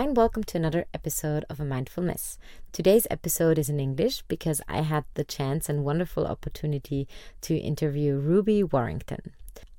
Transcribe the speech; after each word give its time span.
And 0.00 0.16
welcome 0.16 0.44
to 0.44 0.56
another 0.56 0.86
episode 0.94 1.44
of 1.50 1.60
A 1.60 1.64
Mindful 1.66 2.02
Mess. 2.02 2.38
Today's 2.72 3.06
episode 3.10 3.58
is 3.58 3.68
in 3.68 3.78
English 3.78 4.22
because 4.28 4.62
I 4.66 4.80
had 4.80 5.04
the 5.12 5.24
chance 5.24 5.68
and 5.68 5.84
wonderful 5.84 6.26
opportunity 6.26 7.06
to 7.42 7.58
interview 7.58 8.16
Ruby 8.16 8.62
Warrington. 8.62 9.32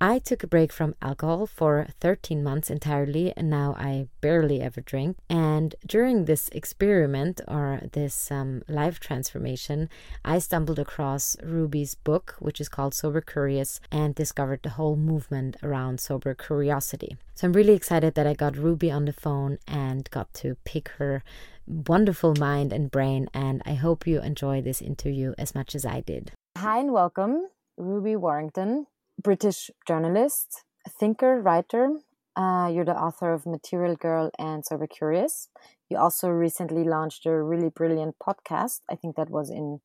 I 0.03 0.17
took 0.17 0.41
a 0.41 0.47
break 0.47 0.73
from 0.73 0.95
alcohol 0.99 1.45
for 1.45 1.87
13 1.99 2.43
months 2.43 2.71
entirely, 2.71 3.31
and 3.37 3.51
now 3.51 3.75
I 3.77 4.07
barely 4.19 4.59
ever 4.59 4.81
drink. 4.81 5.17
And 5.29 5.75
during 5.85 6.25
this 6.25 6.49
experiment 6.49 7.39
or 7.47 7.81
this 7.91 8.31
um, 8.31 8.63
life 8.67 8.99
transformation, 8.99 9.89
I 10.25 10.39
stumbled 10.39 10.79
across 10.79 11.37
Ruby's 11.43 11.93
book, 11.93 12.35
which 12.39 12.59
is 12.59 12.67
called 12.67 12.95
Sober 12.95 13.21
Curious, 13.21 13.79
and 13.91 14.15
discovered 14.15 14.61
the 14.63 14.71
whole 14.71 14.95
movement 14.95 15.57
around 15.61 15.99
sober 15.99 16.33
curiosity. 16.33 17.15
So 17.35 17.45
I'm 17.45 17.53
really 17.53 17.73
excited 17.73 18.15
that 18.15 18.25
I 18.25 18.33
got 18.33 18.57
Ruby 18.57 18.89
on 18.89 19.05
the 19.05 19.13
phone 19.13 19.59
and 19.67 20.09
got 20.09 20.33
to 20.41 20.57
pick 20.65 20.89
her 20.97 21.23
wonderful 21.67 22.33
mind 22.39 22.73
and 22.73 22.89
brain. 22.89 23.27
And 23.35 23.61
I 23.67 23.75
hope 23.75 24.07
you 24.07 24.19
enjoy 24.19 24.63
this 24.63 24.81
interview 24.81 25.35
as 25.37 25.53
much 25.53 25.75
as 25.75 25.85
I 25.85 26.01
did. 26.01 26.31
Hi, 26.57 26.79
and 26.79 26.91
welcome, 26.91 27.49
Ruby 27.77 28.15
Warrington. 28.15 28.87
British 29.21 29.71
journalist, 29.87 30.63
thinker, 30.99 31.41
writer. 31.41 31.91
Uh, 32.35 32.69
you're 32.73 32.85
the 32.85 32.95
author 32.95 33.33
of 33.33 33.45
Material 33.45 33.95
Girl 33.95 34.31
and 34.39 34.65
Sober 34.65 34.87
Curious. 34.87 35.49
You 35.89 35.97
also 35.97 36.29
recently 36.29 36.83
launched 36.83 37.25
a 37.25 37.41
really 37.41 37.69
brilliant 37.69 38.15
podcast. 38.19 38.81
I 38.89 38.95
think 38.95 39.15
that 39.15 39.29
was 39.29 39.49
in 39.49 39.81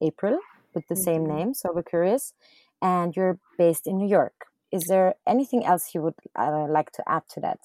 April 0.00 0.38
with 0.74 0.86
the 0.88 0.94
mm-hmm. 0.94 1.02
same 1.02 1.26
name, 1.26 1.54
Sober 1.54 1.82
Curious. 1.82 2.32
And 2.80 3.16
you're 3.16 3.38
based 3.56 3.86
in 3.86 3.96
New 3.96 4.08
York. 4.08 4.46
Is 4.70 4.84
there 4.88 5.14
anything 5.26 5.64
else 5.64 5.94
you 5.94 6.02
would 6.02 6.14
uh, 6.36 6.66
like 6.68 6.92
to 6.92 7.02
add 7.08 7.22
to 7.30 7.40
that? 7.40 7.58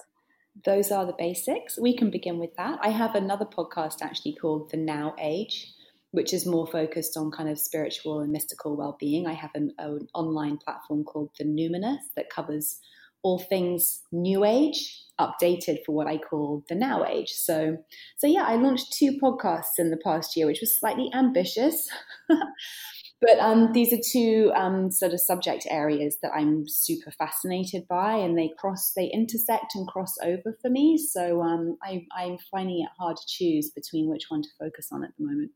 Those 0.66 0.92
are 0.92 1.06
the 1.06 1.16
basics. 1.18 1.80
We 1.80 1.96
can 1.96 2.10
begin 2.10 2.40
with 2.40 2.56
that. 2.56 2.80
I 2.82 2.90
have 2.90 3.16
another 3.16 3.46
podcast 3.46 4.02
actually 4.02 4.34
called 4.34 4.72
The 4.72 4.78
Now 4.78 5.16
Age 5.20 5.74
which 6.14 6.32
is 6.32 6.46
more 6.46 6.68
focused 6.68 7.18
on 7.18 7.32
kind 7.32 7.50
of 7.50 7.58
spiritual 7.58 8.20
and 8.20 8.32
mystical 8.32 8.78
well-being. 8.78 9.26
I 9.26 9.34
have 9.34 9.50
an, 9.56 9.72
an 9.80 10.08
online 10.14 10.60
platform 10.64 11.04
called 11.04 11.32
The 11.40 11.44
Numinous 11.44 11.98
that 12.16 12.30
covers 12.30 12.80
all 13.24 13.40
things 13.40 14.04
new 14.12 14.46
age 14.46 15.02
updated 15.20 15.78
for 15.84 15.96
what 15.96 16.06
I 16.06 16.20
call 16.20 16.64
the 16.70 16.76
now 16.76 17.04
age. 17.04 17.32
So, 17.32 17.78
so 18.18 18.28
yeah, 18.28 18.44
I 18.44 18.58
launched 18.58 18.94
two 18.94 19.14
podcasts 19.14 19.80
in 19.80 19.90
the 19.90 19.98
past 19.98 20.38
year, 20.38 20.46
which 20.46 20.60
was 20.62 20.80
slightly 20.80 21.10
ambitious. 21.16 21.90
but 22.30 23.40
um, 23.40 23.72
these 23.74 23.92
are 23.92 24.02
two 24.12 24.52
um, 24.56 24.92
sort 24.92 25.14
of 25.14 25.20
subject 25.20 25.66
areas 25.68 26.18
that 26.22 26.34
I'm 26.36 26.66
super 26.68 27.10
fascinated 27.10 27.88
by, 27.90 28.18
and 28.18 28.38
they 28.38 28.52
cross, 28.60 28.92
they 28.96 29.10
intersect 29.12 29.74
and 29.74 29.88
cross 29.88 30.14
over 30.24 30.56
for 30.62 30.70
me. 30.70 31.00
So 31.00 31.42
um, 31.42 31.76
I, 31.82 32.06
I'm 32.16 32.38
finding 32.52 32.84
it 32.84 32.90
hard 33.00 33.18
to 33.18 33.24
choose 33.28 33.72
between 33.72 34.12
which 34.12 34.26
one 34.30 34.44
to 34.44 34.50
focus 34.60 34.90
on 34.92 35.04
at 35.04 35.10
the 35.18 35.26
moment. 35.26 35.50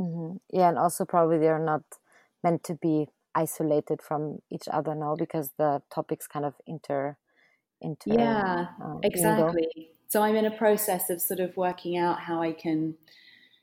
Mm-hmm. 0.00 0.36
Yeah, 0.52 0.70
and 0.70 0.78
also 0.78 1.04
probably 1.04 1.38
they're 1.38 1.58
not 1.58 1.82
meant 2.42 2.64
to 2.64 2.74
be 2.74 3.08
isolated 3.34 4.02
from 4.02 4.38
each 4.50 4.68
other 4.72 4.94
now 4.94 5.14
because 5.16 5.50
the 5.58 5.82
topics 5.92 6.26
kind 6.26 6.44
of 6.44 6.54
inter 6.66 7.16
inter 7.80 8.12
yeah 8.12 8.66
uh, 8.82 8.96
exactly. 9.02 9.68
So 10.08 10.22
i'm 10.22 10.34
in 10.34 10.46
a 10.46 10.50
process 10.50 11.10
of 11.10 11.20
sort 11.20 11.40
of 11.40 11.56
working 11.56 11.96
out 11.96 12.20
how 12.20 12.42
i 12.42 12.52
can 12.52 12.96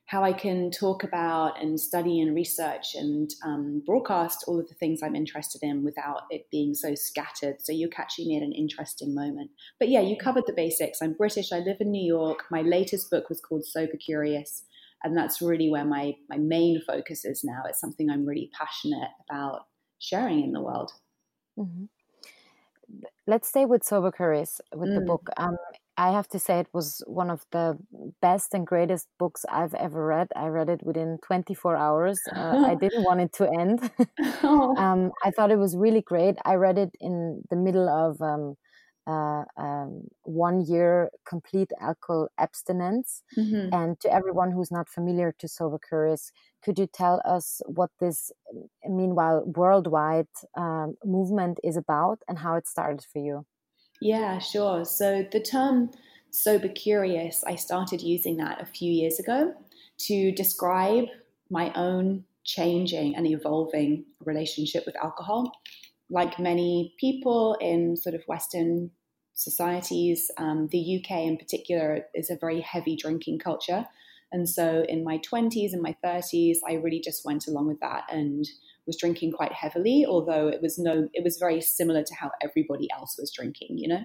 how 0.06 0.24
i 0.24 0.32
can 0.32 0.72
talk 0.72 1.04
about 1.04 1.62
and 1.62 1.80
study 1.80 2.22
and 2.22 2.34
research 2.34 2.96
and 2.96 3.30
um, 3.46 3.84
broadcast 3.86 4.46
all 4.48 4.60
of 4.60 4.70
the 4.70 4.76
things 4.76 5.02
i'm 5.04 5.16
interested 5.16 5.62
in 5.62 5.84
without 5.84 6.22
it 6.30 6.50
being 6.50 6.74
so 6.74 6.96
scattered. 6.96 7.58
So 7.60 7.74
you're 7.74 7.90
catching 7.90 8.30
me 8.30 8.38
at 8.38 8.44
an 8.44 8.54
interesting 8.54 9.14
moment. 9.14 9.52
But 9.80 9.90
yeah 9.90 10.02
you 10.02 10.16
covered 10.16 10.46
the 10.48 10.54
basics. 10.54 11.02
I'm 11.02 11.14
british. 11.14 11.52
I 11.52 11.60
live 11.60 11.78
in 11.82 11.92
new 11.92 12.06
york. 12.06 12.46
My 12.50 12.62
latest 12.62 13.12
book 13.12 13.28
was 13.28 13.42
called 13.42 13.66
sober 13.66 13.98
curious 13.98 14.64
and 15.04 15.16
that's 15.16 15.42
really 15.42 15.70
where 15.70 15.86
my 15.86 16.16
my 16.30 16.38
main 16.38 16.82
focus 16.86 17.26
is 17.26 17.44
now. 17.44 17.64
It's 17.68 17.80
something 17.80 18.10
i'm 18.10 18.26
really 18.26 18.50
passionate 18.58 19.10
about 19.30 19.66
sharing 20.00 20.44
in 20.44 20.52
the 20.52 20.62
world. 20.62 20.92
Mm-hmm. 21.60 21.86
let's 23.26 23.50
stay 23.50 23.66
with 23.66 23.84
sober 23.84 24.12
curious 24.12 24.62
with 24.76 24.90
mm. 24.90 24.96
the 24.96 25.02
book. 25.02 25.30
Um, 25.38 25.58
i 25.98 26.12
have 26.12 26.28
to 26.30 26.40
say 26.40 26.60
it 26.60 26.68
was 26.72 27.02
one 27.08 27.32
of 27.32 27.44
the 27.52 27.76
best 28.22 28.54
and 28.54 28.68
greatest 28.68 29.08
books 29.18 29.44
i've 29.52 29.74
ever 29.74 30.06
read. 30.06 30.28
I 30.36 30.48
read 30.48 30.70
it 30.70 30.82
within 30.84 31.18
24 31.26 31.76
hours. 31.76 32.20
Uh, 32.36 32.64
i 32.72 32.76
didn't 32.84 33.04
want 33.04 33.22
it 33.22 33.34
to 33.34 33.50
end. 33.50 33.92
Oh. 34.44 34.76
um, 34.78 35.12
i 35.26 35.32
thought 35.32 35.52
it 35.52 35.60
was 35.66 35.76
really 35.76 36.02
great. 36.02 36.36
I 36.46 36.56
read 36.56 36.78
it 36.78 36.92
in 37.00 37.42
the 37.50 37.56
middle 37.56 37.90
of 37.90 38.22
um, 38.22 38.56
uh, 39.08 39.44
um, 39.58 40.04
one 40.24 40.66
year 40.66 41.10
complete 41.26 41.72
alcohol 41.82 42.28
abstinence. 42.38 43.24
Mm-hmm. 43.38 43.74
And 43.74 44.00
to 44.02 44.14
everyone 44.14 44.52
who's 44.52 44.72
not 44.72 44.90
familiar 44.90 45.34
to 45.40 45.48
Sober 45.48 45.80
Curious, 45.80 46.32
could 46.62 46.78
you 46.78 46.88
tell 46.88 47.22
us 47.26 47.62
what 47.66 47.90
this, 48.00 48.32
meanwhile, 48.88 49.44
worldwide 49.46 50.28
um, 50.56 50.96
movement 51.06 51.60
is 51.64 51.78
about 51.78 52.20
and 52.28 52.38
how 52.40 52.56
it 52.56 52.68
started 52.68 53.06
for 53.12 53.20
you? 53.20 53.46
Yeah, 54.02 54.40
sure. 54.40 54.86
So 54.86 55.26
the 55.32 55.40
term 55.40 55.92
sober 56.32 56.68
curious, 56.68 57.44
I 57.46 57.56
started 57.56 58.02
using 58.02 58.38
that 58.38 58.62
a 58.62 58.66
few 58.66 58.92
years 58.92 59.20
ago 59.20 59.54
to 60.00 60.32
describe 60.34 61.06
my 61.50 61.72
own 61.74 62.26
changing 62.44 63.16
and 63.16 63.26
evolving 63.28 64.06
relationship 64.24 64.84
with 64.86 64.96
alcohol 64.98 65.52
like 66.10 66.40
many 66.40 66.94
people 67.00 67.58
in 67.60 67.96
sort 67.98 68.16
of 68.16 68.24
Western 68.28 68.92
societies, 69.34 70.32
um, 70.38 70.68
the 70.72 71.00
UK 71.00 71.20
in 71.20 71.38
particular 71.38 72.06
is 72.16 72.30
a 72.30 72.38
very 72.40 72.62
heavy 72.62 72.96
drinking 72.96 73.40
culture. 73.40 73.86
And 74.32 74.50
so 74.50 74.86
in 74.90 75.04
my 75.04 75.20
20s 75.20 75.74
and 75.74 75.82
my 75.82 75.96
30s, 76.04 76.58
I 76.68 76.74
really 76.74 77.00
just 77.00 77.24
went 77.24 77.48
along 77.48 77.68
with 77.68 77.80
that 77.80 78.04
and 78.12 78.46
was 78.86 78.98
drinking 78.98 79.32
quite 79.32 79.54
heavily, 79.54 80.06
although 80.08 80.48
it 80.48 80.62
was 80.62 80.78
no, 80.78 81.08
it 81.14 81.24
was 81.24 81.38
very 81.38 81.62
similar 81.62 82.04
to 82.04 82.16
how 82.16 82.32
everybody 82.42 82.90
else 82.92 83.16
was 83.18 83.32
drinking, 83.32 83.78
you 83.78 83.88
know? 83.88 84.04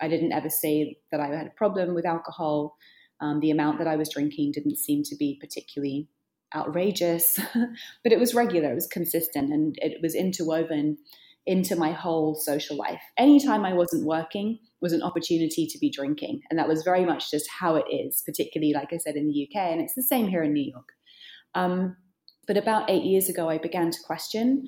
I 0.00 0.08
didn't 0.08 0.32
ever 0.32 0.50
say 0.50 0.98
that 1.12 1.20
I 1.20 1.28
had 1.28 1.46
a 1.46 1.50
problem 1.50 1.94
with 1.94 2.04
alcohol. 2.04 2.76
Um, 3.20 3.40
the 3.40 3.52
amount 3.52 3.78
that 3.78 3.86
I 3.86 3.96
was 3.96 4.08
drinking 4.08 4.52
didn't 4.52 4.76
seem 4.76 5.04
to 5.04 5.16
be 5.16 5.38
particularly 5.40 6.08
outrageous, 6.54 7.38
but 8.02 8.12
it 8.12 8.18
was 8.18 8.34
regular, 8.34 8.72
it 8.72 8.74
was 8.74 8.88
consistent, 8.88 9.52
and 9.52 9.76
it 9.78 10.02
was 10.02 10.14
interwoven 10.14 10.98
into 11.46 11.76
my 11.76 11.92
whole 11.92 12.34
social 12.34 12.76
life. 12.76 13.00
Anytime 13.18 13.64
I 13.64 13.74
wasn't 13.74 14.06
working 14.06 14.58
was 14.80 14.92
an 14.92 15.02
opportunity 15.02 15.66
to 15.66 15.78
be 15.78 15.90
drinking. 15.90 16.40
And 16.48 16.58
that 16.58 16.68
was 16.68 16.82
very 16.82 17.04
much 17.04 17.30
just 17.30 17.48
how 17.50 17.76
it 17.76 17.84
is, 17.90 18.22
particularly, 18.24 18.72
like 18.72 18.92
I 18.92 18.96
said, 18.96 19.16
in 19.16 19.28
the 19.28 19.48
UK. 19.48 19.72
And 19.72 19.80
it's 19.80 19.94
the 19.94 20.02
same 20.02 20.28
here 20.28 20.42
in 20.42 20.52
New 20.52 20.70
York. 20.70 20.88
Um, 21.54 21.96
but 22.46 22.56
about 22.56 22.90
eight 22.90 23.04
years 23.04 23.28
ago, 23.28 23.48
I 23.48 23.58
began 23.58 23.90
to 23.90 23.98
question 24.06 24.66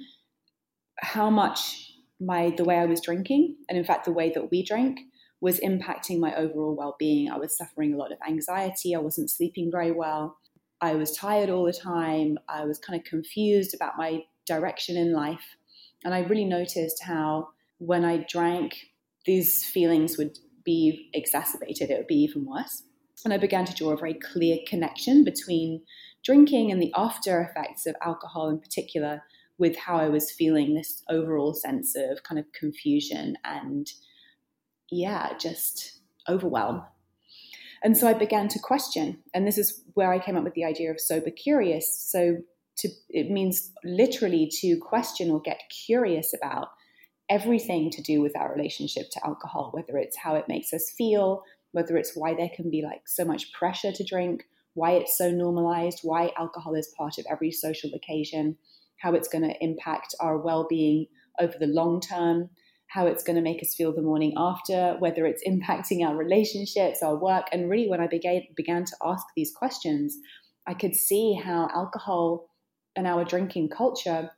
how 1.01 1.31
much 1.31 1.93
my 2.21 2.55
the 2.57 2.65
way 2.65 2.79
I 2.79 2.87
was 2.87 3.01
drinking, 3.01 3.57
and 3.69 3.77
in 3.77 3.85
fact, 3.85 4.07
the 4.07 4.13
way 4.13 4.31
that 4.35 4.51
we 4.51 4.65
drank, 4.65 5.01
was 5.41 5.61
impacting 5.61 6.19
my 6.19 6.35
overall 6.35 6.75
well-being. 6.75 7.31
I 7.31 7.37
was 7.37 7.57
suffering 7.57 7.93
a 7.93 7.99
lot 7.99 8.13
of 8.13 8.19
anxiety. 8.27 8.95
I 8.95 8.99
wasn't 8.99 9.31
sleeping 9.31 9.71
very 9.71 9.93
well. 9.93 10.39
I 10.81 10.95
was 10.95 11.17
tired 11.17 11.51
all 11.51 11.65
the 11.65 11.73
time. 11.73 12.39
I 12.49 12.65
was 12.65 12.79
kind 12.79 12.99
of 12.99 13.05
confused 13.05 13.75
about 13.75 13.99
my 13.99 14.23
direction 14.47 14.97
in 14.97 15.13
life. 15.13 15.57
And 16.05 16.15
I 16.15 16.21
really 16.21 16.45
noticed 16.45 17.03
how 17.03 17.49
when 17.79 18.05
I 18.05 18.27
drank, 18.29 18.77
these 19.25 19.65
feelings 19.65 20.17
would 20.19 20.39
be 20.65 21.11
exacerbated, 21.15 21.91
it 21.91 21.99
would 21.99 22.07
be 22.07 22.23
even 22.23 22.45
worse. 22.47 22.83
And 23.25 23.33
I 23.33 23.39
began 23.39 23.65
to 23.65 23.75
draw 23.75 23.91
a 23.91 23.97
very 23.97 24.15
clear 24.15 24.59
connection 24.69 25.25
between 25.25 25.83
drinking 26.25 26.71
and 26.71 26.81
the 26.83 26.93
after 26.97 27.41
effects 27.41 27.87
of 27.87 27.97
alcohol 28.03 28.49
in 28.49 28.61
particular 28.61 29.23
with 29.59 29.77
how 29.77 29.97
I 29.97 30.09
was 30.09 30.31
feeling 30.31 30.75
this 30.75 31.03
overall 31.09 31.55
sense 31.55 31.97
of 31.97 32.23
kind 32.25 32.39
of 32.39 32.45
confusion 32.53 33.37
and, 33.45 33.91
yeah, 34.91 35.33
just 35.39 36.01
overwhelm. 36.29 36.83
And 37.83 37.97
so 37.97 38.07
I 38.07 38.15
began 38.15 38.49
to 38.49 38.59
question. 38.59 39.23
And 39.33 39.47
this 39.47 39.59
is 39.59 39.83
where 39.95 40.13
I 40.13 40.19
came 40.19 40.37
up 40.37 40.45
with 40.45 40.55
the 40.55 40.65
idea 40.65 40.91
of 40.91 41.01
sober 41.01 41.31
curious. 41.31 41.99
So 42.11 42.39
to 42.79 42.89
it 43.09 43.31
means 43.31 43.73
literally 43.85 44.51
to 44.61 44.79
question 44.79 45.31
or 45.31 45.41
get 45.41 45.61
curious 45.87 46.35
about 46.35 46.69
everything 47.29 47.91
to 47.91 48.03
do 48.03 48.21
with 48.21 48.37
our 48.37 48.55
relationship 48.55 49.11
to 49.11 49.27
alcohol, 49.27 49.71
whether 49.73 49.99
it's 49.99 50.17
how 50.17 50.37
it 50.37 50.49
makes 50.49 50.73
us 50.73 50.93
feel, 50.97 51.43
whether 51.73 51.97
it's 51.97 52.13
why 52.15 52.35
there 52.35 52.51
can 52.55 52.71
be 52.71 52.83
like 52.83 53.03
so 53.07 53.25
much 53.25 53.53
pressure 53.53 53.93
to 53.93 54.05
drink, 54.05 54.45
why 54.75 54.93
it's 54.93 55.17
so 55.17 55.31
normalized, 55.31 56.01
why 56.03 56.31
alcohol 56.39 56.75
is 56.75 56.93
part 56.97 57.19
of 57.19 57.27
every 57.31 57.51
social 57.51 57.91
occasion, 57.95 58.57
how 58.99 59.15
it's 59.15 59.29
going 59.29 59.43
to 59.43 59.65
impact 59.65 60.15
our 60.21 60.39
well-being 60.39 61.07
over 61.41 61.55
the 61.59 61.67
long 61.67 62.01
term, 62.01 62.49
how 62.89 63.07
it's 63.07 63.25
going 63.25 63.37
to 63.37 63.43
make 63.43 63.63
us 63.63 63.75
feel 63.75 63.93
the 63.93 64.03
morning 64.03 64.33
after, 64.37 64.97
whether 65.01 65.27
it's 65.27 65.43
impacting 65.49 66.07
our 66.07 66.17
relationships, 66.17 67.03
our 67.03 67.17
work. 67.17 67.47
And 67.53 67.69
really, 67.69 67.89
when 67.89 68.01
I 68.01 68.07
began, 68.07 68.43
began 68.57 68.85
to 68.85 68.97
ask 69.05 69.27
these 69.35 69.53
questions, 69.55 70.17
I 70.67 70.75
could 70.75 70.95
see 70.95 71.35
how 71.35 71.69
alcohol 71.75 72.49
and 72.97 73.07
our 73.07 73.25
drinking 73.25 73.69
culture 73.69 74.31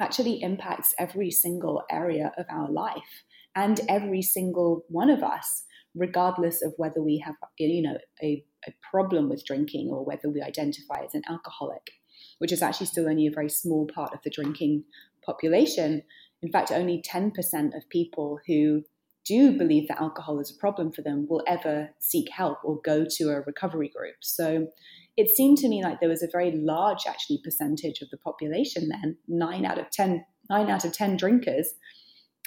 actually 0.00 0.42
impacts 0.42 0.94
every 0.98 1.30
single 1.30 1.82
area 1.90 2.32
of 2.36 2.46
our 2.50 2.70
life 2.70 3.22
and 3.54 3.80
every 3.88 4.22
single 4.22 4.84
one 4.88 5.08
of 5.08 5.22
us 5.22 5.64
regardless 5.94 6.62
of 6.62 6.74
whether 6.76 7.02
we 7.02 7.18
have, 7.24 7.36
you 7.58 7.82
know, 7.82 7.96
a, 8.22 8.44
a 8.66 8.74
problem 8.90 9.28
with 9.28 9.44
drinking 9.46 9.90
or 9.90 10.04
whether 10.04 10.28
we 10.28 10.42
identify 10.42 11.04
as 11.04 11.14
an 11.14 11.22
alcoholic, 11.28 11.90
which 12.38 12.52
is 12.52 12.62
actually 12.62 12.86
still 12.86 13.08
only 13.08 13.26
a 13.26 13.32
very 13.32 13.48
small 13.48 13.86
part 13.86 14.12
of 14.12 14.20
the 14.24 14.30
drinking 14.30 14.84
population. 15.24 16.02
In 16.42 16.50
fact, 16.50 16.72
only 16.72 17.02
10% 17.08 17.32
of 17.76 17.88
people 17.90 18.40
who 18.46 18.82
do 19.24 19.56
believe 19.56 19.88
that 19.88 20.00
alcohol 20.00 20.38
is 20.40 20.50
a 20.50 20.60
problem 20.60 20.92
for 20.92 21.02
them 21.02 21.26
will 21.30 21.42
ever 21.46 21.90
seek 21.98 22.28
help 22.30 22.58
or 22.62 22.80
go 22.84 23.06
to 23.08 23.30
a 23.30 23.40
recovery 23.42 23.90
group. 23.94 24.16
So 24.20 24.66
it 25.16 25.30
seemed 25.30 25.58
to 25.58 25.68
me 25.68 25.82
like 25.82 26.00
there 26.00 26.08
was 26.08 26.22
a 26.22 26.28
very 26.30 26.52
large 26.52 27.06
actually 27.06 27.40
percentage 27.42 28.00
of 28.00 28.10
the 28.10 28.18
population 28.18 28.88
then, 28.88 29.16
nine 29.28 29.64
out 29.64 29.78
of 29.78 29.90
10, 29.90 30.24
nine 30.50 30.70
out 30.70 30.84
of 30.84 30.92
10 30.92 31.16
drinkers 31.16 31.68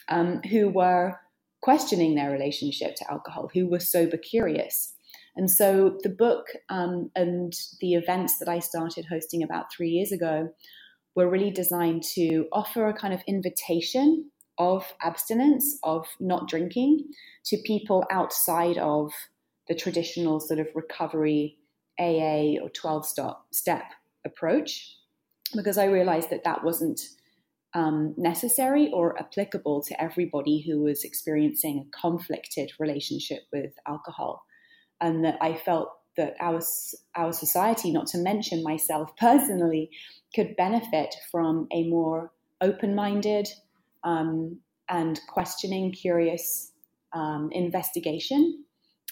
um, 0.10 0.42
who 0.44 0.70
were 0.70 1.20
questioning 1.62 2.16
their 2.16 2.32
relationship 2.32 2.96
to 2.96 3.12
alcohol, 3.12 3.50
who 3.54 3.68
were 3.68 3.80
sober 3.80 4.18
curious. 4.18 4.94
And 5.36 5.50
so 5.50 5.98
the 6.04 6.10
book 6.10 6.48
um, 6.70 7.12
and 7.16 7.54
the 7.80 7.94
events 7.94 8.40
that 8.40 8.50
I 8.50 8.60
started 8.60 9.06
hosting 9.06 9.44
about 9.44 9.72
three 9.72 9.90
years 9.90 10.12
ago 10.12 10.50
were 11.16 11.30
really 11.30 11.52
designed 11.52 12.04
to 12.16 12.48
offer 12.52 12.88
a 12.88 12.94
kind 12.94 13.14
of 13.14 13.22
invitation 13.28 14.30
of 14.58 14.86
abstinence, 15.02 15.78
of 15.84 16.08
not 16.20 16.48
drinking, 16.48 17.06
to 17.46 17.58
people 17.66 18.04
outside 18.12 18.78
of 18.78 19.12
the 19.68 19.76
traditional 19.76 20.40
sort 20.40 20.60
of 20.60 20.68
recovery 20.74 21.58
AA 22.00 22.62
or 22.62 22.70
12 22.70 23.08
step 23.52 23.84
approach, 24.26 24.96
because 25.56 25.78
I 25.78 25.86
realized 25.86 26.30
that 26.30 26.44
that 26.44 26.64
wasn't 26.64 27.02
um, 27.74 28.14
necessary 28.18 28.90
or 28.92 29.20
applicable 29.20 29.84
to 29.84 30.02
everybody 30.02 30.62
who 30.62 30.82
was 30.82 31.04
experiencing 31.04 31.86
a 31.88 32.02
conflicted 32.02 32.72
relationship 32.80 33.44
with 33.52 33.74
alcohol. 33.88 34.46
And 35.00 35.24
that 35.26 35.38
I 35.42 35.56
felt 35.56 35.90
that 36.16 36.36
our, 36.40 36.60
our 37.16 37.32
society, 37.32 37.92
not 37.92 38.08
to 38.08 38.18
mention 38.18 38.64
myself 38.64 39.12
personally, 39.20 39.92
could 40.36 40.56
benefit 40.56 41.16
from 41.32 41.68
a 41.72 41.88
more 41.88 42.32
open 42.62 42.96
minded 42.96 43.48
um, 44.04 44.58
and 44.90 45.20
questioning, 45.28 45.92
curious 45.92 46.72
um, 47.14 47.50
investigation 47.52 48.64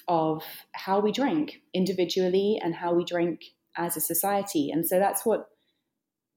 of 0.07 0.43
how 0.73 0.99
we 0.99 1.11
drink 1.11 1.61
individually 1.73 2.59
and 2.63 2.75
how 2.75 2.93
we 2.93 3.03
drink 3.03 3.41
as 3.77 3.97
a 3.97 4.01
society. 4.01 4.69
And 4.71 4.87
so 4.87 4.99
that's 4.99 5.25
what 5.25 5.47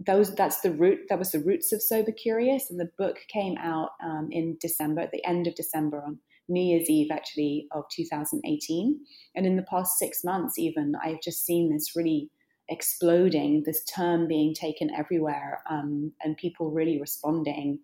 those 0.05 0.35
that's 0.35 0.61
the 0.61 0.71
root 0.71 1.01
that 1.09 1.19
was 1.19 1.33
the 1.33 1.41
roots 1.41 1.73
of 1.73 1.83
sober 1.83 2.13
curious 2.13 2.71
and 2.71 2.79
the 2.79 2.91
book 2.97 3.19
came 3.29 3.57
out 3.59 3.91
um, 4.03 4.29
in 4.31 4.57
december 4.61 5.01
at 5.01 5.11
the 5.11 5.25
end 5.27 5.47
of 5.47 5.55
december 5.57 6.01
on 6.07 6.19
new 6.49 6.63
year's 6.63 6.89
eve 6.89 7.11
actually 7.11 7.67
of 7.73 7.85
2018 7.91 9.01
and 9.35 9.47
in 9.47 9.57
the 9.57 9.63
past 9.63 9.99
six 9.99 10.23
months 10.23 10.59
even 10.59 10.95
i've 11.05 11.21
just 11.21 11.45
seen 11.45 11.73
this 11.73 11.97
really 11.97 12.31
exploding 12.69 13.63
this 13.65 13.83
term 13.85 14.29
being 14.29 14.55
taken 14.55 14.91
everywhere 14.95 15.63
um, 15.69 16.13
and 16.23 16.37
people 16.37 16.71
really 16.71 17.01
responding 17.01 17.81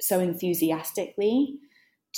so 0.00 0.20
enthusiastically 0.20 1.58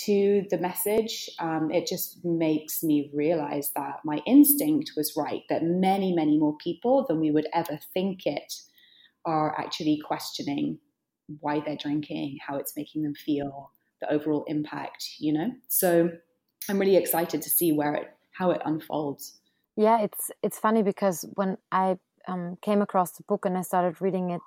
to 0.04 0.44
the 0.50 0.58
message, 0.58 1.28
um, 1.38 1.70
it 1.70 1.86
just 1.86 2.24
makes 2.24 2.82
me 2.82 3.10
realize 3.14 3.70
that 3.74 4.00
my 4.04 4.20
instinct 4.26 4.92
was 4.96 5.14
right, 5.16 5.42
that 5.48 5.62
many, 5.62 6.14
many 6.14 6.38
more 6.38 6.56
people 6.58 7.04
than 7.08 7.20
we 7.20 7.30
would 7.30 7.46
ever 7.52 7.78
think 7.94 8.26
it 8.26 8.52
are 9.24 9.58
actually 9.58 10.00
questioning 10.06 10.78
why 11.40 11.60
they're 11.60 11.76
drinking, 11.76 12.38
how 12.46 12.56
it's 12.56 12.76
making 12.76 13.02
them 13.02 13.14
feel, 13.14 13.72
the 14.00 14.12
overall 14.12 14.44
impact, 14.46 15.04
you 15.18 15.32
know? 15.32 15.50
So 15.68 16.10
I'm 16.68 16.78
really 16.78 16.96
excited 16.96 17.42
to 17.42 17.50
see 17.50 17.72
where 17.72 17.94
it, 17.94 18.08
how 18.32 18.50
it 18.50 18.62
unfolds. 18.64 19.40
Yeah, 19.76 20.02
it's 20.02 20.30
it's 20.42 20.58
funny 20.58 20.82
because 20.82 21.24
when 21.34 21.56
I 21.70 21.98
um, 22.26 22.58
came 22.62 22.82
across 22.82 23.12
the 23.12 23.22
book 23.28 23.46
and 23.46 23.56
I 23.56 23.62
started 23.62 24.00
reading 24.02 24.30
it, 24.30 24.40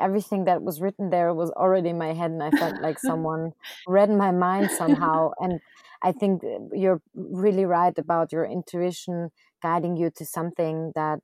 everything 0.00 0.44
that 0.44 0.62
was 0.62 0.80
written 0.80 1.10
there 1.10 1.32
was 1.32 1.50
already 1.52 1.90
in 1.90 1.98
my 1.98 2.12
head 2.12 2.30
and 2.30 2.42
i 2.42 2.50
felt 2.50 2.80
like 2.82 2.98
someone 2.98 3.52
read 3.86 4.10
my 4.10 4.30
mind 4.30 4.70
somehow 4.70 5.30
and 5.38 5.60
i 6.02 6.12
think 6.12 6.42
you're 6.72 7.00
really 7.14 7.64
right 7.64 7.98
about 7.98 8.32
your 8.32 8.44
intuition 8.44 9.30
guiding 9.62 9.96
you 9.96 10.10
to 10.10 10.24
something 10.24 10.92
that 10.94 11.20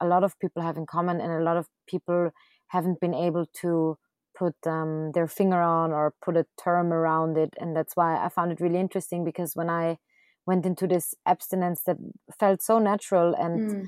a 0.00 0.06
lot 0.06 0.24
of 0.24 0.38
people 0.38 0.62
have 0.62 0.76
in 0.76 0.86
common 0.86 1.20
and 1.20 1.32
a 1.32 1.42
lot 1.42 1.56
of 1.56 1.66
people 1.86 2.30
haven't 2.68 3.00
been 3.00 3.14
able 3.14 3.46
to 3.60 3.96
put 4.36 4.54
um, 4.66 5.12
their 5.12 5.28
finger 5.28 5.60
on 5.60 5.92
or 5.92 6.12
put 6.20 6.36
a 6.36 6.46
term 6.62 6.92
around 6.92 7.36
it 7.36 7.54
and 7.60 7.76
that's 7.76 7.96
why 7.96 8.24
i 8.24 8.28
found 8.28 8.52
it 8.52 8.60
really 8.60 8.78
interesting 8.78 9.24
because 9.24 9.54
when 9.54 9.70
i 9.70 9.96
went 10.46 10.66
into 10.66 10.86
this 10.86 11.14
abstinence 11.26 11.82
that 11.86 11.96
felt 12.38 12.60
so 12.62 12.78
natural 12.78 13.34
and 13.34 13.70
mm. 13.70 13.86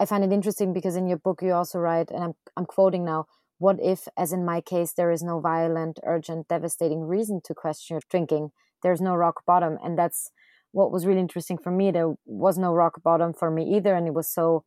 i 0.00 0.04
find 0.04 0.24
it 0.24 0.32
interesting 0.32 0.72
because 0.72 0.96
in 0.96 1.06
your 1.06 1.18
book 1.18 1.40
you 1.42 1.52
also 1.52 1.78
write 1.78 2.10
and 2.10 2.22
i'm, 2.24 2.34
I'm 2.56 2.66
quoting 2.66 3.04
now 3.04 3.26
what 3.58 3.76
if, 3.82 4.08
as 4.16 4.32
in 4.32 4.44
my 4.44 4.60
case, 4.60 4.92
there 4.92 5.10
is 5.10 5.22
no 5.22 5.40
violent, 5.40 6.00
urgent, 6.04 6.48
devastating 6.48 7.02
reason 7.02 7.40
to 7.44 7.54
question 7.54 7.94
your 7.94 8.02
drinking? 8.10 8.50
There's 8.82 9.00
no 9.00 9.14
rock 9.14 9.42
bottom. 9.46 9.78
And 9.82 9.98
that's 9.98 10.30
what 10.72 10.90
was 10.90 11.06
really 11.06 11.20
interesting 11.20 11.58
for 11.58 11.70
me. 11.70 11.90
There 11.90 12.14
was 12.26 12.58
no 12.58 12.72
rock 12.72 13.02
bottom 13.02 13.32
for 13.32 13.50
me 13.50 13.76
either. 13.76 13.94
And 13.94 14.06
it 14.06 14.14
was 14.14 14.28
so 14.28 14.64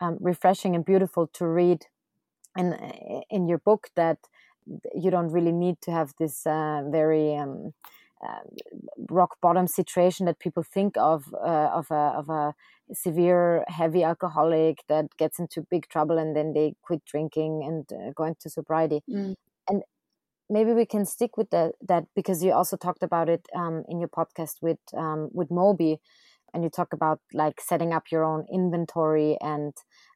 um, 0.00 0.18
refreshing 0.20 0.74
and 0.74 0.84
beautiful 0.84 1.26
to 1.34 1.46
read 1.46 1.86
in, 2.56 2.74
in 3.30 3.48
your 3.48 3.58
book 3.58 3.88
that 3.96 4.18
you 4.94 5.10
don't 5.10 5.30
really 5.30 5.52
need 5.52 5.80
to 5.82 5.90
have 5.90 6.12
this 6.18 6.46
uh, 6.46 6.82
very 6.90 7.36
um, 7.36 7.72
rock 9.10 9.36
bottom 9.40 9.66
situation 9.66 10.26
that 10.26 10.38
people 10.38 10.62
think 10.62 10.96
of 10.96 11.24
uh, 11.34 11.70
of 11.72 11.90
a 11.90 12.12
of 12.16 12.28
a 12.28 12.54
severe 12.92 13.64
heavy 13.68 14.02
alcoholic 14.02 14.78
that 14.88 15.06
gets 15.16 15.38
into 15.38 15.66
big 15.70 15.88
trouble 15.88 16.18
and 16.18 16.36
then 16.36 16.52
they 16.52 16.74
quit 16.82 17.04
drinking 17.04 17.62
and 17.64 17.84
uh, 17.92 18.12
go 18.14 18.24
into 18.24 18.48
sobriety 18.48 19.02
mm. 19.10 19.34
and 19.68 19.82
maybe 20.48 20.72
we 20.72 20.86
can 20.86 21.04
stick 21.04 21.36
with 21.36 21.50
the, 21.50 21.72
that 21.86 22.04
because 22.14 22.42
you 22.42 22.52
also 22.52 22.76
talked 22.76 23.02
about 23.02 23.28
it 23.28 23.46
um, 23.54 23.82
in 23.88 23.98
your 23.98 24.08
podcast 24.08 24.62
with 24.62 24.78
um, 24.96 25.28
with 25.32 25.50
moby 25.50 25.98
and 26.54 26.62
you 26.62 26.70
talk 26.70 26.92
about 26.92 27.20
like 27.34 27.60
setting 27.60 27.92
up 27.92 28.04
your 28.10 28.24
own 28.24 28.46
inventory 28.52 29.36
and 29.40 29.74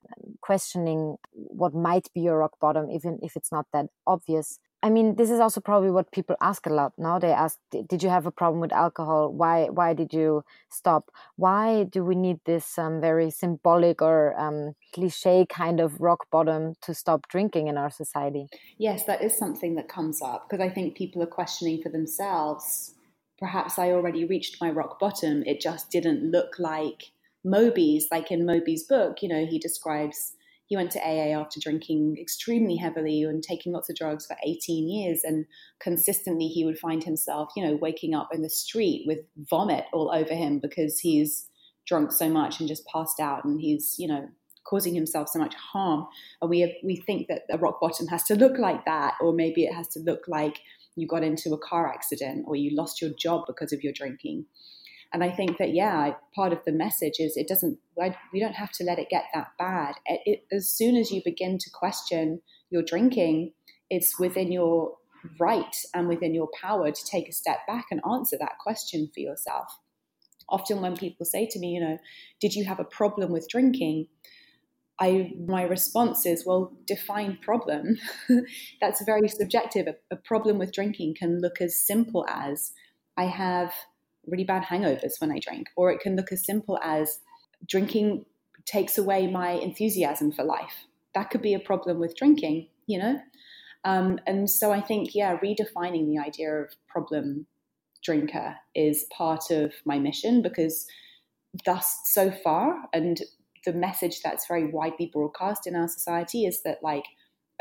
um, 0.08 0.34
questioning 0.40 1.16
what 1.32 1.74
might 1.74 2.08
be 2.14 2.20
your 2.20 2.38
rock 2.38 2.58
bottom 2.60 2.90
even 2.90 3.18
if 3.22 3.36
it's 3.36 3.52
not 3.52 3.66
that 3.72 3.86
obvious 4.06 4.58
I 4.82 4.88
mean, 4.88 5.16
this 5.16 5.30
is 5.30 5.40
also 5.40 5.60
probably 5.60 5.90
what 5.90 6.10
people 6.10 6.36
ask 6.40 6.64
a 6.66 6.72
lot 6.72 6.94
now. 6.96 7.18
They 7.18 7.32
ask, 7.32 7.58
"Did 7.70 8.02
you 8.02 8.08
have 8.08 8.26
a 8.26 8.30
problem 8.30 8.60
with 8.60 8.72
alcohol? 8.72 9.30
Why? 9.30 9.66
Why 9.68 9.92
did 9.92 10.14
you 10.14 10.42
stop? 10.70 11.10
Why 11.36 11.84
do 11.84 12.02
we 12.02 12.14
need 12.14 12.40
this 12.46 12.78
um, 12.78 13.00
very 13.00 13.30
symbolic 13.30 14.00
or 14.00 14.38
um, 14.40 14.74
cliche 14.94 15.44
kind 15.46 15.80
of 15.80 16.00
rock 16.00 16.26
bottom 16.30 16.74
to 16.80 16.94
stop 16.94 17.28
drinking 17.28 17.68
in 17.68 17.76
our 17.76 17.90
society?" 17.90 18.46
Yes, 18.78 19.04
that 19.04 19.22
is 19.22 19.36
something 19.36 19.74
that 19.74 19.88
comes 19.88 20.22
up 20.22 20.48
because 20.48 20.64
I 20.64 20.72
think 20.72 20.96
people 20.96 21.22
are 21.22 21.34
questioning 21.38 21.82
for 21.82 21.90
themselves. 21.90 22.94
Perhaps 23.38 23.78
I 23.78 23.90
already 23.90 24.24
reached 24.24 24.60
my 24.62 24.70
rock 24.70 24.98
bottom. 24.98 25.42
It 25.44 25.60
just 25.60 25.90
didn't 25.90 26.30
look 26.30 26.58
like 26.58 27.12
Moby's. 27.44 28.06
Like 28.10 28.30
in 28.30 28.46
Moby's 28.46 28.84
book, 28.84 29.22
you 29.22 29.28
know, 29.28 29.44
he 29.44 29.58
describes 29.58 30.36
he 30.70 30.76
went 30.76 30.92
to 30.92 31.00
AA 31.00 31.36
after 31.36 31.58
drinking 31.58 32.16
extremely 32.20 32.76
heavily 32.76 33.24
and 33.24 33.42
taking 33.42 33.72
lots 33.72 33.90
of 33.90 33.96
drugs 33.96 34.24
for 34.24 34.36
18 34.46 34.88
years. 34.88 35.22
And 35.24 35.44
consistently, 35.80 36.46
he 36.46 36.64
would 36.64 36.78
find 36.78 37.02
himself, 37.02 37.50
you 37.56 37.66
know, 37.66 37.74
waking 37.74 38.14
up 38.14 38.28
in 38.32 38.42
the 38.42 38.48
street 38.48 39.02
with 39.04 39.18
vomit 39.50 39.86
all 39.92 40.12
over 40.14 40.32
him 40.32 40.60
because 40.60 41.00
he's 41.00 41.48
drunk 41.88 42.12
so 42.12 42.28
much 42.28 42.60
and 42.60 42.68
just 42.68 42.86
passed 42.86 43.18
out 43.18 43.44
and 43.44 43.60
he's, 43.60 43.96
you 43.98 44.06
know, 44.06 44.28
causing 44.64 44.94
himself 44.94 45.28
so 45.28 45.40
much 45.40 45.56
harm. 45.56 46.06
And 46.40 46.48
we, 46.48 46.60
have, 46.60 46.70
we 46.84 46.94
think 46.94 47.26
that 47.26 47.42
a 47.50 47.58
rock 47.58 47.80
bottom 47.80 48.06
has 48.06 48.22
to 48.24 48.36
look 48.36 48.56
like 48.56 48.84
that, 48.84 49.14
or 49.20 49.32
maybe 49.32 49.64
it 49.64 49.74
has 49.74 49.88
to 49.88 49.98
look 49.98 50.28
like 50.28 50.60
you 50.94 51.08
got 51.08 51.24
into 51.24 51.52
a 51.52 51.58
car 51.58 51.92
accident 51.92 52.44
or 52.46 52.54
you 52.54 52.76
lost 52.76 53.02
your 53.02 53.10
job 53.18 53.42
because 53.48 53.72
of 53.72 53.82
your 53.82 53.92
drinking. 53.92 54.46
And 55.12 55.24
I 55.24 55.30
think 55.30 55.58
that, 55.58 55.74
yeah, 55.74 56.14
part 56.34 56.52
of 56.52 56.60
the 56.64 56.72
message 56.72 57.14
is 57.18 57.36
it 57.36 57.48
doesn't, 57.48 57.78
we 58.32 58.40
don't 58.40 58.54
have 58.54 58.70
to 58.72 58.84
let 58.84 58.98
it 58.98 59.08
get 59.10 59.24
that 59.34 59.48
bad. 59.58 59.96
It, 60.06 60.20
it, 60.24 60.44
as 60.54 60.68
soon 60.68 60.96
as 60.96 61.10
you 61.10 61.20
begin 61.24 61.58
to 61.58 61.70
question 61.70 62.40
your 62.70 62.82
drinking, 62.82 63.52
it's 63.88 64.18
within 64.20 64.52
your 64.52 64.94
right 65.38 65.76
and 65.94 66.08
within 66.08 66.32
your 66.32 66.48
power 66.60 66.90
to 66.90 67.04
take 67.04 67.28
a 67.28 67.32
step 67.32 67.58
back 67.66 67.86
and 67.90 68.00
answer 68.10 68.36
that 68.38 68.58
question 68.60 69.10
for 69.12 69.20
yourself. 69.20 69.66
Often, 70.48 70.80
when 70.80 70.96
people 70.96 71.26
say 71.26 71.46
to 71.46 71.58
me, 71.58 71.68
you 71.68 71.80
know, 71.80 71.98
did 72.40 72.54
you 72.54 72.64
have 72.64 72.80
a 72.80 72.84
problem 72.84 73.30
with 73.30 73.48
drinking? 73.48 74.06
I, 75.00 75.32
my 75.46 75.62
response 75.62 76.26
is, 76.26 76.44
well, 76.44 76.72
define 76.86 77.38
problem. 77.40 77.98
That's 78.80 79.04
very 79.04 79.28
subjective. 79.28 79.86
A, 79.86 79.94
a 80.14 80.16
problem 80.16 80.58
with 80.58 80.72
drinking 80.72 81.16
can 81.18 81.40
look 81.40 81.60
as 81.60 81.86
simple 81.86 82.26
as 82.28 82.72
I 83.16 83.24
have 83.24 83.72
really 84.30 84.44
bad 84.44 84.62
hangovers 84.64 85.20
when 85.20 85.32
I 85.32 85.38
drink, 85.38 85.68
or 85.76 85.90
it 85.90 86.00
can 86.00 86.16
look 86.16 86.32
as 86.32 86.44
simple 86.44 86.78
as 86.82 87.18
drinking 87.66 88.24
takes 88.66 88.98
away 88.98 89.26
my 89.26 89.50
enthusiasm 89.50 90.32
for 90.32 90.44
life. 90.44 90.86
That 91.14 91.30
could 91.30 91.42
be 91.42 91.54
a 91.54 91.60
problem 91.60 91.98
with 91.98 92.16
drinking, 92.16 92.68
you 92.86 92.98
know? 92.98 93.20
Um, 93.84 94.18
and 94.26 94.48
so 94.48 94.72
I 94.72 94.80
think, 94.80 95.14
yeah, 95.14 95.38
redefining 95.38 96.06
the 96.06 96.18
idea 96.18 96.52
of 96.52 96.72
problem 96.88 97.46
drinker 98.04 98.56
is 98.74 99.06
part 99.16 99.50
of 99.50 99.72
my 99.84 99.98
mission 99.98 100.42
because 100.42 100.86
thus 101.64 102.00
so 102.04 102.30
far 102.30 102.76
and 102.92 103.20
the 103.66 103.72
message 103.72 104.22
that's 104.22 104.46
very 104.46 104.70
widely 104.70 105.10
broadcast 105.12 105.66
in 105.66 105.76
our 105.76 105.88
society 105.88 106.44
is 106.44 106.62
that 106.62 106.78
like 106.82 107.04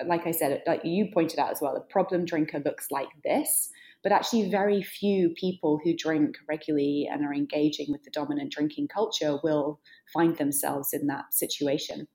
like 0.06 0.26
I 0.26 0.32
said, 0.32 0.64
like 0.66 0.82
you 0.86 1.10
pointed 1.14 1.40
out 1.40 1.52
as 1.52 1.60
well, 1.62 1.76
a 1.76 1.82
problem 1.82 2.24
drinker 2.24 2.60
looks 2.64 2.88
like 2.90 3.10
this, 3.26 3.70
but 4.04 4.12
actually 4.12 4.50
very 4.50 4.82
few 4.82 5.30
people 5.30 5.80
who 5.84 5.96
drink 5.96 6.38
regularly 6.48 7.10
and 7.12 7.26
are 7.26 7.34
engaging 7.34 7.88
with 7.90 8.04
the 8.04 8.12
dominant 8.12 8.52
drinking 8.52 8.88
culture 8.88 9.40
will 9.44 9.80
find 10.14 10.38
themselves 10.38 10.94
in 10.94 11.08
that 11.08 11.34
situation. 11.34 12.08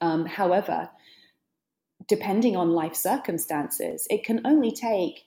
Um, 0.00 0.26
however, 0.26 0.90
depending 2.08 2.56
on 2.56 2.70
life 2.70 2.94
circumstances, 2.94 4.06
it 4.10 4.24
can 4.24 4.40
only 4.44 4.72
take 4.72 5.24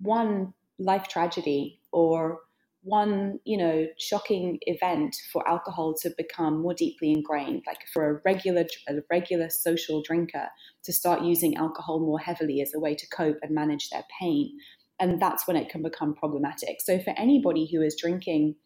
one 0.00 0.52
life 0.78 1.08
tragedy 1.08 1.80
or 1.92 2.40
one, 2.82 3.40
you 3.44 3.56
know, 3.56 3.86
shocking 3.98 4.58
event 4.62 5.16
for 5.32 5.46
alcohol 5.48 5.92
to 5.92 6.10
become 6.16 6.62
more 6.62 6.74
deeply 6.74 7.10
ingrained, 7.10 7.62
like 7.66 7.80
for 7.92 8.10
a 8.10 8.20
regular, 8.24 8.64
a 8.88 8.94
regular 9.10 9.50
social 9.50 10.02
drinker 10.02 10.48
to 10.84 10.92
start 10.92 11.22
using 11.22 11.56
alcohol 11.56 11.98
more 11.98 12.20
heavily 12.20 12.60
as 12.60 12.72
a 12.74 12.78
way 12.78 12.94
to 12.94 13.06
cope 13.08 13.38
and 13.42 13.52
manage 13.52 13.90
their 13.90 14.04
pain. 14.20 14.56
And 14.98 15.20
that's 15.20 15.46
when 15.46 15.56
it 15.56 15.68
can 15.68 15.82
become 15.82 16.14
problematic. 16.14 16.80
So 16.80 16.98
for 16.98 17.14
anybody 17.18 17.68
who 17.70 17.82
is 17.82 17.96
drinking 18.00 18.56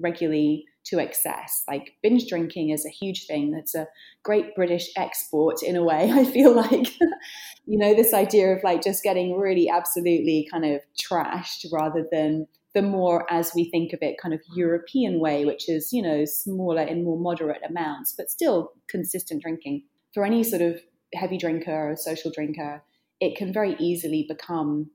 regularly 0.00 0.64
to 0.86 0.98
excess. 0.98 1.62
Like 1.68 1.92
binge 2.02 2.26
drinking 2.28 2.70
is 2.70 2.86
a 2.86 2.90
huge 2.90 3.26
thing. 3.26 3.52
That's 3.52 3.74
a 3.74 3.86
great 4.22 4.54
British 4.54 4.90
export 4.96 5.62
in 5.62 5.76
a 5.76 5.84
way. 5.84 6.10
I 6.12 6.24
feel 6.24 6.54
like, 6.54 6.88
you 7.66 7.78
know, 7.78 7.94
this 7.94 8.14
idea 8.14 8.56
of 8.56 8.62
like 8.64 8.82
just 8.82 9.02
getting 9.02 9.38
really 9.38 9.68
absolutely 9.68 10.48
kind 10.50 10.64
of 10.64 10.80
trashed 11.00 11.66
rather 11.72 12.06
than 12.10 12.46
the 12.72 12.82
more, 12.82 13.30
as 13.32 13.52
we 13.54 13.68
think 13.68 13.92
of 13.92 13.98
it, 14.00 14.16
kind 14.22 14.32
of 14.32 14.40
European 14.54 15.18
way, 15.18 15.44
which 15.44 15.68
is, 15.68 15.92
you 15.92 16.00
know, 16.00 16.24
smaller 16.24 16.82
in 16.82 17.04
more 17.04 17.18
moderate 17.18 17.62
amounts, 17.68 18.14
but 18.16 18.30
still 18.30 18.72
consistent 18.88 19.42
drinking. 19.42 19.82
For 20.14 20.24
any 20.24 20.44
sort 20.44 20.62
of 20.62 20.80
heavy 21.12 21.36
drinker 21.36 21.90
or 21.90 21.96
social 21.96 22.30
drinker, 22.30 22.82
it 23.20 23.36
can 23.36 23.52
very 23.52 23.74
easily 23.80 24.24
become 24.28 24.90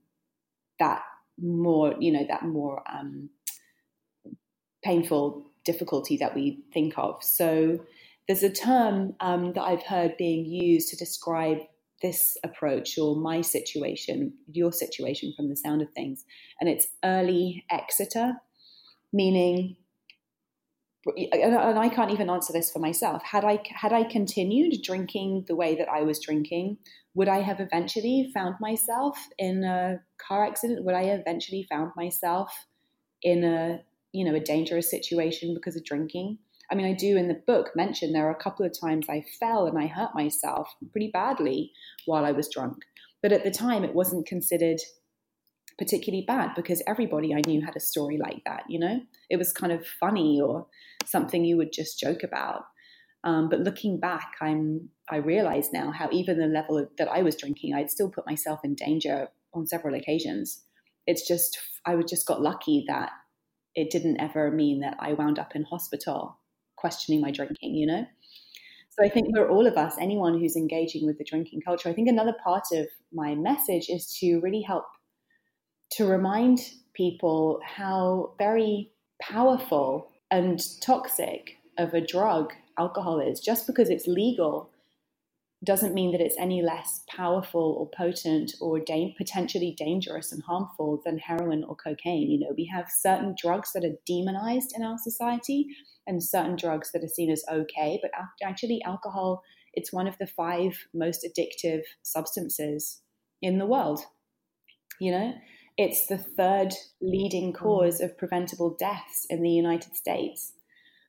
that 0.78 1.02
more, 1.40 1.94
you 1.98 2.12
know, 2.12 2.24
that 2.28 2.44
more 2.44 2.82
um, 2.90 3.30
painful 4.84 5.50
difficulty 5.64 6.16
that 6.18 6.34
we 6.34 6.64
think 6.72 6.94
of. 6.96 7.22
So 7.22 7.80
there's 8.26 8.42
a 8.42 8.50
term 8.50 9.14
um, 9.20 9.52
that 9.54 9.62
I've 9.62 9.82
heard 9.82 10.16
being 10.16 10.44
used 10.46 10.88
to 10.90 10.96
describe 10.96 11.58
this 12.02 12.36
approach 12.44 12.98
or 12.98 13.16
my 13.16 13.40
situation, 13.40 14.34
your 14.52 14.72
situation 14.72 15.32
from 15.36 15.48
the 15.48 15.56
sound 15.56 15.82
of 15.82 15.88
things, 15.94 16.24
and 16.60 16.68
it's 16.68 16.86
early 17.04 17.64
exiter, 17.70 18.34
meaning 19.12 19.76
and 21.32 21.78
I 21.78 21.88
can't 21.88 22.10
even 22.10 22.30
answer 22.30 22.52
this 22.52 22.70
for 22.70 22.78
myself. 22.78 23.22
Had 23.22 23.44
I 23.44 23.60
had 23.68 23.92
I 23.92 24.04
continued 24.04 24.82
drinking 24.82 25.44
the 25.46 25.54
way 25.54 25.76
that 25.76 25.88
I 25.88 26.02
was 26.02 26.20
drinking, 26.20 26.78
would 27.14 27.28
I 27.28 27.40
have 27.42 27.60
eventually 27.60 28.30
found 28.34 28.56
myself 28.60 29.16
in 29.38 29.64
a 29.64 30.00
car 30.18 30.44
accident? 30.46 30.84
Would 30.84 30.94
I 30.94 31.02
eventually 31.02 31.66
found 31.70 31.92
myself 31.96 32.66
in 33.22 33.44
a 33.44 33.80
you 34.16 34.24
know, 34.24 34.34
a 34.34 34.40
dangerous 34.40 34.90
situation 34.90 35.52
because 35.52 35.76
of 35.76 35.84
drinking. 35.84 36.38
I 36.70 36.74
mean, 36.74 36.86
I 36.86 36.94
do 36.94 37.18
in 37.18 37.28
the 37.28 37.42
book 37.46 37.70
mention 37.76 38.12
there 38.12 38.26
are 38.26 38.34
a 38.34 38.42
couple 38.42 38.64
of 38.64 38.72
times 38.78 39.06
I 39.10 39.24
fell 39.38 39.66
and 39.66 39.78
I 39.78 39.86
hurt 39.86 40.14
myself 40.14 40.74
pretty 40.90 41.10
badly 41.12 41.70
while 42.06 42.24
I 42.24 42.32
was 42.32 42.48
drunk. 42.48 42.78
But 43.22 43.32
at 43.32 43.44
the 43.44 43.50
time, 43.50 43.84
it 43.84 43.94
wasn't 43.94 44.26
considered 44.26 44.78
particularly 45.78 46.24
bad 46.26 46.54
because 46.54 46.82
everybody 46.86 47.34
I 47.34 47.42
knew 47.46 47.60
had 47.60 47.76
a 47.76 47.80
story 47.80 48.18
like 48.18 48.42
that, 48.44 48.64
you 48.68 48.78
know? 48.78 49.00
It 49.28 49.36
was 49.36 49.52
kind 49.52 49.72
of 49.72 49.86
funny 49.86 50.40
or 50.40 50.66
something 51.04 51.44
you 51.44 51.56
would 51.56 51.72
just 51.72 51.98
joke 51.98 52.22
about. 52.22 52.64
Um, 53.24 53.48
but 53.48 53.60
looking 53.60 53.98
back, 53.98 54.34
I'm 54.40 54.90
I 55.10 55.16
realize 55.16 55.72
now 55.72 55.90
how 55.90 56.08
even 56.10 56.38
the 56.38 56.46
level 56.46 56.78
of, 56.78 56.88
that 56.98 57.08
I 57.08 57.22
was 57.22 57.36
drinking, 57.36 57.74
I'd 57.74 57.90
still 57.90 58.10
put 58.10 58.26
myself 58.26 58.60
in 58.64 58.74
danger 58.74 59.28
on 59.54 59.66
several 59.66 59.94
occasions. 59.94 60.62
It's 61.06 61.26
just 61.26 61.58
I 61.84 61.94
would 61.94 62.08
just 62.08 62.26
got 62.26 62.42
lucky 62.42 62.84
that 62.88 63.10
it 63.74 63.90
didn't 63.90 64.20
ever 64.20 64.50
mean 64.50 64.80
that 64.80 64.96
I 64.98 65.12
wound 65.12 65.38
up 65.38 65.54
in 65.54 65.64
hospital 65.64 66.38
questioning 66.76 67.20
my 67.20 67.30
drinking, 67.30 67.74
you 67.74 67.86
know? 67.86 68.06
So 68.90 69.04
I 69.04 69.10
think 69.10 69.28
for 69.34 69.48
all 69.48 69.66
of 69.66 69.76
us, 69.76 69.96
anyone 70.00 70.38
who's 70.38 70.56
engaging 70.56 71.04
with 71.04 71.18
the 71.18 71.24
drinking 71.24 71.60
culture, 71.60 71.88
I 71.88 71.92
think 71.92 72.08
another 72.08 72.34
part 72.42 72.64
of 72.72 72.86
my 73.12 73.34
message 73.34 73.88
is 73.90 74.16
to 74.20 74.40
really 74.40 74.62
help 74.62 74.84
to 75.92 76.06
remind 76.06 76.60
people 76.94 77.60
how 77.64 78.32
very 78.38 78.90
powerful 79.20 80.10
and 80.30 80.60
toxic 80.80 81.58
of 81.78 81.94
a 81.94 82.04
drug 82.04 82.52
alcohol 82.78 83.20
is. 83.20 83.40
Just 83.40 83.66
because 83.66 83.88
it's 83.90 84.06
legal 84.06 84.70
doesn't 85.64 85.94
mean 85.94 86.12
that 86.12 86.20
it's 86.20 86.36
any 86.38 86.62
less 86.62 87.02
powerful 87.08 87.76
or 87.78 87.90
potent 87.96 88.52
or 88.60 88.78
da- 88.78 89.14
potentially 89.16 89.74
dangerous 89.76 90.30
and 90.30 90.42
harmful 90.42 91.00
than 91.04 91.18
heroin 91.18 91.64
or 91.64 91.74
cocaine. 91.74 92.30
You 92.30 92.40
know, 92.40 92.54
we 92.56 92.66
have 92.66 92.90
certain 92.90 93.34
drugs 93.40 93.72
that 93.72 93.84
are 93.84 93.96
demonized 94.06 94.74
in 94.76 94.82
our 94.82 94.98
society 94.98 95.66
and 96.06 96.22
certain 96.22 96.56
drugs 96.56 96.92
that 96.92 97.02
are 97.02 97.08
seen 97.08 97.30
as 97.30 97.42
okay, 97.50 97.98
but 98.02 98.10
actually, 98.42 98.82
alcohol, 98.84 99.42
it's 99.72 99.92
one 99.92 100.06
of 100.06 100.16
the 100.18 100.26
five 100.26 100.86
most 100.94 101.26
addictive 101.26 101.82
substances 102.02 103.00
in 103.40 103.58
the 103.58 103.66
world. 103.66 104.00
You 105.00 105.10
know, 105.12 105.34
it's 105.76 106.06
the 106.06 106.18
third 106.18 106.72
leading 107.00 107.52
mm. 107.52 107.56
cause 107.56 108.00
of 108.00 108.16
preventable 108.16 108.76
deaths 108.78 109.26
in 109.28 109.42
the 109.42 109.50
United 109.50 109.94
States. 109.94 110.52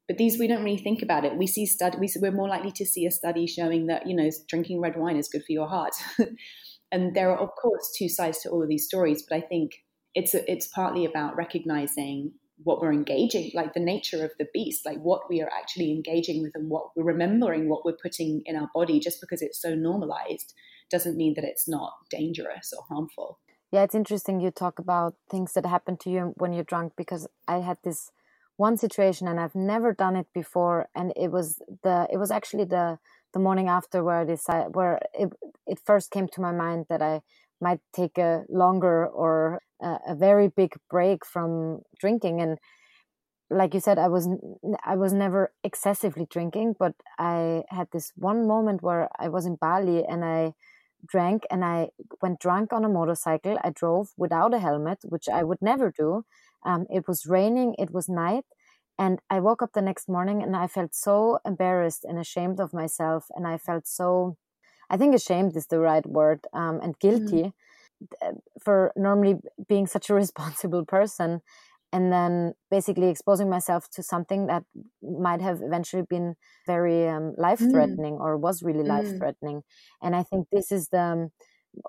But 0.08 0.18
these, 0.18 0.40
we 0.40 0.48
don't 0.48 0.64
really 0.64 0.78
think 0.78 1.02
about 1.02 1.26
it. 1.26 1.36
We 1.36 1.48
see 1.48 1.66
study, 1.66 1.98
we, 2.00 2.10
we're 2.22 2.32
more 2.32 2.48
likely 2.48 2.72
to 2.74 2.86
see 2.86 3.06
a 3.06 3.12
study 3.12 3.46
showing 3.46 3.88
that, 3.88 4.08
you 4.08 4.16
know, 4.16 4.30
drinking 4.48 4.80
red 4.80 4.96
wine 4.96 5.18
is 5.18 5.28
good 5.28 5.44
for 5.44 5.52
your 5.52 5.68
heart. 5.68 5.94
and 6.92 7.14
there 7.14 7.30
are, 7.32 7.38
of 7.38 7.50
course, 7.62 7.94
two 7.98 8.08
sides 8.08 8.40
to 8.40 8.50
all 8.50 8.64
of 8.64 8.70
these 8.70 8.86
stories. 8.86 9.24
But 9.28 9.38
I 9.38 9.42
think 9.42 9.84
it's, 10.16 10.34
a, 10.34 10.50
it's 10.50 10.68
partly 10.68 11.04
about 11.04 11.36
recognizing 11.36 12.32
what 12.64 12.82
we're 12.82 12.94
engaging, 12.94 13.52
like 13.54 13.74
the 13.74 13.80
nature 13.80 14.24
of 14.24 14.32
the 14.40 14.48
beast, 14.54 14.86
like 14.86 14.98
what 15.00 15.30
we 15.30 15.42
are 15.42 15.52
actually 15.56 15.92
engaging 15.92 16.42
with 16.42 16.54
and 16.56 16.70
what 16.70 16.88
we're 16.96 17.04
remembering 17.04 17.70
what 17.70 17.86
we're 17.86 17.98
putting 18.02 18.42
in 18.46 18.56
our 18.56 18.70
body 18.74 19.00
just 19.00 19.22
because 19.22 19.42
it's 19.42 19.62
so 19.62 19.76
normalized 19.76 20.54
doesn't 20.90 21.18
mean 21.18 21.34
that 21.36 21.44
it's 21.44 21.68
not 21.68 21.94
dangerous 22.10 22.74
or 22.76 22.84
harmful. 22.88 23.40
Yeah, 23.72 23.84
it's 23.84 23.96
interesting 23.96 24.40
you 24.40 24.52
talk 24.52 24.80
about 24.80 25.16
things 25.30 25.54
that 25.54 25.66
happen 25.66 25.98
to 25.98 26.10
you 26.10 26.34
when 26.38 26.54
you're 26.54 26.64
drunk 26.64 26.94
because 26.96 27.28
I 27.48 27.58
had 27.58 27.78
this 27.84 28.12
one 28.56 28.78
situation 28.78 29.28
and 29.28 29.40
I've 29.40 29.56
never 29.56 29.94
done 29.94 30.16
it 30.16 30.28
before. 30.34 30.88
And 30.96 31.12
it 31.16 31.32
was 31.32 31.62
the 31.84 32.08
it 32.12 32.18
was 32.18 32.32
actually 32.32 32.66
the 32.66 32.98
the 33.34 33.40
morning 33.40 33.68
after 33.68 34.04
where 34.04 34.20
I 34.22 34.26
decided 34.26 34.76
where 34.76 35.00
it 35.14 35.34
it 35.66 35.80
first 35.86 36.12
came 36.12 36.28
to 36.30 36.42
my 36.42 36.52
mind 36.54 36.86
that 36.90 37.02
I 37.02 37.22
might 37.60 37.82
take 37.94 38.18
a 38.18 38.44
longer 38.50 39.06
or 39.06 39.62
a, 39.82 39.98
a 40.10 40.16
very 40.16 40.48
big 40.48 40.76
break 40.90 41.26
from 41.26 41.82
drinking. 42.00 42.40
And 42.42 42.58
like 43.50 43.74
you 43.74 43.80
said 43.80 43.98
I 43.98 44.08
was 44.08 44.28
I 44.86 44.96
was 44.96 45.14
never 45.14 45.54
excessively 45.64 46.28
drinking 46.30 46.76
but 46.78 46.94
I 47.18 47.64
had 47.70 47.88
this 47.92 48.12
one 48.16 48.46
moment 48.48 48.82
where 48.84 49.10
I 49.20 49.30
was 49.30 49.46
in 49.46 49.56
Bali 49.56 50.04
and 50.04 50.26
I 50.26 50.54
drank 51.08 51.44
and 51.50 51.64
I 51.64 51.90
went 52.22 52.40
drunk 52.40 52.74
on 52.74 52.86
a 52.86 52.90
motorcycle. 52.90 53.58
I 53.64 53.72
drove 53.72 54.10
without 54.18 54.54
a 54.54 54.60
helmet, 54.60 55.00
which 55.04 55.28
I 55.30 55.44
would 55.44 55.62
never 55.62 55.92
do. 55.92 56.26
Um, 56.66 56.86
it 56.90 57.08
was 57.08 57.26
raining, 57.26 57.76
it 57.78 57.92
was 57.92 58.10
night. 58.10 58.46
And 59.00 59.20
I 59.30 59.40
woke 59.40 59.62
up 59.62 59.74
the 59.74 59.82
next 59.82 60.10
morning 60.10 60.42
and 60.42 60.56
I 60.56 60.68
felt 60.68 60.96
so 60.96 61.40
embarrassed 61.46 62.04
and 62.04 62.18
ashamed 62.18 62.60
of 62.60 62.74
myself. 62.74 63.26
And 63.36 63.46
I 63.48 63.58
felt 63.58 63.88
so, 63.88 64.38
I 64.90 64.98
think 64.98 65.14
ashamed 65.14 65.56
is 65.56 65.68
the 65.68 65.80
right 65.80 66.06
word, 66.06 66.42
um, 66.54 66.80
and 66.82 66.98
guilty 67.00 67.54
mm. 68.24 68.42
for 68.64 68.92
normally 68.96 69.36
being 69.68 69.88
such 69.88 70.10
a 70.10 70.14
responsible 70.24 70.86
person. 70.86 71.42
And 71.98 72.12
then 72.12 72.54
basically 72.70 73.10
exposing 73.10 73.50
myself 73.50 73.90
to 73.94 74.04
something 74.04 74.48
that 74.48 74.64
might 75.02 75.42
have 75.42 75.62
eventually 75.64 76.04
been 76.08 76.36
very 76.68 77.08
um, 77.08 77.34
life 77.38 77.60
threatening 77.60 78.16
mm. 78.18 78.20
or 78.20 78.38
was 78.38 78.62
really 78.62 78.84
mm. 78.84 78.90
life 78.96 79.18
threatening. 79.18 79.64
And 80.04 80.16
I 80.16 80.24
think 80.24 80.48
this 80.52 80.72
is 80.72 80.90
the, 80.90 81.02
um, 81.02 81.30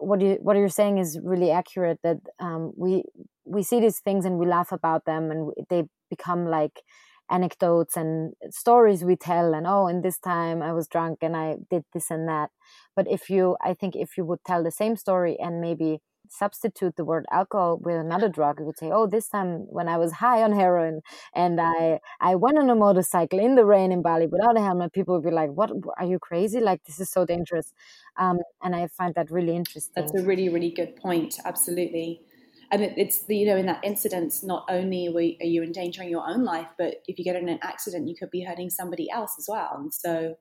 what 0.01 0.21
you 0.21 0.39
what 0.41 0.57
you're 0.57 0.69
saying 0.69 0.99
is 0.99 1.19
really 1.23 1.51
accurate 1.51 1.99
that 2.03 2.19
um, 2.41 2.73
we 2.77 3.05
we 3.45 3.63
see 3.63 3.81
these 3.81 4.01
things 4.01 4.25
and 4.25 4.39
we 4.39 4.47
laugh 4.47 4.73
about 4.73 5.05
them 5.05 5.31
and 5.31 5.53
they 5.71 5.85
become 6.11 6.47
like 6.47 6.83
anecdotes 7.31 7.97
and 7.97 8.33
stories 8.51 9.05
we 9.05 9.17
tell 9.17 9.53
and 9.55 9.67
oh 9.67 9.87
in 9.87 10.01
this 10.01 10.19
time 10.19 10.63
i 10.63 10.73
was 10.73 10.89
drunk 10.89 11.19
and 11.21 11.37
i 11.37 11.57
did 11.71 11.85
this 11.93 12.11
and 12.11 12.27
that 12.27 12.49
but 12.97 13.07
if 13.11 13.29
you 13.29 13.55
i 13.63 13.75
think 13.75 13.95
if 13.95 14.17
you 14.17 14.25
would 14.25 14.43
tell 14.47 14.65
the 14.65 14.71
same 14.71 14.97
story 14.97 15.37
and 15.39 15.61
maybe 15.61 15.99
substitute 16.31 16.97
the 16.97 17.05
word 17.05 17.25
alcohol 17.31 17.79
with 17.81 17.97
another 17.97 18.29
drug 18.29 18.59
you 18.59 18.67
would 18.67 18.79
say 18.79 18.91
oh 18.93 19.07
this 19.07 19.29
time 19.29 19.67
when 19.69 19.89
i 19.89 19.97
was 19.97 20.13
high 20.13 20.43
on 20.43 20.53
heroin 20.53 21.01
and 21.35 21.61
i 21.61 21.99
i 22.21 22.35
went 22.35 22.59
on 22.59 22.71
a 22.71 22.75
motorcycle 22.75 23.39
in 23.39 23.55
the 23.55 23.65
rain 23.65 23.93
in 23.93 24.03
bali 24.03 24.27
without 24.27 24.57
a 24.57 24.61
helmet 24.61 24.93
people 24.93 25.15
would 25.15 25.25
be 25.25 25.31
like 25.31 25.51
what 25.51 25.71
are 25.99 26.07
you 26.07 26.19
crazy? 26.19 26.61
Like 26.61 26.85
this 26.85 27.01
is 27.01 27.11
so 27.11 27.25
dangerous. 27.25 27.73
Um, 28.17 28.39
and 28.63 28.75
i 28.75 28.87
find 28.87 29.15
that 29.15 29.31
really 29.31 29.55
interesting. 29.55 29.93
that's 29.95 30.15
a 30.15 30.23
really 30.23 30.49
really 30.49 30.71
good 30.71 30.97
point 30.97 31.39
absolutely. 31.45 32.23
And 32.71 32.83
it, 32.83 32.93
it's 32.99 33.25
the, 33.25 33.35
you 33.35 33.47
know 33.47 33.57
in 33.57 33.67
that 33.67 33.83
incident 33.83 34.35
not 34.43 34.67
only 34.69 35.39
are 35.41 35.47
you 35.47 35.63
endangering 35.63 36.11
your 36.11 36.29
own 36.29 36.45
life 36.45 36.69
but 36.77 36.97
if 37.07 37.19
you 37.19 37.25
get 37.25 37.37
in 37.37 37.49
an 37.49 37.59
accident 37.63 38.09
you 38.09 38.15
could 38.15 38.31
be 38.31 38.45
hurting 38.45 38.71
somebody 38.71 39.11
else 39.11 39.35
as 39.39 39.47
well. 39.49 39.73
And 39.79 39.93
so 39.93 40.37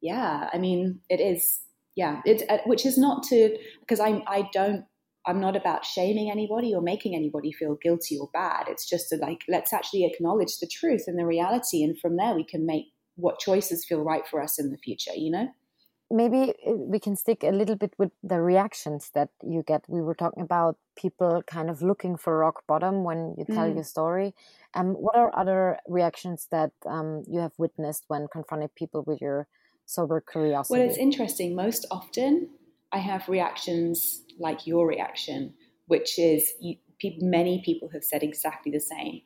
yeah 0.00 0.48
i 0.52 0.58
mean 0.58 1.00
it 1.10 1.20
is 1.20 1.60
yeah 1.94 2.22
it 2.24 2.42
uh, 2.48 2.58
which 2.66 2.86
is 2.86 2.96
not 2.96 3.22
to 3.22 3.56
because 3.80 4.00
i 4.00 4.22
i 4.26 4.48
don't 4.52 4.84
i'm 5.26 5.40
not 5.40 5.56
about 5.56 5.84
shaming 5.84 6.30
anybody 6.30 6.74
or 6.74 6.80
making 6.80 7.14
anybody 7.14 7.52
feel 7.52 7.76
guilty 7.82 8.18
or 8.18 8.28
bad 8.32 8.66
it's 8.68 8.88
just 8.88 9.08
to 9.08 9.16
like 9.16 9.42
let's 9.48 9.72
actually 9.72 10.04
acknowledge 10.04 10.58
the 10.60 10.68
truth 10.70 11.04
and 11.06 11.18
the 11.18 11.26
reality 11.26 11.82
and 11.82 11.98
from 11.98 12.16
there 12.16 12.34
we 12.34 12.44
can 12.44 12.66
make 12.66 12.86
what 13.16 13.38
choices 13.38 13.84
feel 13.84 14.02
right 14.02 14.26
for 14.26 14.42
us 14.42 14.58
in 14.58 14.70
the 14.70 14.78
future 14.78 15.14
you 15.14 15.30
know 15.30 15.48
maybe 16.10 16.52
uh, 16.66 16.72
we 16.72 16.98
can 16.98 17.16
stick 17.16 17.42
a 17.44 17.50
little 17.50 17.76
bit 17.76 17.94
with 17.98 18.10
the 18.22 18.40
reactions 18.40 19.10
that 19.14 19.30
you 19.42 19.62
get. 19.66 19.84
We 19.88 20.02
were 20.02 20.14
talking 20.14 20.42
about 20.42 20.76
people 20.96 21.42
kind 21.46 21.70
of 21.70 21.82
looking 21.82 22.16
for 22.16 22.38
rock 22.38 22.62
bottom 22.66 23.04
when 23.04 23.34
you 23.38 23.44
tell 23.44 23.70
mm. 23.70 23.74
your 23.76 23.84
story. 23.84 24.34
Um, 24.74 24.94
what 24.94 25.16
are 25.16 25.30
other 25.38 25.78
reactions 25.86 26.48
that 26.50 26.72
um, 26.86 27.22
you 27.28 27.40
have 27.40 27.52
witnessed 27.58 28.04
when 28.08 28.26
confronting 28.32 28.70
people 28.76 29.04
with 29.06 29.20
your 29.20 29.46
sober 29.86 30.20
curiosity? 30.20 30.80
Well, 30.80 30.88
it's 30.88 30.98
interesting. 30.98 31.54
Most 31.54 31.86
often, 31.90 32.50
I 32.92 32.98
have 32.98 33.28
reactions 33.28 34.22
like 34.38 34.66
your 34.66 34.86
reaction, 34.86 35.54
which 35.86 36.18
is 36.18 36.52
you, 36.60 36.76
many 37.20 37.62
people 37.64 37.88
have 37.92 38.04
said 38.04 38.22
exactly 38.22 38.72
the 38.72 38.80
same. 38.80 39.22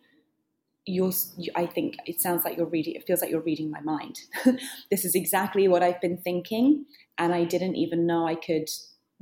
You're 0.87 1.13
i 1.57 1.65
think 1.65 1.97
it 2.05 2.21
sounds 2.21 2.45
like 2.45 2.59
you're 2.59 2.67
reading 2.67 2.95
it 2.95 3.07
feels 3.07 3.23
like 3.23 3.31
you're 3.31 3.41
reading 3.41 3.71
my 3.71 3.81
mind. 3.81 4.19
This 4.91 5.07
is 5.07 5.15
exactly 5.15 5.67
what 5.67 5.83
i've 5.83 6.01
been 6.03 6.19
thinking 6.19 6.85
and 7.17 7.35
i 7.35 7.45
didn't 7.45 7.77
even 7.77 8.07
know 8.07 8.27
i 8.29 8.35
could 8.35 8.69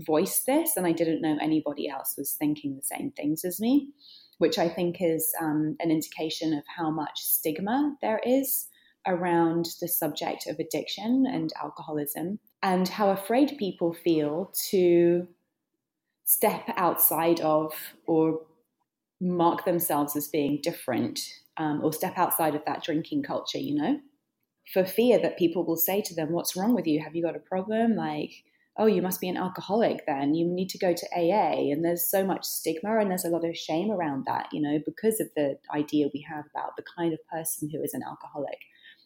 voice 0.00 0.42
this 0.44 0.76
and 0.76 0.88
i 0.88 0.90
didn't 0.90 1.22
know 1.22 1.38
anybody 1.40 1.88
else 1.88 2.16
was 2.18 2.32
thinking 2.32 2.74
the 2.74 2.82
same 2.82 3.12
things 3.12 3.44
as 3.44 3.60
me 3.60 3.90
which 4.38 4.58
i 4.58 4.68
think 4.68 4.96
is 4.98 5.32
um, 5.40 5.76
an 5.78 5.92
indication 5.92 6.52
of 6.52 6.64
how 6.76 6.90
much 6.90 7.20
stigma 7.20 7.94
there 8.02 8.20
is 8.26 8.66
around 9.06 9.66
the 9.80 9.86
subject 9.86 10.48
of 10.48 10.58
addiction 10.58 11.26
and 11.32 11.52
alcoholism 11.62 12.40
and 12.62 12.88
how 12.88 13.10
afraid 13.10 13.56
people 13.58 13.92
feel 13.92 14.52
to 14.70 15.26
step 16.24 16.64
outside 16.76 17.40
of 17.40 17.72
or 18.06 18.40
mark 19.20 19.64
themselves 19.64 20.16
as 20.16 20.28
being 20.28 20.60
different 20.62 21.20
um, 21.56 21.80
or 21.82 21.92
step 21.92 22.16
outside 22.16 22.54
of 22.54 22.64
that 22.66 22.82
drinking 22.82 23.22
culture, 23.22 23.58
you 23.58 23.74
know, 23.74 24.00
for 24.72 24.84
fear 24.84 25.18
that 25.20 25.38
people 25.38 25.64
will 25.64 25.76
say 25.76 26.00
to 26.02 26.14
them, 26.14 26.32
What's 26.32 26.56
wrong 26.56 26.74
with 26.74 26.86
you? 26.86 27.02
Have 27.02 27.14
you 27.14 27.22
got 27.22 27.36
a 27.36 27.40
problem? 27.40 27.96
Like, 27.96 28.30
oh, 28.78 28.86
you 28.86 29.02
must 29.02 29.20
be 29.20 29.28
an 29.28 29.36
alcoholic 29.36 30.06
then. 30.06 30.34
You 30.34 30.46
need 30.46 30.70
to 30.70 30.78
go 30.78 30.94
to 30.94 31.06
AA. 31.14 31.70
And 31.72 31.84
there's 31.84 32.10
so 32.10 32.24
much 32.24 32.44
stigma 32.44 32.98
and 32.98 33.10
there's 33.10 33.24
a 33.24 33.28
lot 33.28 33.44
of 33.44 33.56
shame 33.56 33.90
around 33.90 34.24
that, 34.26 34.48
you 34.50 34.62
know, 34.62 34.78
because 34.84 35.20
of 35.20 35.28
the 35.36 35.58
idea 35.74 36.08
we 36.14 36.24
have 36.28 36.44
about 36.54 36.76
the 36.76 36.84
kind 36.96 37.12
of 37.12 37.18
person 37.28 37.68
who 37.68 37.82
is 37.82 37.92
an 37.92 38.02
alcoholic. 38.06 38.58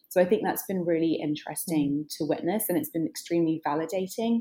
So 0.09 0.21
I 0.21 0.25
think 0.25 0.41
that's 0.43 0.63
been 0.67 0.85
really 0.85 1.19
interesting 1.21 2.05
mm. 2.05 2.17
to 2.17 2.25
witness 2.25 2.65
and 2.69 2.77
it's 2.77 2.89
been 2.89 3.07
extremely 3.07 3.61
validating 3.65 4.39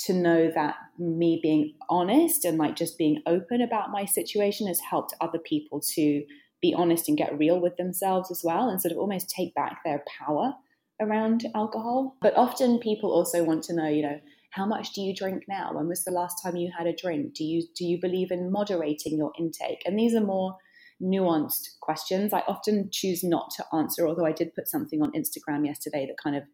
to 0.00 0.12
know 0.12 0.50
that 0.54 0.74
me 0.98 1.38
being 1.42 1.74
honest 1.88 2.44
and 2.44 2.58
like 2.58 2.76
just 2.76 2.98
being 2.98 3.22
open 3.26 3.60
about 3.62 3.90
my 3.90 4.04
situation 4.04 4.66
has 4.66 4.80
helped 4.80 5.14
other 5.20 5.38
people 5.38 5.80
to 5.94 6.24
be 6.60 6.74
honest 6.74 7.08
and 7.08 7.18
get 7.18 7.38
real 7.38 7.60
with 7.60 7.76
themselves 7.76 8.30
as 8.30 8.42
well 8.42 8.68
and 8.68 8.80
sort 8.80 8.92
of 8.92 8.98
almost 8.98 9.30
take 9.30 9.54
back 9.54 9.78
their 9.84 10.02
power 10.18 10.54
around 11.00 11.44
alcohol. 11.54 12.16
But 12.22 12.36
often 12.36 12.78
people 12.78 13.12
also 13.12 13.44
want 13.44 13.62
to 13.64 13.74
know, 13.74 13.88
you 13.88 14.02
know, 14.02 14.20
how 14.50 14.66
much 14.66 14.92
do 14.92 15.02
you 15.02 15.14
drink 15.14 15.44
now? 15.48 15.72
When 15.72 15.88
was 15.88 16.04
the 16.04 16.12
last 16.12 16.36
time 16.42 16.56
you 16.56 16.70
had 16.76 16.86
a 16.86 16.94
drink? 16.94 17.34
Do 17.34 17.44
you 17.44 17.64
do 17.76 17.84
you 17.84 18.00
believe 18.00 18.30
in 18.30 18.52
moderating 18.52 19.16
your 19.16 19.32
intake? 19.38 19.82
And 19.84 19.98
these 19.98 20.14
are 20.14 20.20
more 20.20 20.56
nuanced 21.04 21.78
questions. 21.80 22.32
I 22.32 22.42
often 22.48 22.88
choose 22.90 23.22
not 23.22 23.50
to 23.56 23.64
answer, 23.76 24.06
although 24.06 24.26
I 24.26 24.32
did 24.32 24.54
put 24.54 24.68
something 24.68 25.02
on 25.02 25.12
Instagram 25.12 25.66
yesterday 25.66 26.06
that 26.06 26.22
kind 26.22 26.36
of 26.36 26.44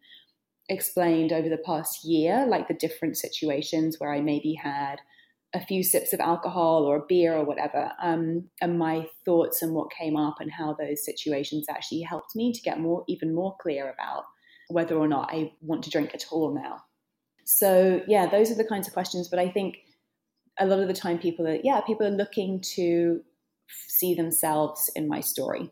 explained 0.68 1.32
over 1.32 1.48
the 1.48 1.62
past 1.64 2.04
year, 2.04 2.46
like 2.46 2.68
the 2.68 2.74
different 2.74 3.16
situations 3.16 3.96
where 3.98 4.12
I 4.12 4.20
maybe 4.20 4.54
had 4.54 4.96
a 5.52 5.64
few 5.64 5.82
sips 5.82 6.12
of 6.12 6.20
alcohol 6.20 6.84
or 6.84 6.96
a 6.96 7.06
beer 7.08 7.34
or 7.34 7.44
whatever, 7.44 7.90
um, 8.02 8.48
and 8.60 8.78
my 8.78 9.06
thoughts 9.24 9.62
and 9.62 9.74
what 9.74 9.90
came 9.90 10.16
up 10.16 10.36
and 10.40 10.50
how 10.52 10.74
those 10.74 11.04
situations 11.04 11.66
actually 11.68 12.02
helped 12.02 12.36
me 12.36 12.52
to 12.52 12.60
get 12.60 12.78
more, 12.78 13.04
even 13.08 13.34
more 13.34 13.56
clear 13.60 13.90
about 13.90 14.24
whether 14.68 14.96
or 14.96 15.08
not 15.08 15.30
I 15.32 15.52
want 15.60 15.82
to 15.84 15.90
drink 15.90 16.14
at 16.14 16.26
all 16.30 16.54
now. 16.54 16.82
So 17.44 18.00
yeah, 18.06 18.26
those 18.26 18.52
are 18.52 18.54
the 18.54 18.64
kinds 18.64 18.86
of 18.86 18.94
questions. 18.94 19.28
But 19.28 19.40
I 19.40 19.50
think 19.50 19.78
a 20.58 20.66
lot 20.66 20.78
of 20.78 20.86
the 20.86 20.94
time, 20.94 21.18
people 21.18 21.48
are 21.48 21.58
yeah, 21.64 21.80
people 21.80 22.06
are 22.06 22.10
looking 22.10 22.60
to 22.76 23.20
see 23.88 24.14
themselves 24.14 24.90
in 24.94 25.08
my 25.08 25.20
story 25.20 25.70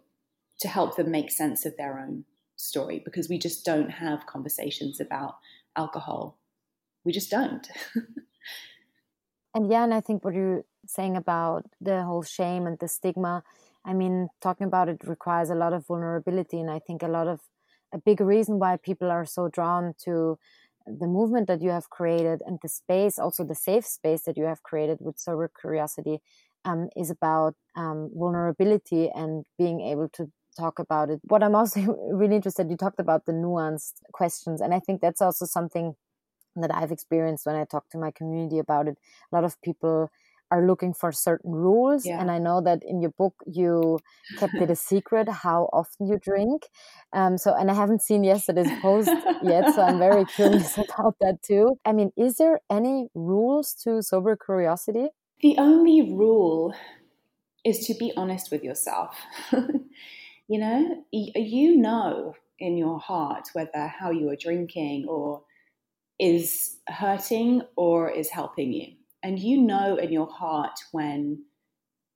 to 0.61 0.69
help 0.69 0.97
them 0.97 1.11
make 1.11 1.31
sense 1.31 1.65
of 1.65 1.77
their 1.77 1.99
own 1.99 2.25
story 2.57 3.01
because 3.05 3.29
we 3.29 3.39
just 3.39 3.65
don't 3.65 3.91
have 3.91 4.27
conversations 4.27 5.01
about 5.01 5.37
alcohol. 5.77 6.39
We 7.05 7.13
just 7.13 7.31
don't. 7.31 7.69
And 9.55 9.71
yeah, 9.71 9.85
and 9.85 9.95
I 9.95 10.01
think 10.01 10.25
what 10.25 10.35
you're 10.35 10.65
saying 10.87 11.17
about 11.17 11.65
the 11.81 12.05
whole 12.05 12.23
shame 12.23 12.67
and 12.67 12.79
the 12.79 12.89
stigma, 12.89 13.43
I 13.85 13.95
mean, 13.95 14.29
talking 14.41 14.67
about 14.67 14.89
it 14.89 15.01
requires 15.05 15.51
a 15.51 15.55
lot 15.55 15.73
of 15.73 15.87
vulnerability. 15.87 16.61
And 16.61 16.71
I 16.71 16.79
think 16.79 17.03
a 17.03 17.09
lot 17.09 17.27
of 17.27 17.41
a 17.93 17.99
big 17.99 18.21
reason 18.21 18.59
why 18.59 18.77
people 18.77 19.11
are 19.11 19.25
so 19.25 19.49
drawn 19.49 19.95
to 20.05 20.39
the 20.87 21.07
movement 21.07 21.49
that 21.49 21.63
you 21.63 21.71
have 21.71 21.91
created 21.91 22.43
and 22.47 22.59
the 22.63 22.69
space, 22.69 23.19
also 23.19 23.45
the 23.45 23.55
safe 23.55 23.87
space 23.87 24.23
that 24.23 24.37
you 24.37 24.45
have 24.45 24.63
created 24.63 24.99
with 25.01 25.19
sober 25.19 25.51
curiosity, 25.61 26.21
um, 26.65 26.89
is 26.97 27.11
about 27.11 27.55
um, 27.77 28.11
vulnerability 28.15 29.11
and 29.15 29.45
being 29.59 29.81
able 29.81 30.09
to 30.11 30.31
talk 30.59 30.79
about 30.79 31.11
it. 31.11 31.21
What 31.25 31.43
I'm 31.43 31.55
also 31.55 31.81
really 32.13 32.37
interested, 32.37 32.71
you 32.71 32.77
talked 32.77 33.01
about 33.01 33.27
the 33.27 33.33
nuanced 33.33 33.95
questions, 34.13 34.61
and 34.61 34.75
I 34.75 34.81
think 34.81 35.01
that's 35.01 35.23
also 35.23 35.47
something 35.47 35.95
that 36.57 36.75
I've 36.75 36.93
experienced 36.93 37.47
when 37.47 37.57
I 37.57 37.65
talk 37.65 37.89
to 37.91 37.99
my 37.99 38.11
community 38.11 38.59
about 38.59 38.89
it. 38.89 38.97
A 39.33 39.35
lot 39.35 39.45
of 39.45 39.61
people 39.63 40.11
are 40.51 40.67
looking 40.67 40.95
for 40.95 41.13
certain 41.13 41.53
rules. 41.53 42.07
Yeah. 42.07 42.21
And 42.21 42.31
I 42.31 42.39
know 42.39 42.61
that 42.63 42.83
in 42.83 43.01
your 43.01 43.11
book, 43.11 43.35
you 43.47 43.99
kept 44.39 44.55
it 44.55 44.71
a 44.71 44.77
secret 44.91 45.29
how 45.29 45.69
often 45.73 46.07
you 46.07 46.19
drink. 46.19 46.67
Um, 47.13 47.37
so, 47.39 47.55
and 47.55 47.71
I 47.71 47.75
haven't 47.75 48.03
seen 48.03 48.25
yesterday's 48.25 48.71
post 48.81 49.11
yet. 49.43 49.75
So 49.75 49.83
I'm 49.83 49.99
very 49.99 50.25
curious 50.37 50.79
about 50.79 51.17
that 51.21 51.43
too. 51.43 51.79
I 51.85 51.93
mean, 51.93 52.13
is 52.17 52.37
there 52.37 52.61
any 52.71 53.09
rules 53.15 53.75
to 53.85 54.03
sober 54.03 54.37
curiosity? 54.37 55.09
The 55.41 55.57
only 55.59 56.03
rule 56.03 56.75
is 57.65 57.87
to 57.87 57.95
be 57.95 58.13
honest 58.17 58.51
with 58.51 58.65
yourself. 58.65 59.17
you 59.53 60.59
know, 60.59 61.05
you 61.13 61.77
know 61.77 62.35
in 62.59 62.77
your 62.77 62.99
heart 62.99 63.49
whether 63.53 63.87
how 63.87 64.11
you 64.11 64.29
are 64.31 64.37
drinking 64.37 65.07
or 65.09 65.43
is 66.19 66.79
hurting 66.89 67.63
or 67.77 68.11
is 68.11 68.31
helping 68.31 68.73
you. 68.73 68.95
And 69.23 69.39
you 69.39 69.61
know 69.61 69.97
in 69.97 70.13
your 70.13 70.31
heart 70.31 70.79
when 70.93 71.45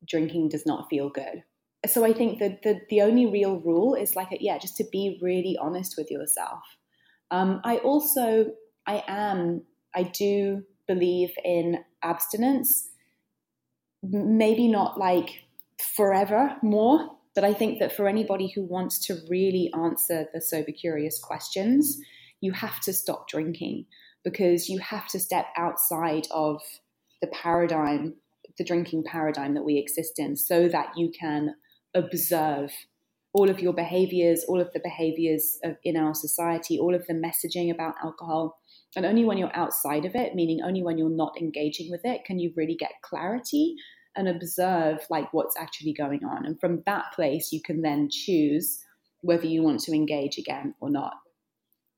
drinking 0.07 0.49
does 0.49 0.67
not 0.67 0.89
feel 0.89 1.09
good. 1.09 1.45
So 1.87 2.05
I 2.05 2.13
think 2.13 2.39
that 2.39 2.63
the, 2.63 2.81
the 2.91 3.03
only 3.03 3.27
real 3.27 3.61
rule 3.61 3.95
is 3.95 4.15
like, 4.15 4.29
yeah, 4.41 4.59
just 4.59 4.77
to 4.77 4.85
be 4.91 5.19
really 5.21 5.57
honest 5.61 5.95
with 5.97 6.11
yourself. 6.11 6.61
Um, 7.31 7.61
I 7.65 7.79
also, 7.79 8.53
I 8.87 9.03
am, 9.09 9.63
I 9.95 10.05
do 10.05 10.63
believe 10.87 11.31
in 11.45 11.79
abstinence. 12.03 12.89
Maybe 14.03 14.69
not 14.69 14.99
like 14.99 15.45
forever 15.79 16.57
more, 16.63 17.11
but 17.35 17.45
I 17.45 17.55
think 17.55 17.79
that 17.81 17.95
for 17.95 18.09
anybody 18.09 18.51
who 18.55 18.63
wants 18.63 18.99
to 19.07 19.19
really 19.29 19.73
answer 19.75 20.27
the 20.33 20.41
sober 20.41 20.73
curious 20.73 21.19
questions, 21.19 21.99
you 22.41 22.53
have 22.53 22.81
to 22.81 22.93
stop 22.93 23.29
drinking 23.29 23.87
because 24.25 24.69
you 24.69 24.79
have 24.79 25.09
to 25.09 25.19
step 25.19 25.47
outside 25.57 26.27
of 26.31 26.61
the 27.21 27.29
paradigm, 27.29 28.15
the 28.59 28.65
drinking 28.65 29.05
paradigm 29.05 29.55
that 29.55 29.65
we 29.65 29.79
exist 29.79 30.19
in, 30.19 30.37
so 30.37 30.69
that 30.69 30.93
you 30.97 31.11
can 31.11 31.55
observe 31.95 32.73
all 33.33 33.49
of 33.49 33.61
your 33.61 33.73
behaviors, 33.73 34.45
all 34.45 34.61
of 34.61 34.73
the 34.73 34.81
behaviors 34.81 35.59
of, 35.65 35.77
in 35.85 35.97
our 35.97 36.15
society, 36.15 36.79
all 36.79 36.95
of 36.95 37.07
the 37.07 37.15
messaging 37.15 37.73
about 37.73 37.95
alcohol. 38.03 38.59
And 38.95 39.07
only 39.07 39.25
when 39.25 39.39
you're 39.39 39.57
outside 39.57 40.05
of 40.05 40.15
it, 40.15 40.35
meaning 40.35 40.61
only 40.63 40.83
when 40.83 40.99
you're 40.99 41.09
not 41.09 41.41
engaging 41.41 41.91
with 41.91 42.03
it, 42.05 42.25
can 42.25 42.39
you 42.39 42.53
really 42.57 42.77
get 42.77 42.93
clarity 43.03 43.77
and 44.17 44.29
observe 44.29 44.99
like 45.11 45.33
what's 45.33 45.57
actually 45.59 45.95
going 45.95 46.25
on. 46.25 46.45
And 46.45 46.61
from 46.61 46.83
that 46.87 47.07
place, 47.15 47.53
you 47.53 47.61
can 47.63 47.83
then 47.83 48.09
choose 48.11 48.79
whether 49.21 49.47
you 49.47 49.63
want 49.63 49.81
to 49.81 49.93
engage 49.93 50.39
again 50.39 50.75
or 50.81 50.91
not. 50.91 51.15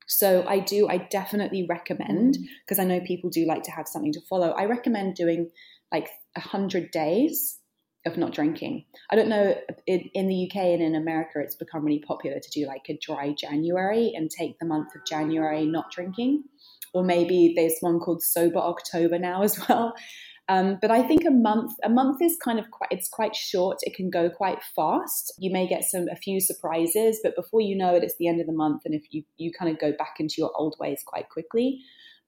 So 0.07 0.45
I 0.47 0.59
do, 0.61 0.87
I 0.89 0.99
definitely 0.99 1.67
recommend, 1.69 2.37
because 2.65 2.79
mm. 2.79 2.83
I 2.83 2.87
know 2.87 3.01
people 3.01 3.31
do 3.31 3.47
like 3.47 3.63
to 3.65 3.71
have 3.71 3.89
something 3.89 4.13
to 4.13 4.21
follow. 4.29 4.51
I 4.51 4.67
recommend 4.67 5.15
doing 5.15 5.51
like 5.91 6.09
a 6.37 6.41
100 6.41 6.91
days 6.91 7.59
of 8.07 8.17
not 8.17 8.33
drinking. 8.33 8.85
I 9.11 9.17
don't 9.17 9.29
know, 9.29 9.55
in, 9.87 10.11
in, 10.14 10.29
the 10.29 10.47
UK 10.47 10.57
and 10.57 10.83
in 10.83 10.95
America, 10.95 11.40
it's 11.40 11.55
become 11.55 11.85
really 11.85 12.03
popular 12.07 12.38
to 12.38 12.51
do 12.51 12.67
like 12.67 12.87
a 12.88 12.99
dry 13.01 13.35
January 13.38 14.12
and 14.14 14.31
take 14.31 14.59
the 14.59 14.67
month 14.67 14.95
of 14.95 15.07
January 15.07 15.67
not 15.67 15.90
drinking. 15.90 16.45
Or 16.93 17.03
maybe 17.03 17.55
there's 17.57 17.77
one 17.81 17.99
called 17.99 18.23
Sober 18.23 18.59
October 18.59 19.19
now 19.19 19.43
as 19.43 19.59
well. 19.69 19.95
Um, 20.47 20.77
but 20.83 20.90
I 20.90 21.03
think 21.03 21.25
a 21.25 21.31
month 21.31 21.73
a 21.83 21.88
month 21.88 22.21
is 22.21 22.37
kind 22.45 22.59
of 22.59 22.71
quite 22.71 22.90
it's 22.90 23.09
quite 23.09 23.35
short. 23.35 23.79
It 23.81 23.95
can 23.95 24.11
go 24.11 24.29
quite 24.29 24.59
fast. 24.77 25.33
You 25.38 25.51
may 25.51 25.67
get 25.67 25.85
some 25.85 26.07
a 26.12 26.17
few 26.17 26.38
surprises, 26.38 27.19
but 27.23 27.35
before 27.35 27.62
you 27.62 27.75
know 27.75 27.95
it, 27.95 28.05
it's 28.05 28.17
the 28.19 28.29
end 28.29 28.43
of 28.43 28.47
the 28.47 28.53
month, 28.53 28.83
and 28.85 28.95
if 28.95 29.05
you 29.11 29.23
you 29.38 29.53
kind 29.59 29.71
of 29.73 29.81
go 29.81 29.93
back 29.97 30.17
into 30.19 30.35
your 30.37 30.53
old 30.55 30.77
ways 30.79 31.03
quite 31.07 31.31
quickly. 31.31 31.81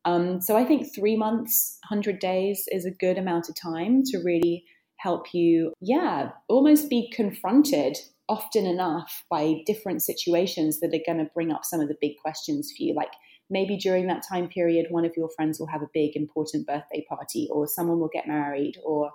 Um, 0.07 0.41
so 0.41 0.57
I 0.57 0.65
think 0.65 0.95
three 0.95 1.17
months, 1.17 1.79
hundred 1.85 2.21
days 2.21 2.65
is 2.69 2.87
a 2.87 2.91
good 2.91 3.19
amount 3.19 3.51
of 3.51 3.57
time 3.61 4.03
to 4.07 4.19
really 4.25 4.65
help 4.99 5.35
you, 5.35 5.73
yeah, 5.81 6.31
almost 6.49 6.89
be 6.89 7.11
confronted 7.11 7.97
often 8.29 8.67
enough 8.67 9.25
by 9.31 9.63
different 9.67 10.03
situations 10.03 10.81
that 10.81 10.95
are 10.95 11.13
going 11.13 11.25
to 11.25 11.31
bring 11.35 11.53
up 11.53 11.65
some 11.65 11.81
of 11.81 11.89
the 11.89 11.97
big 12.01 12.17
questions 12.23 12.73
for 12.77 12.83
you, 12.83 12.95
like 12.95 13.13
maybe 13.51 13.77
during 13.77 14.07
that 14.09 14.25
time 14.29 14.49
period, 14.49 14.87
one 14.91 15.05
of 15.05 15.13
your 15.17 15.31
friends 15.37 15.61
will 15.61 15.69
have 15.69 15.83
a 15.83 15.91
big 15.95 16.17
important 16.17 16.67
birthday 16.67 17.05
party, 17.09 17.49
or 17.51 17.67
someone 17.67 18.01
will 18.01 18.11
get 18.13 18.27
married, 18.27 18.75
or 18.85 19.13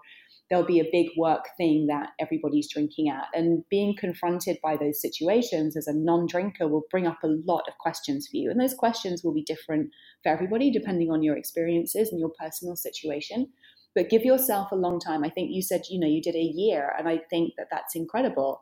there'll 0.50 0.65
be 0.65 0.80
a 0.80 0.89
big 0.91 1.08
work 1.17 1.46
thing 1.58 1.88
that 1.88 2.12
everybody's 2.20 2.72
drinking 2.72 3.10
at. 3.10 3.26
And 3.34 3.63
being 3.70 3.96
confronted 3.98 4.58
by 4.62 4.78
those 4.78 5.02
situations 5.02 5.76
as 5.76 5.88
a 5.88 5.94
non 5.94 6.28
drinker 6.28 6.67
will 6.67 6.84
bring 6.91 7.08
up 7.08 7.20
a 7.24 7.28
lot 7.46 7.63
of 7.67 7.78
questions 7.78 8.28
for 8.28 8.38
you. 8.38 8.50
And 8.52 8.60
those 8.60 8.74
questions 8.74 9.24
will 9.24 9.34
be 9.34 9.44
different 9.44 9.91
for 10.24 10.30
everybody 10.30 10.72
depending 10.72 11.10
on 11.12 11.24
your 11.24 11.38
experiences 11.38 12.10
and 12.10 12.20
your 12.20 12.32
personal 12.39 12.76
situation. 12.76 13.48
But 13.93 14.10
give 14.10 14.23
yourself 14.23 14.71
a 14.71 14.75
long 14.75 14.99
time. 14.99 15.23
I 15.23 15.30
think 15.30 15.51
you 15.51 15.62
said, 15.62 15.82
you 15.89 15.99
know, 15.99 16.08
you 16.08 16.21
did 16.21 16.36
a 16.36 16.39
year, 16.39 16.93
and 16.97 17.08
I 17.08 17.19
think 17.30 17.54
that 17.58 17.67
that's 17.69 17.95
incredible. 17.95 18.62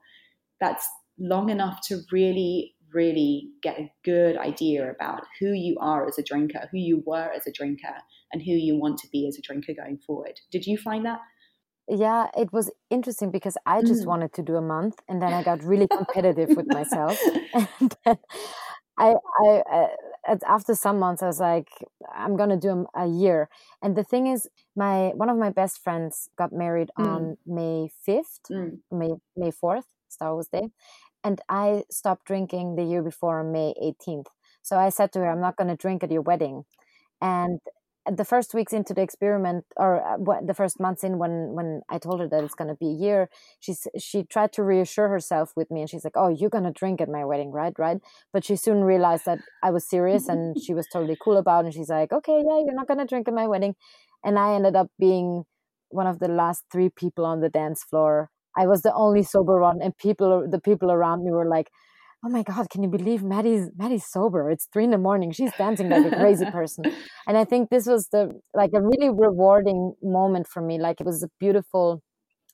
That's 0.59 0.87
long 1.19 1.49
enough 1.49 1.79
to 1.87 2.01
really 2.11 2.75
really 2.93 3.49
get 3.61 3.79
a 3.79 3.91
good 4.03 4.37
idea 4.37 4.89
about 4.89 5.23
who 5.39 5.53
you 5.53 5.77
are 5.79 6.07
as 6.07 6.17
a 6.17 6.23
drinker, 6.23 6.67
who 6.71 6.77
you 6.77 7.03
were 7.05 7.29
as 7.35 7.45
a 7.47 7.51
drinker, 7.51 7.95
and 8.31 8.41
who 8.41 8.51
you 8.51 8.75
want 8.75 8.97
to 8.99 9.07
be 9.11 9.27
as 9.27 9.37
a 9.37 9.41
drinker 9.41 9.73
going 9.73 9.99
forward. 9.99 10.39
Did 10.51 10.65
you 10.65 10.77
find 10.77 11.05
that? 11.05 11.19
Yeah, 11.87 12.27
it 12.37 12.53
was 12.53 12.71
interesting 12.89 13.31
because 13.31 13.57
I 13.65 13.81
just 13.81 14.03
mm. 14.03 14.07
wanted 14.07 14.33
to 14.33 14.43
do 14.43 14.55
a 14.55 14.61
month, 14.61 14.99
and 15.07 15.21
then 15.21 15.33
I 15.33 15.43
got 15.43 15.63
really 15.63 15.87
competitive 15.87 16.49
with 16.55 16.67
myself. 16.67 17.19
And 17.79 17.95
then 18.05 18.17
I, 18.99 19.15
I, 19.45 19.63
uh, 20.27 20.37
after 20.45 20.75
some 20.75 20.99
months, 20.99 21.23
I 21.23 21.27
was 21.27 21.39
like, 21.39 21.69
I'm 22.13 22.35
gonna 22.35 22.57
do 22.57 22.85
a, 22.93 23.07
year. 23.07 23.49
And 23.81 23.95
the 23.95 24.03
thing 24.03 24.27
is, 24.27 24.47
my 24.79 25.11
one 25.21 25.29
of 25.29 25.37
my 25.37 25.51
best 25.61 25.75
friends 25.83 26.29
got 26.37 26.51
married 26.63 26.89
mm. 26.97 27.05
on 27.05 27.37
May 27.45 27.89
5th, 28.07 28.43
mm. 28.49 28.77
May 28.91 29.11
May 29.35 29.51
4th, 29.51 29.89
Star 30.07 30.33
Wars 30.33 30.47
Day, 30.47 30.69
and 31.23 31.41
I 31.49 31.83
stopped 31.91 32.25
drinking 32.25 32.75
the 32.75 32.83
year 32.91 33.03
before 33.03 33.41
on 33.41 33.51
May 33.51 33.73
18th. 33.81 34.29
So 34.61 34.77
I 34.77 34.89
said 34.89 35.11
to 35.13 35.19
her, 35.19 35.29
I'm 35.29 35.41
not 35.41 35.57
going 35.57 35.69
to 35.69 35.75
drink 35.75 36.03
at 36.03 36.11
your 36.11 36.21
wedding. 36.21 36.63
And 37.21 37.59
the 38.05 38.25
first 38.25 38.53
weeks 38.53 38.73
into 38.73 38.93
the 38.93 39.01
experiment, 39.01 39.65
or 39.77 39.91
uh, 40.01 40.41
the 40.45 40.53
first 40.53 40.79
months 40.79 41.03
in, 41.03 41.17
when 41.17 41.53
when 41.57 41.81
I 41.89 41.97
told 41.99 42.19
her 42.21 42.27
that 42.27 42.43
it's 42.43 42.55
going 42.55 42.69
to 42.69 42.75
be 42.75 42.87
a 42.87 43.01
year, 43.05 43.29
she's 43.59 43.87
she 43.97 44.23
tried 44.23 44.51
to 44.53 44.63
reassure 44.63 45.09
herself 45.09 45.51
with 45.55 45.69
me, 45.69 45.81
and 45.81 45.89
she's 45.89 46.03
like, 46.03 46.15
"Oh, 46.15 46.29
you're 46.29 46.49
going 46.49 46.63
to 46.63 46.71
drink 46.71 47.01
at 47.01 47.09
my 47.09 47.25
wedding, 47.25 47.51
right? 47.51 47.73
Right?" 47.77 47.99
But 48.33 48.45
she 48.45 48.55
soon 48.55 48.83
realized 48.83 49.25
that 49.25 49.39
I 49.61 49.71
was 49.71 49.87
serious, 49.87 50.27
and 50.27 50.59
she 50.59 50.73
was 50.73 50.87
totally 50.91 51.17
cool 51.21 51.37
about 51.37 51.61
it. 51.61 51.67
And 51.67 51.73
she's 51.73 51.89
like, 51.89 52.11
"Okay, 52.11 52.41
yeah, 52.47 52.59
you're 52.65 52.79
not 52.81 52.87
going 52.87 52.99
to 52.99 53.05
drink 53.05 53.27
at 53.27 53.33
my 53.33 53.47
wedding," 53.47 53.75
and 54.23 54.39
I 54.39 54.55
ended 54.55 54.75
up 54.75 54.87
being 54.99 55.43
one 55.89 56.07
of 56.07 56.19
the 56.19 56.27
last 56.27 56.65
three 56.71 56.89
people 56.89 57.25
on 57.25 57.41
the 57.41 57.49
dance 57.49 57.83
floor 57.83 58.29
I 58.57 58.67
was 58.67 58.81
the 58.81 58.93
only 58.93 59.23
sober 59.23 59.61
one, 59.61 59.81
and 59.81 59.95
people, 59.97 60.45
the 60.49 60.59
people 60.59 60.91
around 60.91 61.23
me 61.23 61.31
were 61.31 61.47
like, 61.47 61.69
"Oh 62.25 62.29
my 62.29 62.43
god, 62.43 62.69
can 62.69 62.83
you 62.83 62.89
believe 62.89 63.23
Maddie's 63.23 63.69
Maddie's 63.77 64.05
sober? 64.05 64.49
It's 64.51 64.67
three 64.73 64.83
in 64.85 64.91
the 64.91 64.97
morning. 64.97 65.31
She's 65.31 65.53
dancing 65.57 65.89
like 65.89 66.11
a 66.11 66.15
crazy 66.15 66.45
person." 66.45 66.83
and 67.27 67.37
I 67.37 67.45
think 67.45 67.69
this 67.69 67.85
was 67.87 68.07
the 68.11 68.41
like 68.53 68.71
a 68.75 68.81
really 68.81 69.09
rewarding 69.09 69.93
moment 70.03 70.47
for 70.47 70.61
me. 70.61 70.79
Like 70.79 70.99
it 70.99 71.05
was 71.05 71.23
a 71.23 71.29
beautiful. 71.39 72.01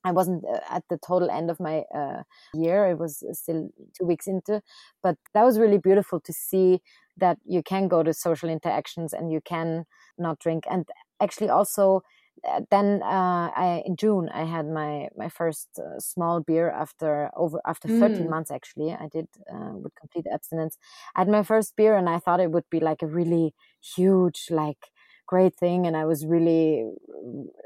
I 0.04 0.12
wasn't 0.12 0.44
uh, 0.46 0.60
at 0.70 0.84
the 0.92 1.00
total 1.08 1.32
end 1.32 1.50
of 1.50 1.60
my 1.60 1.84
uh, 1.96 2.22
year. 2.54 2.86
It 2.92 3.00
was 3.00 3.24
still 3.32 3.70
two 3.98 4.06
weeks 4.06 4.28
into, 4.28 4.62
but 5.02 5.16
that 5.34 5.44
was 5.44 5.58
really 5.58 5.80
beautiful 5.80 6.20
to 6.20 6.34
see 6.34 6.82
that 7.18 7.40
you 7.46 7.64
can 7.64 7.88
go 7.88 8.04
to 8.04 8.14
social 8.14 8.50
interactions 8.50 9.14
and 9.14 9.32
you 9.32 9.42
can 9.44 9.86
not 10.20 10.38
drink. 10.40 10.66
And 10.70 10.86
actually, 11.22 11.50
also 11.50 12.02
uh, 12.48 12.62
then 12.70 13.02
uh, 13.04 13.50
I 13.56 13.84
in 13.86 13.96
June 13.96 14.30
I 14.30 14.44
had 14.44 14.68
my 14.68 15.08
my 15.18 15.30
first 15.30 15.70
uh, 15.80 16.00
small 16.00 16.42
beer 16.42 16.70
after 16.70 17.32
over 17.36 17.62
after 17.66 17.88
13 17.88 18.28
mm. 18.28 18.30
months 18.30 18.52
actually 18.52 18.92
I 18.94 19.08
did 19.12 19.28
uh, 19.52 19.74
with 19.82 19.96
complete 19.96 20.26
abstinence 20.32 20.78
I 21.16 21.22
had 21.22 21.30
my 21.30 21.44
first 21.44 21.76
beer 21.76 21.96
and 21.98 22.10
I 22.10 22.20
thought 22.20 22.40
it 22.42 22.52
would 22.52 22.70
be 22.70 22.80
like 22.80 23.02
a 23.02 23.08
really 23.08 23.54
huge 23.96 24.48
like 24.52 24.92
great 25.28 25.56
thing 25.56 25.88
and 25.88 25.98
I 25.98 26.06
was 26.06 26.26
really 26.26 26.92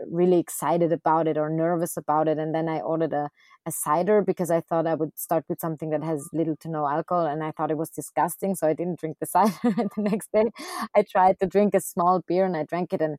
really 0.10 0.40
excited 0.40 0.92
about 0.92 1.28
it 1.28 1.38
or 1.38 1.50
nervous 1.50 1.98
about 1.98 2.28
it 2.28 2.38
and 2.38 2.54
then 2.56 2.70
I 2.70 2.80
ordered 2.80 3.14
a, 3.14 3.30
a 3.66 3.72
cider 3.72 4.22
because 4.22 4.50
I 4.50 4.62
thought 4.62 4.88
I 4.88 4.96
would 4.96 5.18
start 5.20 5.46
with 5.50 5.60
something 5.60 5.90
that 5.90 6.04
has 6.04 6.30
little 6.34 6.56
to 6.58 6.70
no 6.70 6.88
alcohol 6.88 7.26
and 7.26 7.44
I 7.44 7.52
thought 7.52 7.72
it 7.72 7.78
was 7.78 7.90
disgusting 7.90 8.56
so 8.56 8.68
I 8.68 8.74
didn't 8.74 9.00
drink 9.00 9.18
the 9.20 9.26
cider 9.36 9.52
the 9.64 9.90
next 9.98 10.30
day 10.34 10.46
I 10.96 11.04
tried 11.04 11.40
to 11.40 11.48
drink 11.48 11.74
a 11.74 11.82
small 11.82 12.22
beer 12.28 12.46
and 12.46 12.56
I 12.58 12.64
drank 12.64 12.94
it 12.94 13.02
and 13.02 13.18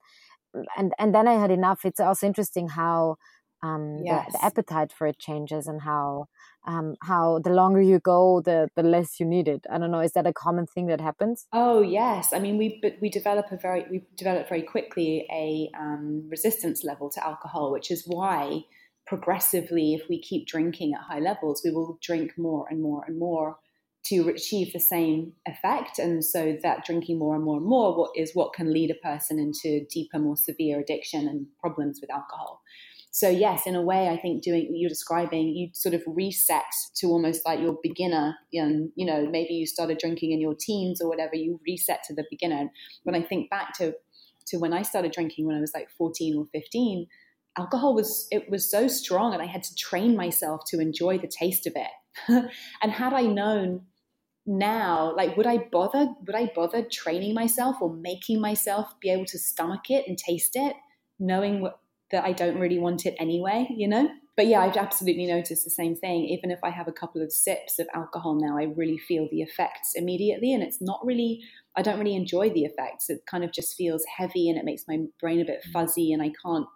and 0.76 0.92
and 0.98 1.14
then 1.14 1.28
I 1.28 1.34
had 1.34 1.50
enough. 1.50 1.84
It's 1.84 2.00
also 2.00 2.26
interesting 2.26 2.68
how 2.68 3.16
um, 3.62 4.00
yes. 4.04 4.32
the, 4.32 4.38
the, 4.38 4.44
appetite 4.44 4.92
for 4.92 5.06
it 5.06 5.18
changes 5.18 5.66
and 5.66 5.82
how 5.82 6.26
um, 6.66 6.96
how 7.02 7.38
the 7.38 7.50
longer 7.50 7.80
you 7.80 7.98
go, 7.98 8.40
the 8.40 8.68
the 8.76 8.82
less 8.82 9.18
you 9.20 9.26
need 9.26 9.48
it. 9.48 9.66
I 9.70 9.78
don't 9.78 9.90
know. 9.90 10.00
Is 10.00 10.12
that 10.12 10.26
a 10.26 10.32
common 10.32 10.66
thing 10.66 10.86
that 10.86 11.00
happens? 11.00 11.46
Oh 11.52 11.82
yes. 11.82 12.32
I 12.32 12.38
mean, 12.38 12.58
we 12.58 12.82
we 13.00 13.08
develop 13.10 13.46
a 13.50 13.56
very 13.56 13.86
we 13.90 14.02
develop 14.16 14.48
very 14.48 14.62
quickly 14.62 15.26
a 15.32 15.70
um, 15.78 16.26
resistance 16.28 16.84
level 16.84 17.10
to 17.10 17.24
alcohol, 17.24 17.72
which 17.72 17.90
is 17.90 18.04
why 18.06 18.64
progressively, 19.06 19.94
if 19.94 20.08
we 20.08 20.22
keep 20.22 20.46
drinking 20.46 20.94
at 20.94 21.00
high 21.00 21.18
levels, 21.18 21.62
we 21.64 21.70
will 21.72 21.98
drink 22.00 22.32
more 22.38 22.66
and 22.70 22.80
more 22.80 23.02
and 23.06 23.18
more 23.18 23.58
to 24.04 24.28
achieve 24.28 24.72
the 24.72 24.80
same 24.80 25.32
effect. 25.46 25.98
And 25.98 26.24
so 26.24 26.56
that 26.62 26.84
drinking 26.86 27.18
more 27.18 27.34
and 27.34 27.44
more 27.44 27.58
and 27.58 27.66
more 27.66 27.98
what 27.98 28.10
is 28.16 28.30
what 28.34 28.54
can 28.54 28.72
lead 28.72 28.90
a 28.90 29.06
person 29.06 29.38
into 29.38 29.84
deeper, 29.90 30.18
more 30.18 30.36
severe 30.36 30.80
addiction 30.80 31.28
and 31.28 31.46
problems 31.60 31.98
with 32.00 32.10
alcohol. 32.10 32.62
So 33.12 33.28
yes, 33.28 33.66
in 33.66 33.74
a 33.74 33.82
way, 33.82 34.08
I 34.08 34.16
think 34.16 34.42
doing 34.42 34.70
you're 34.72 34.88
describing, 34.88 35.48
you 35.48 35.70
sort 35.72 35.94
of 35.94 36.02
reset 36.06 36.62
to 36.96 37.08
almost 37.08 37.44
like 37.44 37.60
your 37.60 37.76
beginner. 37.82 38.36
And 38.52 38.90
you 38.94 39.04
know, 39.04 39.28
maybe 39.28 39.54
you 39.54 39.66
started 39.66 39.98
drinking 39.98 40.32
in 40.32 40.40
your 40.40 40.54
teens 40.58 41.00
or 41.00 41.08
whatever. 41.08 41.34
You 41.34 41.60
reset 41.66 42.02
to 42.04 42.14
the 42.14 42.24
beginner. 42.30 42.70
When 43.02 43.16
I 43.16 43.22
think 43.22 43.50
back 43.50 43.74
to 43.78 43.94
to 44.48 44.58
when 44.58 44.72
I 44.72 44.82
started 44.82 45.12
drinking 45.12 45.46
when 45.46 45.56
I 45.56 45.60
was 45.60 45.72
like 45.74 45.90
14 45.98 46.36
or 46.36 46.46
15, 46.52 47.06
alcohol 47.58 47.94
was 47.94 48.28
it 48.30 48.48
was 48.48 48.70
so 48.70 48.86
strong, 48.86 49.32
and 49.32 49.42
I 49.42 49.46
had 49.46 49.64
to 49.64 49.74
train 49.74 50.16
myself 50.16 50.62
to 50.68 50.80
enjoy 50.80 51.18
the 51.18 51.28
taste 51.28 51.66
of 51.66 51.74
it. 51.74 52.50
and 52.82 52.92
had 52.92 53.12
I 53.12 53.22
known 53.22 53.86
now 54.46 55.14
like 55.14 55.36
would 55.36 55.46
i 55.46 55.58
bother 55.70 56.08
would 56.26 56.34
i 56.34 56.50
bother 56.54 56.82
training 56.82 57.34
myself 57.34 57.76
or 57.80 57.92
making 57.92 58.40
myself 58.40 58.88
be 58.98 59.10
able 59.10 59.26
to 59.26 59.38
stomach 59.38 59.90
it 59.90 60.08
and 60.08 60.16
taste 60.16 60.52
it 60.54 60.74
knowing 61.20 61.60
what, 61.60 61.78
that 62.10 62.24
i 62.24 62.32
don't 62.32 62.58
really 62.58 62.78
want 62.78 63.06
it 63.06 63.14
anyway 63.18 63.66
you 63.70 63.88
know 63.88 64.08
but 64.36 64.46
yeah 64.46 64.60
i've 64.60 64.76
absolutely 64.76 65.26
noticed 65.26 65.64
the 65.64 65.70
same 65.70 65.96
thing 65.96 66.24
even 66.24 66.50
if 66.50 66.58
i 66.62 66.70
have 66.70 66.88
a 66.88 66.92
couple 66.92 67.22
of 67.22 67.32
sips 67.32 67.78
of 67.78 67.86
alcohol 67.94 68.38
now 68.40 68.58
i 68.58 68.64
really 68.76 68.98
feel 68.98 69.28
the 69.30 69.42
effects 69.42 69.92
immediately 69.94 70.52
and 70.52 70.62
it's 70.62 70.80
not 70.80 71.04
really 71.04 71.40
i 71.76 71.82
don't 71.82 71.98
really 71.98 72.16
enjoy 72.16 72.50
the 72.50 72.64
effects 72.64 73.10
it 73.10 73.20
kind 73.26 73.44
of 73.44 73.52
just 73.52 73.74
feels 73.76 74.04
heavy 74.16 74.48
and 74.48 74.58
it 74.58 74.64
makes 74.64 74.84
my 74.88 74.98
brain 75.20 75.40
a 75.40 75.44
bit 75.44 75.60
mm. 75.66 75.72
fuzzy 75.72 76.12
and 76.12 76.22
i 76.22 76.30
can't 76.44 76.66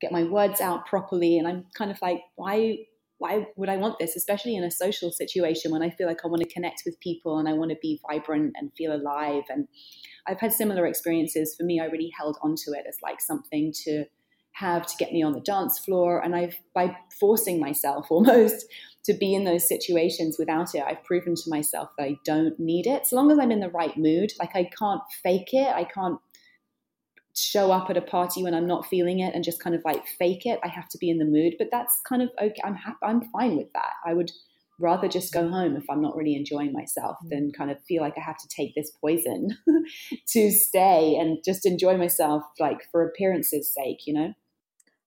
get 0.00 0.12
my 0.12 0.24
words 0.24 0.60
out 0.60 0.86
properly 0.86 1.38
and 1.38 1.46
i'm 1.46 1.64
kind 1.76 1.90
of 1.90 2.00
like 2.02 2.20
why 2.36 2.78
why 3.22 3.46
would 3.54 3.68
I 3.68 3.76
want 3.76 4.00
this, 4.00 4.16
especially 4.16 4.56
in 4.56 4.64
a 4.64 4.70
social 4.70 5.12
situation 5.12 5.70
when 5.70 5.80
I 5.80 5.90
feel 5.90 6.08
like 6.08 6.24
I 6.24 6.26
want 6.26 6.42
to 6.42 6.48
connect 6.48 6.82
with 6.84 6.98
people 6.98 7.38
and 7.38 7.48
I 7.48 7.52
want 7.52 7.70
to 7.70 7.76
be 7.80 8.00
vibrant 8.10 8.54
and 8.56 8.72
feel 8.76 8.92
alive. 8.92 9.44
And 9.48 9.68
I've 10.26 10.40
had 10.40 10.52
similar 10.52 10.86
experiences. 10.86 11.54
For 11.56 11.62
me, 11.62 11.78
I 11.78 11.84
really 11.84 12.10
held 12.18 12.36
onto 12.42 12.72
it 12.72 12.84
as 12.88 12.96
like 13.00 13.20
something 13.20 13.72
to 13.84 14.06
have 14.52 14.86
to 14.86 14.96
get 14.96 15.12
me 15.12 15.22
on 15.22 15.32
the 15.32 15.40
dance 15.40 15.78
floor. 15.78 16.20
And 16.20 16.34
I've, 16.34 16.56
by 16.74 16.96
forcing 17.18 17.60
myself 17.60 18.06
almost 18.10 18.66
to 19.04 19.14
be 19.14 19.34
in 19.34 19.44
those 19.44 19.68
situations 19.68 20.36
without 20.38 20.74
it, 20.74 20.84
I've 20.86 21.04
proven 21.04 21.34
to 21.34 21.50
myself 21.50 21.90
that 21.98 22.04
I 22.04 22.18
don't 22.24 22.58
need 22.58 22.86
it. 22.86 23.06
So 23.06 23.16
long 23.16 23.30
as 23.30 23.38
I'm 23.38 23.50
in 23.50 23.60
the 23.60 23.70
right 23.70 23.96
mood, 23.96 24.32
like 24.38 24.54
I 24.54 24.70
can't 24.78 25.02
fake 25.22 25.50
it, 25.52 25.68
I 25.68 25.84
can't 25.84 26.18
show 27.34 27.72
up 27.72 27.88
at 27.88 27.96
a 27.96 28.02
party 28.02 28.42
when 28.42 28.54
I'm 28.54 28.66
not 28.66 28.86
feeling 28.86 29.20
it 29.20 29.34
and 29.34 29.42
just 29.42 29.62
kind 29.62 29.74
of 29.74 29.82
like 29.84 30.06
fake 30.06 30.44
it. 30.44 30.60
I 30.62 30.68
have 30.68 30.88
to 30.90 30.98
be 30.98 31.10
in 31.10 31.18
the 31.18 31.24
mood, 31.24 31.54
but 31.58 31.68
that's 31.70 32.00
kind 32.06 32.22
of 32.22 32.28
okay. 32.40 32.60
I'm 32.62 32.74
happy. 32.74 32.98
I'm 33.02 33.22
fine 33.30 33.56
with 33.56 33.72
that. 33.72 33.94
I 34.04 34.12
would 34.12 34.30
rather 34.78 35.08
just 35.08 35.32
go 35.32 35.48
home 35.48 35.76
if 35.76 35.84
I'm 35.88 36.02
not 36.02 36.16
really 36.16 36.34
enjoying 36.34 36.72
myself 36.72 37.16
mm. 37.24 37.30
than 37.30 37.52
kind 37.52 37.70
of 37.70 37.82
feel 37.84 38.02
like 38.02 38.14
I 38.16 38.20
have 38.20 38.38
to 38.38 38.48
take 38.48 38.74
this 38.74 38.90
poison 39.00 39.56
to 40.28 40.50
stay 40.50 41.16
and 41.18 41.38
just 41.44 41.64
enjoy 41.64 41.96
myself 41.96 42.42
like 42.58 42.80
for 42.90 43.06
appearances 43.06 43.72
sake, 43.72 44.06
you 44.06 44.14
know? 44.14 44.34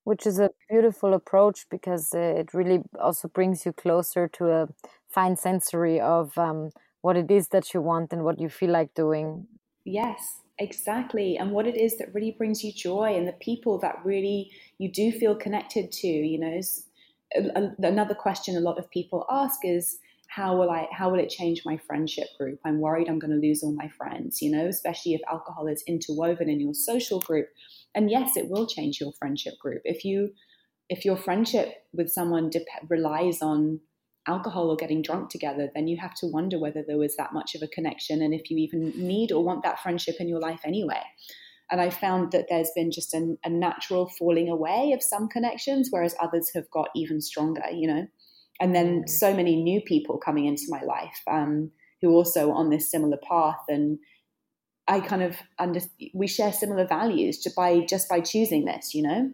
Which 0.06 0.26
is 0.26 0.40
a 0.40 0.52
beautiful 0.70 1.14
approach 1.14 1.66
because 1.70 2.14
it 2.14 2.54
really 2.54 2.80
also 3.00 3.28
brings 3.28 3.66
you 3.66 3.74
closer 3.74 4.30
to 4.30 4.52
a 4.52 4.68
fine 5.10 5.36
sensory 5.36 6.00
of 6.00 6.38
um, 6.38 6.70
what 7.02 7.18
it 7.18 7.30
is 7.30 7.50
that 7.50 7.74
you 7.74 7.82
want 7.82 8.14
and 8.14 8.24
what 8.24 8.40
you 8.40 8.48
feel 8.48 8.72
like 8.72 8.94
doing 8.94 9.48
Yes, 9.86 10.42
exactly. 10.58 11.38
And 11.38 11.52
what 11.52 11.68
it 11.68 11.78
is 11.78 11.98
that 12.00 12.14
really 12.14 12.32
brings 12.32 12.64
you 12.64 12.74
joy 12.74 13.16
and 13.16 13.28
the 13.28 13.34
people 13.34 13.78
that 13.80 14.04
really 14.04 14.52
you 14.80 14.92
do 14.92 15.12
feel 15.12 15.36
connected 15.36 15.92
to, 15.92 16.08
you 16.08 16.40
know, 16.40 16.60
another 17.84 18.16
question 18.16 18.56
a 18.56 18.60
lot 18.60 18.80
of 18.80 18.90
people 18.90 19.26
ask 19.30 19.60
is 19.64 20.00
how 20.28 20.58
will 20.58 20.72
I 20.72 20.88
how 20.92 21.10
will 21.10 21.20
it 21.20 21.30
change 21.30 21.62
my 21.66 21.78
friendship 21.78 22.28
group? 22.38 22.60
I'm 22.66 22.80
worried 22.80 23.08
I'm 23.08 23.20
going 23.20 23.32
to 23.32 23.48
lose 23.48 23.62
all 23.64 23.74
my 23.74 23.90
friends, 23.90 24.42
you 24.42 24.52
know, 24.52 24.66
especially 24.66 25.14
if 25.14 25.22
alcohol 25.32 25.68
is 25.68 25.84
interwoven 25.88 26.50
in 26.50 26.60
your 26.60 26.74
social 26.74 27.20
group. 27.20 27.48
And 27.96 28.12
yes, 28.12 28.36
it 28.36 28.50
will 28.50 28.68
change 28.68 29.00
your 29.00 29.14
friendship 29.18 29.54
group. 29.60 29.82
If 29.86 30.06
you 30.06 30.30
if 30.88 31.04
your 31.04 31.18
friendship 31.18 31.74
with 31.94 32.10
someone 32.10 32.52
de- 32.52 32.64
relies 32.88 33.42
on 33.42 33.80
alcohol 34.28 34.70
or 34.70 34.76
getting 34.76 35.02
drunk 35.02 35.30
together, 35.30 35.70
then 35.74 35.88
you 35.88 35.98
have 35.98 36.14
to 36.16 36.28
wonder 36.28 36.60
whether 36.60 36.84
there 36.86 36.98
was 36.98 37.16
that 37.16 37.34
much 37.34 37.56
of 37.56 37.62
a 37.64 37.68
connection 37.68 38.22
and 38.22 38.34
if 38.34 38.52
you 38.52 38.58
even 38.58 38.94
need 38.96 39.32
or 39.32 39.44
want 39.44 39.64
that 39.64 39.80
friendship 39.80 40.16
in 40.20 40.28
your 40.28 40.40
life 40.40 40.62
anyway. 40.64 41.02
And 41.72 41.82
I 41.82 41.90
found 41.90 42.32
that 42.32 42.46
there's 42.50 42.70
been 42.76 42.92
just 42.92 43.14
a, 43.14 43.36
a 43.44 43.50
natural 43.50 44.12
falling 44.20 44.50
away 44.50 44.92
of 44.94 45.02
some 45.02 45.28
connections, 45.28 45.88
whereas 45.90 46.16
others 46.20 46.52
have 46.54 46.70
got 46.70 46.90
even 46.96 47.22
stronger, 47.22 47.64
you 47.74 47.88
know. 47.88 48.06
And 48.60 48.76
then 48.76 49.02
mm. 49.02 49.10
so 49.10 49.36
many 49.36 49.56
new 49.56 49.82
people 49.82 50.18
coming 50.18 50.46
into 50.46 50.66
my 50.70 50.82
life 50.82 51.20
um, 51.28 51.72
who 52.02 52.12
also 52.12 52.52
on 52.52 52.70
this 52.70 52.92
similar 52.92 53.18
path 53.28 53.64
and 53.68 53.98
I 54.88 55.00
kind 55.00 55.24
of 55.24 55.38
under 55.58 55.80
we 56.14 56.28
share 56.28 56.54
similar 56.54 56.86
values 56.88 57.42
just 57.42 57.56
by 57.56 57.82
just 57.82 58.08
by 58.08 58.22
choosing 58.22 58.66
this, 58.66 58.94
you 58.94 59.04
know. 59.04 59.32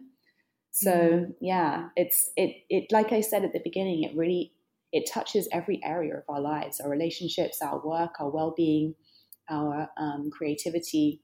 So 0.70 0.90
mm. 0.90 1.34
yeah, 1.40 1.88
it's 1.96 2.30
it 2.36 2.56
it 2.70 2.84
like 2.90 3.12
I 3.12 3.20
said 3.20 3.44
at 3.44 3.52
the 3.52 3.60
beginning, 3.62 4.02
it 4.02 4.16
really 4.16 4.52
it 4.92 5.10
touches 5.12 5.48
every 5.52 5.80
area 5.84 6.16
of 6.16 6.24
our 6.28 6.40
lives, 6.40 6.80
our 6.80 6.90
relationships, 6.90 7.60
our 7.62 7.80
work, 7.84 8.12
our 8.20 8.30
well 8.30 8.54
being, 8.56 8.94
our 9.50 9.90
um, 9.98 10.30
creativity. 10.30 11.20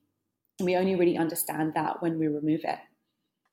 We 0.61 0.77
only 0.77 0.97
really 0.97 1.17
understand 1.17 1.73
that 1.75 2.03
when 2.03 2.19
we 2.19 2.27
remove 2.27 2.61
it. 2.65 2.79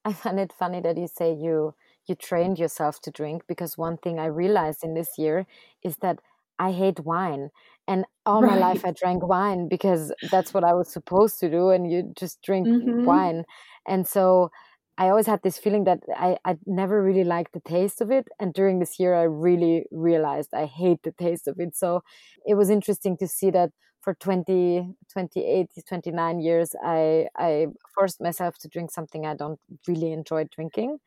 I 0.04 0.14
find 0.14 0.40
it 0.40 0.54
funny 0.54 0.82
that 0.82 0.98
you 0.98 1.08
say 1.08 1.34
you 1.34 1.76
you 2.08 2.16
trained 2.16 2.60
yourself 2.60 3.02
to 3.02 3.12
drink 3.12 3.44
because 3.48 3.78
one 3.78 3.98
thing 3.98 4.20
I 4.20 4.26
realized 4.26 4.84
in 4.84 4.94
this 4.94 5.18
year 5.18 5.48
is 5.84 5.98
that 5.98 6.20
I 6.60 6.72
hate 6.72 7.00
wine. 7.00 7.50
And 7.88 8.06
all 8.26 8.42
right. 8.42 8.54
my 8.54 8.58
life 8.58 8.84
I 8.84 8.92
drank 8.92 9.26
wine 9.28 9.68
because 9.68 10.12
that's 10.32 10.54
what 10.54 10.64
I 10.64 10.74
was 10.74 10.92
supposed 10.92 11.40
to 11.40 11.50
do. 11.50 11.70
And 11.70 11.92
you 11.92 12.12
just 12.18 12.42
drink 12.42 12.68
mm-hmm. 12.68 13.06
wine. 13.06 13.44
And 13.88 14.08
so 14.08 14.50
I 14.98 15.10
always 15.10 15.28
had 15.28 15.42
this 15.44 15.58
feeling 15.58 15.84
that 15.84 16.00
I, 16.16 16.38
I 16.46 16.58
never 16.66 17.04
really 17.04 17.26
liked 17.26 17.54
the 17.54 17.60
taste 17.60 18.02
of 18.02 18.12
it. 18.12 18.28
And 18.40 18.54
during 18.54 18.80
this 18.80 19.00
year, 19.00 19.14
I 19.14 19.24
really 19.24 19.86
realized 19.92 20.54
I 20.54 20.66
hate 20.66 21.04
the 21.04 21.12
taste 21.12 21.48
of 21.48 21.60
it. 21.60 21.76
So 21.76 22.02
it 22.46 22.56
was 22.56 22.70
interesting 22.70 23.18
to 23.18 23.28
see 23.28 23.52
that 23.52 23.72
for 24.02 24.14
20, 24.14 24.88
28, 25.12 25.70
29 25.88 26.40
years, 26.40 26.76
I, 26.84 27.28
I 27.36 27.68
forced 27.94 28.22
myself 28.22 28.58
to 28.60 28.70
drink 28.70 28.92
something 28.92 29.26
I 29.26 29.36
don't 29.36 29.60
really 29.88 30.14
enjoy 30.14 30.46
drinking. 30.56 31.00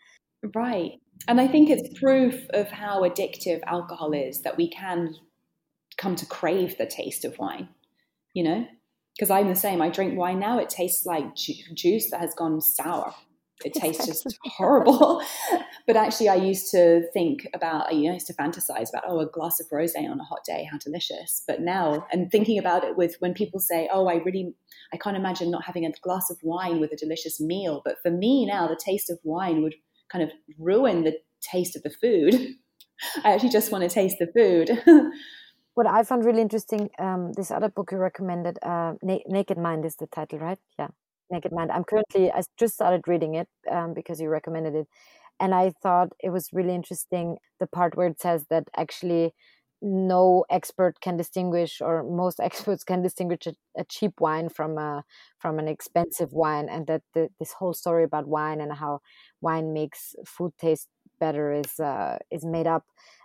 Right. 0.54 1.00
And 1.26 1.40
I 1.40 1.48
think 1.48 1.70
it's 1.70 1.98
proof 1.98 2.34
of 2.50 2.68
how 2.68 3.02
addictive 3.02 3.60
alcohol 3.66 4.12
is 4.12 4.42
that 4.42 4.56
we 4.56 4.68
can 4.68 5.14
come 5.98 6.16
to 6.16 6.26
crave 6.26 6.78
the 6.78 6.86
taste 6.86 7.24
of 7.24 7.38
wine, 7.38 7.68
you 8.32 8.42
know? 8.42 8.66
Because 9.16 9.30
I'm 9.30 9.48
the 9.48 9.56
same. 9.56 9.82
I 9.82 9.88
drink 9.88 10.16
wine 10.16 10.38
now, 10.38 10.58
it 10.58 10.70
tastes 10.70 11.04
like 11.04 11.34
ju- 11.34 11.74
juice 11.74 12.10
that 12.10 12.20
has 12.20 12.34
gone 12.34 12.60
sour 12.60 13.12
it 13.64 13.74
tastes 13.74 14.06
just 14.06 14.38
horrible. 14.44 15.22
but 15.86 15.96
actually, 15.96 16.28
I 16.28 16.36
used 16.36 16.70
to 16.72 17.02
think 17.12 17.48
about, 17.54 17.94
you 17.94 18.04
know, 18.04 18.10
I 18.10 18.14
used 18.14 18.26
to 18.28 18.34
fantasize 18.34 18.90
about, 18.90 19.04
oh, 19.06 19.20
a 19.20 19.26
glass 19.26 19.60
of 19.60 19.66
rose 19.70 19.94
on 19.96 20.20
a 20.20 20.24
hot 20.24 20.44
day, 20.44 20.68
how 20.70 20.78
delicious. 20.78 21.42
But 21.46 21.60
now, 21.60 22.06
and 22.12 22.30
thinking 22.30 22.58
about 22.58 22.84
it 22.84 22.96
with 22.96 23.16
when 23.20 23.34
people 23.34 23.60
say, 23.60 23.88
oh, 23.92 24.06
I 24.06 24.16
really, 24.16 24.54
I 24.92 24.96
can't 24.96 25.16
imagine 25.16 25.50
not 25.50 25.64
having 25.64 25.84
a 25.84 25.92
glass 26.02 26.30
of 26.30 26.38
wine 26.42 26.80
with 26.80 26.92
a 26.92 26.96
delicious 26.96 27.40
meal. 27.40 27.82
But 27.84 27.96
for 28.02 28.10
me 28.10 28.46
now, 28.46 28.68
the 28.68 28.80
taste 28.82 29.10
of 29.10 29.18
wine 29.24 29.62
would 29.62 29.74
kind 30.10 30.24
of 30.24 30.30
ruin 30.58 31.04
the 31.04 31.18
taste 31.40 31.76
of 31.76 31.82
the 31.82 31.90
food. 31.90 32.34
I 33.24 33.32
actually 33.32 33.50
just 33.50 33.72
want 33.72 33.82
to 33.82 33.90
taste 33.90 34.16
the 34.18 34.26
food. 34.26 34.70
What 35.78 35.86
I 35.86 36.02
found 36.02 36.24
really 36.24 36.42
interesting, 36.42 36.90
um, 36.98 37.32
this 37.34 37.52
other 37.52 37.68
book 37.68 37.92
you 37.92 37.98
recommended, 37.98 38.58
uh, 38.64 38.94
Na- 39.00 39.26
Naked 39.28 39.56
Mind 39.58 39.84
is 39.84 39.94
the 39.94 40.08
title, 40.08 40.40
right? 40.40 40.58
Yeah. 40.76 40.88
Naked 41.30 41.52
Mind. 41.52 41.70
I'm 41.70 41.84
currently 41.84 42.32
I 42.32 42.42
just 42.58 42.74
started 42.74 43.06
reading 43.06 43.34
it 43.36 43.48
um, 43.70 43.94
because 43.94 44.20
you 44.20 44.28
recommended 44.28 44.74
it, 44.74 44.88
and 45.38 45.54
I 45.54 45.72
thought 45.80 46.08
it 46.18 46.30
was 46.30 46.48
really 46.52 46.74
interesting 46.74 47.36
the 47.60 47.68
part 47.68 47.96
where 47.96 48.08
it 48.08 48.20
says 48.20 48.46
that 48.50 48.64
actually 48.76 49.34
no 49.80 50.44
expert 50.50 50.94
can 51.00 51.16
distinguish 51.16 51.80
or 51.80 52.02
most 52.02 52.40
experts 52.48 52.82
can 52.82 53.00
distinguish 53.02 53.46
a, 53.46 53.54
a 53.78 53.84
cheap 53.84 54.14
wine 54.18 54.48
from 54.48 54.78
a 54.78 55.04
from 55.38 55.60
an 55.60 55.68
expensive 55.68 56.32
wine 56.32 56.68
and 56.68 56.88
that 56.88 57.02
the, 57.14 57.28
this 57.38 57.52
whole 57.52 57.72
story 57.72 58.02
about 58.02 58.26
wine 58.26 58.60
and 58.60 58.72
how 58.72 58.98
wine 59.40 59.72
makes 59.72 60.16
food 60.26 60.52
taste 60.60 60.88
better 61.20 61.52
is 61.52 61.78
uh, 61.78 62.18
is 62.32 62.44
made 62.44 62.66
up 62.66 62.84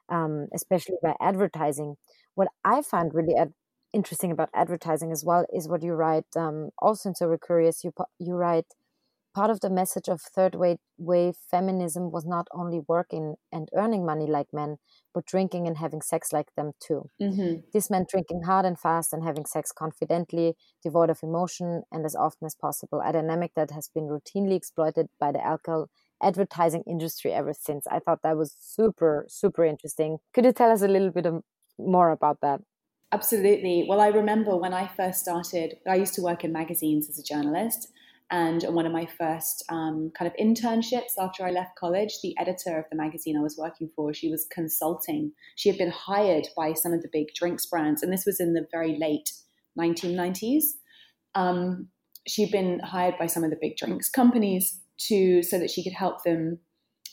um, 0.09 0.47
especially 0.53 0.97
by 1.01 1.15
advertising 1.19 1.95
what 2.35 2.47
i 2.63 2.81
find 2.81 3.13
really 3.13 3.35
ad- 3.35 3.53
interesting 3.93 4.31
about 4.31 4.49
advertising 4.53 5.11
as 5.11 5.23
well 5.23 5.45
is 5.53 5.69
what 5.69 5.83
you 5.83 5.93
write. 5.93 6.25
Um, 6.35 6.71
also 6.79 7.09
in 7.09 7.15
Sober 7.15 7.37
Curious, 7.37 7.83
you 7.83 7.93
you 8.19 8.33
write 8.33 8.65
part 9.33 9.49
of 9.49 9.61
the 9.61 9.69
message 9.69 10.07
of 10.07 10.21
third 10.21 10.53
wave, 10.55 10.77
wave 10.97 11.35
feminism 11.49 12.11
was 12.11 12.25
not 12.25 12.47
only 12.53 12.81
working 12.87 13.35
and 13.51 13.67
earning 13.75 14.05
money 14.05 14.27
like 14.27 14.47
men, 14.53 14.77
but 15.13 15.25
drinking 15.25 15.67
and 15.67 15.77
having 15.77 16.01
sex 16.01 16.31
like 16.31 16.53
them 16.55 16.71
too. 16.79 17.09
Mm-hmm. 17.21 17.61
This 17.73 17.89
meant 17.89 18.09
drinking 18.09 18.43
hard 18.43 18.65
and 18.65 18.79
fast 18.79 19.11
and 19.11 19.23
having 19.23 19.45
sex 19.45 19.71
confidently, 19.71 20.53
devoid 20.83 21.09
of 21.09 21.19
emotion, 21.23 21.81
and 21.91 22.05
as 22.05 22.15
often 22.15 22.45
as 22.45 22.55
possible. 22.55 23.01
A 23.03 23.11
dynamic 23.11 23.51
that 23.55 23.71
has 23.71 23.89
been 23.93 24.07
routinely 24.07 24.55
exploited 24.55 25.07
by 25.19 25.31
the 25.31 25.43
alcohol 25.43 25.89
advertising 26.21 26.83
industry 26.87 27.33
ever 27.33 27.53
since. 27.59 27.85
I 27.87 27.99
thought 27.99 28.19
that 28.23 28.37
was 28.37 28.55
super, 28.59 29.25
super 29.27 29.65
interesting. 29.65 30.19
Could 30.33 30.45
you 30.45 30.53
tell 30.53 30.71
us 30.71 30.81
a 30.81 30.87
little 30.87 31.11
bit 31.11 31.25
more 31.77 32.11
about 32.11 32.41
that? 32.41 32.61
Absolutely. 33.11 33.85
Well, 33.87 34.01
I 34.01 34.07
remember 34.07 34.57
when 34.57 34.73
I 34.73 34.87
first 34.87 35.19
started, 35.19 35.75
I 35.87 35.95
used 35.95 36.15
to 36.15 36.21
work 36.21 36.43
in 36.43 36.51
magazines 36.51 37.09
as 37.09 37.19
a 37.19 37.23
journalist. 37.23 37.89
And 38.31 38.63
one 38.63 38.87
of 38.87 38.91
my 38.91 39.05
first 39.05 39.63
um, 39.69 40.11
kind 40.17 40.31
of 40.31 40.35
internships 40.37 41.19
after 41.19 41.45
I 41.45 41.51
left 41.51 41.75
college, 41.75 42.13
the 42.23 42.35
editor 42.39 42.79
of 42.79 42.85
the 42.89 42.97
magazine 42.97 43.37
I 43.37 43.41
was 43.41 43.55
working 43.55 43.91
for, 43.95 44.11
she 44.15 44.31
was 44.31 44.47
consulting. 44.51 45.31
She 45.55 45.69
had 45.69 45.77
been 45.77 45.91
hired 45.91 46.47
by 46.57 46.73
some 46.73 46.93
of 46.93 47.03
the 47.03 47.09
big 47.11 47.27
drinks 47.35 47.67
brands, 47.67 48.01
and 48.01 48.11
this 48.11 48.25
was 48.25 48.39
in 48.39 48.53
the 48.53 48.65
very 48.71 48.97
late 48.97 49.31
1990s. 49.79 50.63
Um, 51.35 51.89
she'd 52.27 52.51
been 52.51 52.79
hired 52.79 53.19
by 53.19 53.27
some 53.27 53.43
of 53.43 53.51
the 53.51 53.59
big 53.61 53.77
drinks 53.77 54.09
companies 54.09 54.79
to 55.01 55.43
so 55.43 55.59
that 55.59 55.69
she 55.69 55.83
could 55.83 55.93
help 55.93 56.23
them 56.23 56.57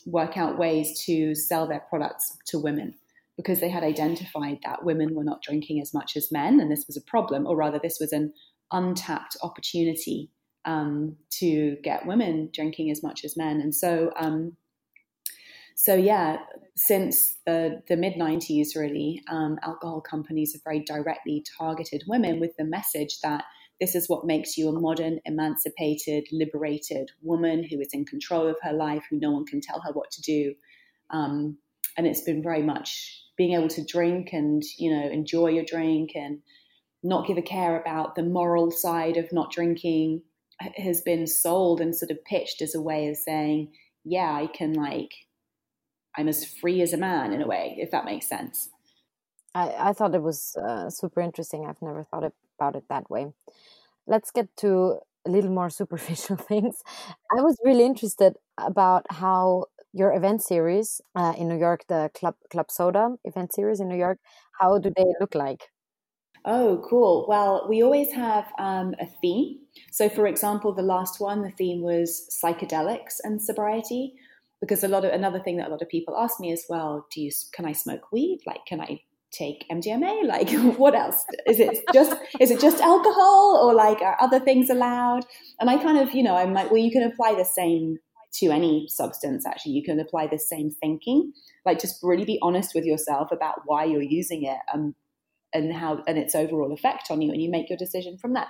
work 0.07 0.37
out 0.37 0.57
ways 0.57 1.03
to 1.05 1.35
sell 1.35 1.67
their 1.67 1.83
products 1.91 2.35
to 2.47 2.57
women 2.57 2.95
because 3.41 3.59
they 3.59 3.69
had 3.69 3.83
identified 3.83 4.59
that 4.63 4.85
women 4.85 5.15
were 5.15 5.23
not 5.23 5.41
drinking 5.41 5.81
as 5.81 5.95
much 5.95 6.15
as 6.15 6.31
men, 6.31 6.59
and 6.59 6.71
this 6.71 6.85
was 6.85 6.95
a 6.95 7.01
problem, 7.01 7.47
or 7.47 7.55
rather, 7.55 7.79
this 7.81 7.97
was 7.99 8.13
an 8.13 8.31
untapped 8.71 9.35
opportunity 9.41 10.29
um, 10.65 11.15
to 11.31 11.75
get 11.83 12.05
women 12.05 12.49
drinking 12.53 12.91
as 12.91 13.01
much 13.01 13.25
as 13.25 13.35
men. 13.35 13.59
And 13.59 13.73
so, 13.73 14.11
um, 14.15 14.55
so 15.75 15.95
yeah, 15.95 16.37
since 16.75 17.39
the, 17.47 17.81
the 17.87 17.97
mid 17.97 18.13
90s, 18.13 18.75
really, 18.75 19.23
um, 19.27 19.57
alcohol 19.63 20.01
companies 20.01 20.53
have 20.53 20.61
very 20.63 20.83
directly 20.83 21.43
targeted 21.57 22.03
women 22.07 22.39
with 22.39 22.51
the 22.57 22.63
message 22.63 23.19
that 23.23 23.45
this 23.79 23.95
is 23.95 24.07
what 24.07 24.27
makes 24.27 24.55
you 24.55 24.69
a 24.69 24.79
modern, 24.79 25.19
emancipated, 25.25 26.27
liberated 26.31 27.09
woman 27.23 27.63
who 27.63 27.79
is 27.79 27.89
in 27.93 28.05
control 28.05 28.47
of 28.47 28.57
her 28.61 28.73
life, 28.73 29.03
who 29.09 29.17
no 29.19 29.31
one 29.31 29.47
can 29.47 29.61
tell 29.61 29.81
her 29.81 29.91
what 29.93 30.11
to 30.11 30.21
do. 30.21 30.53
Um, 31.09 31.57
and 31.97 32.05
it's 32.05 32.21
been 32.21 32.43
very 32.43 32.61
much 32.61 33.21
being 33.41 33.53
able 33.53 33.67
to 33.67 33.83
drink 33.83 34.29
and 34.33 34.61
you 34.77 34.93
know 34.93 35.09
enjoy 35.09 35.47
your 35.47 35.65
drink 35.65 36.11
and 36.13 36.39
not 37.01 37.25
give 37.25 37.37
a 37.37 37.41
care 37.41 37.81
about 37.81 38.13
the 38.13 38.21
moral 38.21 38.69
side 38.69 39.17
of 39.17 39.25
not 39.31 39.51
drinking 39.51 40.21
has 40.75 41.01
been 41.01 41.25
sold 41.25 41.81
and 41.81 41.95
sort 41.95 42.11
of 42.11 42.23
pitched 42.23 42.61
as 42.61 42.75
a 42.75 42.81
way 42.81 43.07
of 43.07 43.17
saying 43.17 43.71
yeah 44.03 44.31
i 44.31 44.45
can 44.45 44.73
like 44.73 45.09
i'm 46.15 46.27
as 46.27 46.45
free 46.45 46.83
as 46.83 46.93
a 46.93 46.97
man 46.97 47.33
in 47.33 47.41
a 47.41 47.47
way 47.47 47.75
if 47.79 47.89
that 47.89 48.05
makes 48.05 48.29
sense. 48.29 48.69
I, 49.55 49.89
I 49.89 49.93
thought 49.93 50.15
it 50.15 50.21
was 50.21 50.55
uh, 50.55 50.89
super 50.89 51.19
interesting. 51.19 51.65
I've 51.65 51.81
never 51.81 52.03
thought 52.03 52.31
about 52.57 52.75
it 52.75 52.85
that 52.89 53.09
way. 53.09 53.33
Let's 54.07 54.31
get 54.31 54.55
to 54.57 54.99
a 55.25 55.29
little 55.29 55.51
more 55.51 55.69
superficial 55.81 56.37
things. 56.37 56.83
I 57.35 57.41
was 57.41 57.57
really 57.65 57.85
interested 57.85 58.37
about 58.57 59.05
how 59.09 59.65
your 59.93 60.13
event 60.13 60.41
series 60.41 61.01
uh, 61.15 61.33
in 61.37 61.47
New 61.47 61.57
York, 61.57 61.85
the 61.87 62.09
Club 62.13 62.35
Club 62.49 62.71
Soda 62.71 63.15
event 63.25 63.53
series 63.53 63.79
in 63.79 63.87
New 63.87 63.97
York. 63.97 64.19
How 64.59 64.77
do 64.77 64.91
they 64.95 65.05
look 65.19 65.35
like? 65.35 65.69
Oh, 66.43 66.83
cool. 66.89 67.25
Well, 67.27 67.67
we 67.69 67.83
always 67.83 68.11
have 68.13 68.51
um, 68.57 68.95
a 68.99 69.05
theme. 69.21 69.59
So, 69.91 70.09
for 70.09 70.25
example, 70.25 70.73
the 70.73 70.81
last 70.81 71.19
one, 71.19 71.43
the 71.43 71.51
theme 71.51 71.81
was 71.81 72.27
psychedelics 72.43 73.17
and 73.23 73.41
sobriety, 73.41 74.13
because 74.59 74.83
a 74.83 74.87
lot 74.87 75.05
of 75.05 75.13
another 75.13 75.39
thing 75.39 75.57
that 75.57 75.67
a 75.67 75.71
lot 75.71 75.81
of 75.81 75.89
people 75.89 76.17
ask 76.17 76.39
me 76.39 76.51
is, 76.51 76.65
well, 76.69 77.05
do 77.13 77.21
you 77.21 77.31
can 77.53 77.65
I 77.65 77.73
smoke 77.73 78.11
weed? 78.11 78.39
Like, 78.47 78.65
can 78.65 78.81
I 78.81 79.01
take 79.31 79.65
MDMA? 79.71 80.25
Like, 80.27 80.49
what 80.77 80.95
else? 80.95 81.23
Is 81.45 81.59
it 81.59 81.79
just 81.93 82.15
is 82.39 82.49
it 82.49 82.59
just 82.59 82.81
alcohol, 82.81 83.59
or 83.63 83.73
like 83.73 84.01
are 84.01 84.17
other 84.19 84.39
things 84.39 84.69
allowed? 84.69 85.25
And 85.59 85.69
I 85.69 85.77
kind 85.77 85.97
of, 85.97 86.13
you 86.13 86.23
know, 86.23 86.35
I'm 86.35 86.53
like, 86.53 86.71
well, 86.71 86.81
you 86.81 86.91
can 86.91 87.03
apply 87.03 87.35
the 87.35 87.45
same 87.45 87.97
to 88.33 88.51
any 88.51 88.87
substance. 88.87 89.45
Actually, 89.45 89.73
you 89.73 89.83
can 89.83 89.99
apply 89.99 90.27
the 90.27 90.39
same 90.39 90.71
thinking. 90.71 91.33
Like, 91.65 91.79
just 91.79 91.99
really 92.01 92.25
be 92.25 92.39
honest 92.41 92.73
with 92.73 92.85
yourself 92.85 93.31
about 93.31 93.61
why 93.65 93.85
you're 93.85 94.01
using 94.01 94.43
it 94.45 94.57
and 94.73 94.95
and 95.53 95.73
how 95.73 96.01
and 96.07 96.17
its 96.17 96.33
overall 96.33 96.73
effect 96.73 97.11
on 97.11 97.21
you, 97.21 97.31
and 97.31 97.41
you 97.41 97.51
make 97.51 97.69
your 97.69 97.77
decision 97.77 98.17
from 98.17 98.33
that. 98.33 98.47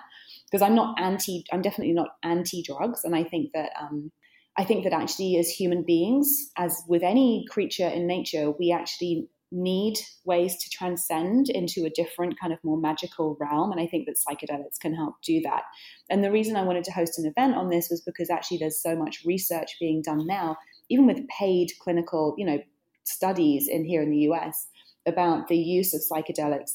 Because 0.49 0.61
I'm 0.61 0.75
not 0.75 0.99
anti, 0.99 1.43
I'm 1.51 1.61
definitely 1.61 1.93
not 1.93 2.09
anti 2.23 2.63
drugs, 2.63 3.01
and 3.03 3.15
I 3.15 3.23
think 3.23 3.51
that. 3.53 3.71
Um, 3.79 4.11
I 4.57 4.65
think 4.65 4.83
that 4.83 4.91
actually, 4.91 5.37
as 5.37 5.49
human 5.49 5.85
beings, 5.87 6.51
as 6.57 6.83
with 6.85 7.03
any 7.03 7.45
creature 7.49 7.87
in 7.87 8.05
nature, 8.05 8.51
we 8.51 8.73
actually 8.73 9.29
need 9.51 9.97
ways 10.23 10.55
to 10.57 10.69
transcend 10.69 11.49
into 11.49 11.85
a 11.85 11.89
different 11.89 12.39
kind 12.39 12.53
of 12.53 12.59
more 12.63 12.79
magical 12.79 13.37
realm. 13.39 13.71
And 13.71 13.81
I 13.81 13.87
think 13.87 14.07
that 14.07 14.15
psychedelics 14.15 14.79
can 14.79 14.93
help 14.93 15.15
do 15.23 15.41
that. 15.41 15.63
And 16.09 16.23
the 16.23 16.31
reason 16.31 16.55
I 16.55 16.63
wanted 16.63 16.85
to 16.85 16.91
host 16.91 17.19
an 17.19 17.25
event 17.25 17.55
on 17.55 17.69
this 17.69 17.89
was 17.89 18.01
because 18.01 18.29
actually 18.29 18.57
there's 18.57 18.81
so 18.81 18.95
much 18.95 19.23
research 19.25 19.75
being 19.79 20.01
done 20.01 20.25
now, 20.25 20.57
even 20.89 21.05
with 21.05 21.27
paid 21.27 21.71
clinical, 21.81 22.35
you 22.37 22.45
know, 22.45 22.59
studies 23.03 23.67
in 23.67 23.83
here 23.83 24.01
in 24.01 24.11
the 24.11 24.29
US 24.31 24.67
about 25.05 25.47
the 25.47 25.57
use 25.57 25.93
of 25.93 26.01
psychedelics 26.01 26.71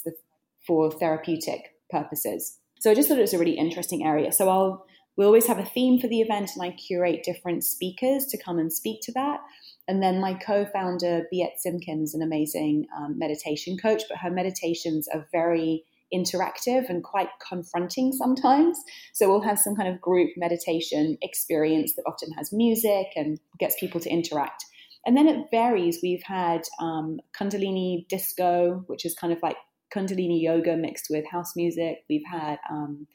for 0.67 0.91
therapeutic 0.91 1.61
purposes. 1.91 2.59
So 2.81 2.91
I 2.91 2.95
just 2.95 3.09
thought 3.09 3.19
it 3.19 3.23
was 3.23 3.35
a 3.35 3.39
really 3.39 3.57
interesting 3.57 4.05
area. 4.05 4.33
So 4.33 4.49
I'll 4.49 4.87
we 5.17 5.25
always 5.25 5.47
have 5.47 5.59
a 5.59 5.65
theme 5.65 5.99
for 5.99 6.09
the 6.09 6.21
event 6.21 6.51
and 6.55 6.62
I 6.62 6.77
curate 6.77 7.23
different 7.25 7.65
speakers 7.65 8.27
to 8.27 8.43
come 8.43 8.59
and 8.59 8.71
speak 8.71 9.01
to 9.05 9.12
that. 9.12 9.41
And 9.88 10.03
then 10.03 10.20
my 10.20 10.35
co-founder, 10.35 11.27
Biet 11.33 11.53
Simkins, 11.64 12.14
an 12.14 12.22
amazing 12.22 12.87
um, 12.96 13.18
meditation 13.18 13.77
coach, 13.77 14.03
but 14.09 14.18
her 14.18 14.31
meditations 14.31 15.07
are 15.09 15.27
very 15.33 15.85
interactive 16.14 16.88
and 16.88 17.03
quite 17.03 17.29
confronting 17.46 18.12
sometimes. 18.12 18.79
So 19.12 19.29
we'll 19.29 19.42
have 19.42 19.59
some 19.59 19.77
kind 19.77 19.88
of 19.88 20.01
group 20.01 20.31
meditation 20.37 21.18
experience 21.22 21.94
that 21.94 22.05
often 22.07 22.33
has 22.33 22.53
music 22.53 23.09
and 23.16 23.38
gets 23.59 23.79
people 23.79 24.01
to 24.01 24.11
interact. 24.11 24.64
And 25.05 25.16
then 25.16 25.29
it 25.29 25.46
varies. 25.51 26.01
We've 26.03 26.22
had 26.22 26.62
um, 26.81 27.20
Kundalini 27.38 28.09
disco, 28.09 28.85
which 28.87 29.05
is 29.05 29.14
kind 29.14 29.33
of 29.33 29.38
like 29.42 29.57
Kundalini 29.94 30.42
yoga 30.42 30.77
mixed 30.77 31.07
with 31.11 31.25
house 31.31 31.55
music. 31.55 31.99
We've 32.11 32.27
had 32.29 32.59
um, 32.68 33.07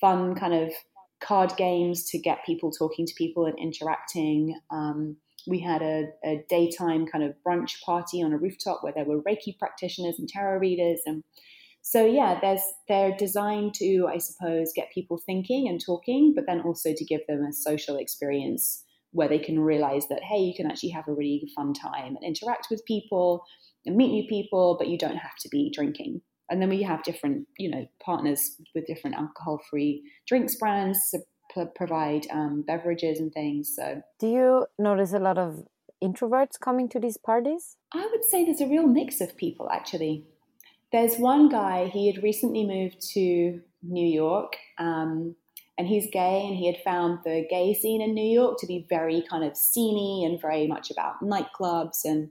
fun 0.00 0.34
kind 0.34 0.54
of 0.54 0.72
card 1.20 1.52
games 1.56 2.04
to 2.10 2.18
get 2.18 2.44
people 2.44 2.70
talking 2.70 3.06
to 3.06 3.14
people 3.16 3.46
and 3.46 3.58
interacting. 3.58 4.58
Um, 4.70 5.16
we 5.46 5.60
had 5.60 5.82
a, 5.82 6.06
a, 6.24 6.44
daytime 6.48 7.06
kind 7.06 7.24
of 7.24 7.34
brunch 7.46 7.80
party 7.84 8.22
on 8.22 8.32
a 8.32 8.38
rooftop 8.38 8.82
where 8.82 8.92
there 8.94 9.04
were 9.04 9.22
Reiki 9.22 9.58
practitioners 9.58 10.18
and 10.18 10.28
tarot 10.28 10.58
readers, 10.58 11.00
and 11.06 11.22
so 11.82 12.06
yeah, 12.06 12.38
there's 12.40 12.62
they're 12.88 13.14
designed 13.16 13.74
to, 13.74 14.08
I 14.08 14.18
suppose, 14.18 14.72
get 14.74 14.92
people 14.92 15.20
thinking 15.24 15.68
and 15.68 15.80
talking, 15.84 16.32
but 16.34 16.46
then 16.46 16.62
also 16.62 16.94
to 16.94 17.04
give 17.04 17.20
them 17.28 17.44
a 17.44 17.52
social 17.52 17.96
experience 17.96 18.84
where 19.12 19.28
they 19.28 19.38
can 19.38 19.60
realize 19.60 20.08
that 20.08 20.22
hey, 20.22 20.38
you 20.38 20.54
can 20.56 20.66
actually 20.66 20.90
have 20.90 21.06
a 21.08 21.14
really 21.14 21.48
fun 21.54 21.74
time 21.74 22.16
and 22.16 22.24
interact 22.24 22.68
with 22.70 22.84
people 22.86 23.44
and 23.86 23.96
meet 23.96 24.10
new 24.10 24.26
people, 24.28 24.76
but 24.78 24.88
you 24.88 24.98
don't 24.98 25.16
have 25.16 25.36
to 25.40 25.48
be 25.50 25.70
drinking. 25.74 26.22
And 26.50 26.60
then 26.60 26.68
we 26.68 26.82
have 26.82 27.02
different, 27.02 27.46
you 27.58 27.70
know, 27.70 27.86
partners 28.04 28.56
with 28.74 28.86
different 28.86 29.16
alcohol-free 29.16 30.02
drinks 30.26 30.56
brands 30.56 31.14
provide 31.74 32.26
um, 32.30 32.62
beverages 32.66 33.20
and 33.20 33.32
things. 33.32 33.74
So, 33.74 34.02
do 34.18 34.28
you 34.28 34.66
notice 34.78 35.12
a 35.12 35.18
lot 35.18 35.38
of 35.38 35.66
introverts 36.02 36.58
coming 36.60 36.88
to 36.90 37.00
these 37.00 37.16
parties? 37.16 37.76
I 37.92 38.08
would 38.10 38.24
say 38.24 38.44
there's 38.44 38.60
a 38.60 38.66
real 38.66 38.86
mix 38.86 39.20
of 39.20 39.36
people 39.36 39.68
actually. 39.70 40.24
There's 40.92 41.16
one 41.16 41.48
guy, 41.48 41.86
he 41.86 42.12
had 42.12 42.22
recently 42.22 42.64
moved 42.64 43.00
to 43.14 43.60
New 43.82 44.06
York, 44.06 44.56
um, 44.78 45.34
and 45.76 45.88
he's 45.88 46.08
gay, 46.12 46.44
and 46.46 46.56
he 46.56 46.68
had 46.68 46.80
found 46.84 47.18
the 47.24 47.44
gay 47.50 47.74
scene 47.74 48.00
in 48.00 48.14
New 48.14 48.24
York 48.24 48.58
to 48.60 48.66
be 48.66 48.86
very 48.88 49.24
kind 49.28 49.42
of 49.42 49.54
sceney 49.54 50.24
and 50.24 50.40
very 50.40 50.68
much 50.68 50.92
about 50.92 51.20
nightclubs. 51.20 52.04
And 52.04 52.30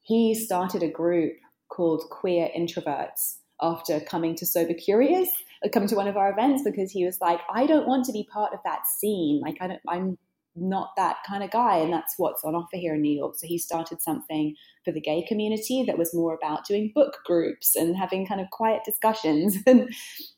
he 0.00 0.34
started 0.34 0.82
a 0.82 0.88
group 0.88 1.34
called 1.68 2.08
Queer 2.10 2.48
Introverts 2.56 3.36
after 3.60 4.00
coming 4.00 4.34
to 4.36 4.46
Sober 4.46 4.72
Curious 4.72 5.30
come 5.72 5.86
to 5.86 5.96
one 5.96 6.08
of 6.08 6.16
our 6.16 6.30
events 6.30 6.62
because 6.64 6.90
he 6.90 7.04
was 7.04 7.20
like, 7.20 7.40
I 7.52 7.66
don't 7.66 7.86
want 7.86 8.04
to 8.06 8.12
be 8.12 8.28
part 8.32 8.52
of 8.52 8.60
that 8.64 8.86
scene. 8.86 9.40
Like, 9.40 9.56
I 9.60 9.68
don't, 9.68 9.80
I'm 9.88 10.18
not 10.60 10.90
that 10.96 11.18
kind 11.26 11.42
of 11.42 11.50
guy. 11.50 11.76
And 11.76 11.92
that's 11.92 12.14
what's 12.16 12.44
on 12.44 12.54
offer 12.54 12.76
here 12.76 12.94
in 12.94 13.02
New 13.02 13.16
York. 13.16 13.34
So 13.36 13.46
he 13.46 13.58
started 13.58 14.02
something 14.02 14.54
for 14.84 14.92
the 14.92 15.00
gay 15.00 15.24
community 15.26 15.84
that 15.86 15.98
was 15.98 16.14
more 16.14 16.34
about 16.34 16.66
doing 16.66 16.92
book 16.94 17.18
groups 17.24 17.76
and 17.76 17.96
having 17.96 18.26
kind 18.26 18.40
of 18.40 18.50
quiet 18.50 18.82
discussions 18.84 19.56
and, 19.66 19.88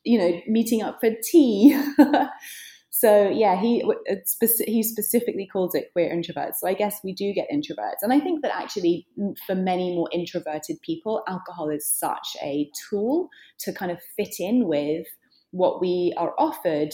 you 0.04 0.18
know, 0.18 0.40
meeting 0.46 0.82
up 0.82 0.98
for 1.00 1.10
tea. 1.22 1.80
So 2.90 3.28
yeah, 3.28 3.60
he 3.60 3.84
he 4.66 4.82
specifically 4.82 5.46
calls 5.46 5.74
it 5.76 5.92
queer 5.92 6.10
introverts. 6.12 6.56
So 6.56 6.66
I 6.66 6.74
guess 6.74 7.00
we 7.04 7.12
do 7.12 7.32
get 7.32 7.48
introverts, 7.52 8.02
and 8.02 8.12
I 8.12 8.18
think 8.18 8.42
that 8.42 8.54
actually 8.54 9.06
for 9.46 9.54
many 9.54 9.94
more 9.94 10.08
introverted 10.12 10.80
people, 10.82 11.22
alcohol 11.28 11.70
is 11.70 11.86
such 11.86 12.36
a 12.42 12.68
tool 12.88 13.28
to 13.60 13.72
kind 13.72 13.92
of 13.92 14.00
fit 14.16 14.34
in 14.40 14.66
with 14.66 15.06
what 15.52 15.80
we 15.80 16.12
are 16.16 16.34
offered 16.36 16.92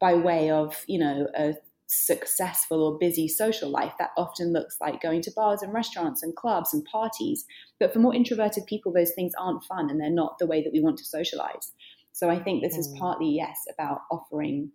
by 0.00 0.14
way 0.14 0.50
of 0.50 0.84
you 0.86 0.98
know 0.98 1.26
a 1.36 1.54
successful 1.90 2.82
or 2.82 2.98
busy 2.98 3.26
social 3.26 3.70
life 3.70 3.94
that 3.98 4.10
often 4.18 4.52
looks 4.52 4.76
like 4.78 5.00
going 5.00 5.22
to 5.22 5.32
bars 5.34 5.62
and 5.62 5.72
restaurants 5.72 6.22
and 6.22 6.36
clubs 6.36 6.74
and 6.74 6.84
parties 6.84 7.46
but 7.80 7.90
for 7.90 7.98
more 7.98 8.14
introverted 8.14 8.66
people 8.66 8.92
those 8.92 9.12
things 9.12 9.32
aren't 9.38 9.64
fun 9.64 9.88
and 9.88 9.98
they're 9.98 10.10
not 10.10 10.38
the 10.38 10.46
way 10.46 10.62
that 10.62 10.72
we 10.72 10.80
want 10.80 10.98
to 10.98 11.04
socialize 11.04 11.72
so 12.12 12.28
i 12.28 12.38
think 12.38 12.62
this 12.62 12.76
mm. 12.76 12.80
is 12.80 12.94
partly 12.98 13.30
yes 13.30 13.64
about 13.72 14.02
offering 14.10 14.70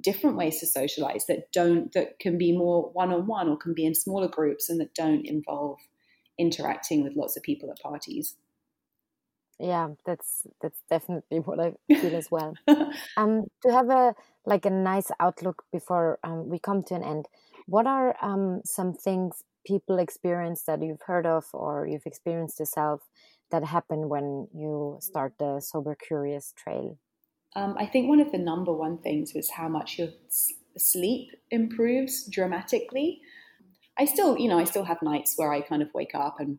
different 0.00 0.36
ways 0.36 0.58
to 0.60 0.66
socialize 0.66 1.26
that 1.26 1.52
don't 1.52 1.92
that 1.92 2.18
can 2.18 2.36
be 2.36 2.56
more 2.56 2.90
one-on-one 2.92 3.48
or 3.48 3.56
can 3.56 3.74
be 3.74 3.86
in 3.86 3.94
smaller 3.94 4.28
groups 4.28 4.68
and 4.68 4.80
that 4.80 4.94
don't 4.94 5.26
involve 5.26 5.78
interacting 6.38 7.02
with 7.02 7.14
lots 7.14 7.36
of 7.36 7.42
people 7.42 7.70
at 7.70 7.80
parties. 7.80 8.36
Yeah 9.60 9.90
that's 10.04 10.46
that's 10.60 10.80
definitely 10.90 11.38
what 11.38 11.60
i 11.60 11.72
feel 11.94 12.16
as 12.16 12.28
well. 12.30 12.54
Um 13.16 13.44
to 13.62 13.72
have 13.72 13.88
a 13.88 14.14
like 14.44 14.66
a 14.66 14.70
nice 14.70 15.10
outlook 15.20 15.64
before 15.72 16.18
um, 16.24 16.48
we 16.48 16.58
come 16.58 16.82
to 16.84 16.94
an 16.94 17.04
end 17.04 17.28
what 17.66 17.86
are 17.86 18.14
um, 18.20 18.60
some 18.64 18.92
things 18.92 19.42
people 19.64 19.98
experience 19.98 20.64
that 20.64 20.82
you've 20.82 21.02
heard 21.06 21.24
of 21.26 21.46
or 21.54 21.86
you've 21.86 22.04
experienced 22.04 22.60
yourself 22.60 23.00
that 23.50 23.64
happen 23.64 24.08
when 24.08 24.48
you 24.52 24.98
start 25.00 25.32
the 25.38 25.60
sober 25.60 25.94
curious 25.94 26.52
trail 26.56 26.98
um, 27.56 27.76
I 27.78 27.86
think 27.86 28.08
one 28.08 28.20
of 28.20 28.32
the 28.32 28.38
number 28.38 28.72
one 28.72 28.98
things 28.98 29.32
was 29.34 29.50
how 29.50 29.68
much 29.68 29.98
your 29.98 30.08
sleep 30.76 31.30
improves 31.50 32.26
dramatically. 32.26 33.20
I 33.96 34.06
still, 34.06 34.36
you 34.38 34.48
know, 34.48 34.58
I 34.58 34.64
still 34.64 34.84
have 34.84 35.02
nights 35.02 35.34
where 35.36 35.52
I 35.52 35.60
kind 35.60 35.82
of 35.82 35.88
wake 35.94 36.14
up 36.14 36.40
and 36.40 36.58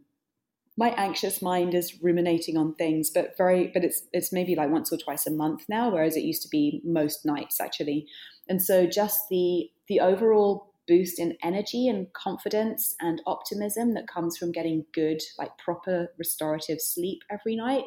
my 0.78 0.90
anxious 0.90 1.42
mind 1.42 1.74
is 1.74 2.02
ruminating 2.04 2.58
on 2.58 2.76
things, 2.76 3.10
but 3.10 3.38
very, 3.38 3.68
but 3.74 3.84
it's 3.84 4.04
it's 4.12 4.34
maybe 4.34 4.56
like 4.56 4.70
once 4.70 4.92
or 4.92 4.98
twice 4.98 5.26
a 5.26 5.32
month 5.32 5.64
now, 5.70 5.90
whereas 5.90 6.18
it 6.18 6.24
used 6.24 6.42
to 6.44 6.50
be 6.50 6.82
most 6.84 7.26
nights 7.26 7.62
actually. 7.62 8.08
And 8.50 8.62
so 8.62 8.86
just 8.86 9.22
the 9.30 9.70
the 9.88 10.02
overall 10.02 10.74
boost 10.88 11.20
in 11.20 11.38
energy 11.42 11.88
and 11.88 12.12
confidence 12.14 12.96
and 13.00 13.22
optimism 13.26 13.94
that 13.94 14.08
comes 14.08 14.38
from 14.38 14.52
getting 14.52 14.86
good, 14.94 15.22
like 15.38 15.58
proper 15.58 16.10
restorative 16.18 16.80
sleep 16.80 17.22
every 17.32 17.56
night 17.56 17.86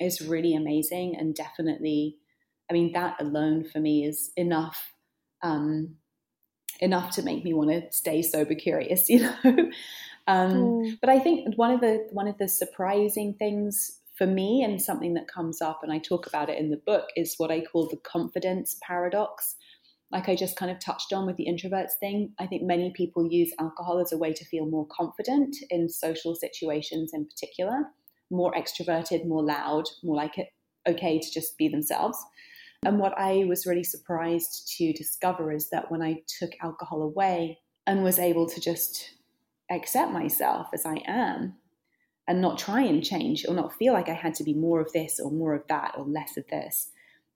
is 0.00 0.20
really 0.20 0.54
amazing 0.54 1.14
and 1.16 1.34
definitely 1.34 2.16
I 2.70 2.72
mean, 2.72 2.92
that 2.92 3.20
alone 3.20 3.64
for 3.64 3.80
me 3.80 4.04
is 4.04 4.32
enough, 4.36 4.92
um, 5.42 5.96
enough 6.80 7.14
to 7.16 7.22
make 7.22 7.44
me 7.44 7.52
want 7.52 7.70
to 7.70 7.92
stay 7.92 8.22
sober 8.22 8.54
curious, 8.54 9.08
you 9.08 9.20
know. 9.20 9.70
um, 10.26 10.52
mm. 10.52 10.98
But 11.00 11.10
I 11.10 11.18
think 11.18 11.56
one 11.56 11.70
of 11.70 11.80
the 11.80 12.06
one 12.10 12.28
of 12.28 12.38
the 12.38 12.48
surprising 12.48 13.34
things 13.34 14.00
for 14.16 14.26
me, 14.26 14.62
and 14.62 14.80
something 14.80 15.14
that 15.14 15.28
comes 15.28 15.60
up, 15.60 15.80
and 15.82 15.92
I 15.92 15.98
talk 15.98 16.26
about 16.26 16.48
it 16.48 16.58
in 16.58 16.70
the 16.70 16.80
book, 16.86 17.08
is 17.16 17.34
what 17.36 17.50
I 17.50 17.60
call 17.60 17.88
the 17.88 17.96
confidence 17.98 18.76
paradox. 18.82 19.56
Like 20.12 20.28
I 20.28 20.36
just 20.36 20.56
kind 20.56 20.70
of 20.70 20.78
touched 20.78 21.12
on 21.12 21.26
with 21.26 21.36
the 21.36 21.46
introverts 21.46 21.94
thing, 21.98 22.32
I 22.38 22.46
think 22.46 22.62
many 22.62 22.92
people 22.94 23.26
use 23.26 23.52
alcohol 23.58 23.98
as 23.98 24.12
a 24.12 24.18
way 24.18 24.32
to 24.32 24.44
feel 24.44 24.66
more 24.66 24.86
confident 24.86 25.56
in 25.70 25.88
social 25.88 26.36
situations 26.36 27.10
in 27.12 27.26
particular, 27.26 27.86
more 28.30 28.52
extroverted, 28.52 29.26
more 29.26 29.42
loud, 29.42 29.86
more 30.04 30.14
like 30.14 30.38
it 30.38 30.48
okay 30.86 31.18
to 31.18 31.30
just 31.32 31.58
be 31.58 31.68
themselves. 31.68 32.16
And 32.86 32.98
what 32.98 33.18
I 33.18 33.44
was 33.48 33.66
really 33.66 33.84
surprised 33.84 34.72
to 34.76 34.92
discover 34.92 35.52
is 35.52 35.70
that 35.70 35.90
when 35.90 36.02
I 36.02 36.22
took 36.38 36.50
alcohol 36.62 37.02
away 37.02 37.58
and 37.86 38.02
was 38.02 38.18
able 38.18 38.48
to 38.48 38.60
just 38.60 39.14
accept 39.70 40.12
myself 40.12 40.68
as 40.72 40.84
I 40.84 41.02
am 41.06 41.54
and 42.26 42.40
not 42.40 42.58
try 42.58 42.82
and 42.82 43.04
change 43.04 43.44
or 43.46 43.54
not 43.54 43.74
feel 43.74 43.92
like 43.92 44.08
I 44.08 44.14
had 44.14 44.34
to 44.36 44.44
be 44.44 44.54
more 44.54 44.80
of 44.80 44.92
this 44.92 45.20
or 45.20 45.30
more 45.30 45.54
of 45.54 45.66
that 45.68 45.94
or 45.96 46.04
less 46.04 46.36
of 46.36 46.46
this, 46.48 46.90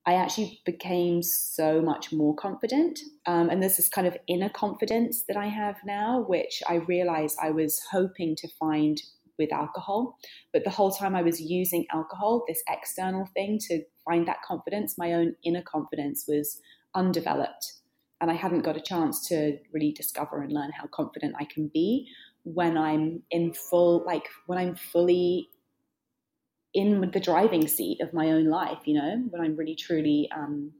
I 0.06 0.14
actually 0.14 0.60
became 0.64 1.22
so 1.22 1.82
much 1.82 2.12
more 2.12 2.34
confident. 2.34 2.98
Um, 3.26 3.50
and 3.50 3.62
there's 3.62 3.76
this 3.76 3.90
kind 3.90 4.06
of 4.06 4.16
inner 4.26 4.48
confidence 4.48 5.24
that 5.28 5.36
I 5.36 5.46
have 5.48 5.76
now, 5.84 6.24
which 6.26 6.62
I 6.66 6.76
realized 6.76 7.36
I 7.42 7.50
was 7.50 7.82
hoping 7.90 8.34
to 8.36 8.48
find 8.58 9.02
with 9.38 9.52
alcohol. 9.52 10.16
But 10.52 10.64
the 10.64 10.70
whole 10.70 10.90
time 10.90 11.14
I 11.14 11.22
was 11.22 11.40
using 11.40 11.86
alcohol, 11.92 12.44
this 12.46 12.62
external 12.68 13.26
thing 13.34 13.58
to 13.68 13.82
find 14.04 14.26
that 14.26 14.42
confidence, 14.42 14.98
my 14.98 15.12
own 15.12 15.34
inner 15.44 15.62
confidence 15.62 16.24
was 16.26 16.60
undeveloped. 16.94 17.74
And 18.20 18.30
I 18.30 18.34
hadn't 18.34 18.62
got 18.62 18.76
a 18.76 18.80
chance 18.80 19.26
to 19.28 19.58
really 19.72 19.92
discover 19.92 20.42
and 20.42 20.52
learn 20.52 20.72
how 20.72 20.86
confident 20.88 21.36
I 21.38 21.44
can 21.44 21.70
be 21.72 22.08
when 22.42 22.76
I'm 22.76 23.22
in 23.30 23.52
full, 23.52 24.04
like 24.04 24.24
when 24.46 24.58
I'm 24.58 24.74
fully 24.74 25.48
in 26.74 27.10
the 27.12 27.20
driving 27.20 27.66
seat 27.66 28.00
of 28.00 28.12
my 28.12 28.30
own 28.30 28.46
life, 28.46 28.78
you 28.84 28.94
know, 28.94 29.22
when 29.30 29.42
I'm 29.42 29.56
really 29.56 29.74
truly 29.74 30.28
um, 30.34 30.72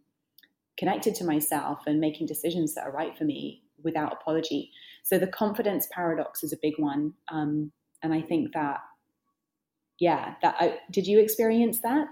connected 0.79 1.15
to 1.17 1.25
myself 1.25 1.81
and 1.87 2.01
making 2.01 2.27
decisions 2.27 2.75
that 2.75 2.85
are 2.85 2.93
right 2.93 3.17
for 3.17 3.25
me 3.25 3.63
without 3.83 4.13
apology. 4.13 4.71
So 5.03 5.19
the 5.19 5.27
confidence 5.27 5.89
paradox 5.93 6.43
is 6.43 6.53
a 6.53 6.59
big 6.61 6.75
one. 6.79 7.15
Um, 7.31 7.73
and 8.03 8.13
I 8.13 8.21
think 8.23 8.53
that, 8.55 8.81
yeah, 10.01 10.35
that 10.43 10.57
I, 10.59 10.79
did 10.91 11.07
you 11.07 11.19
experience 11.19 11.81
that? 11.81 12.07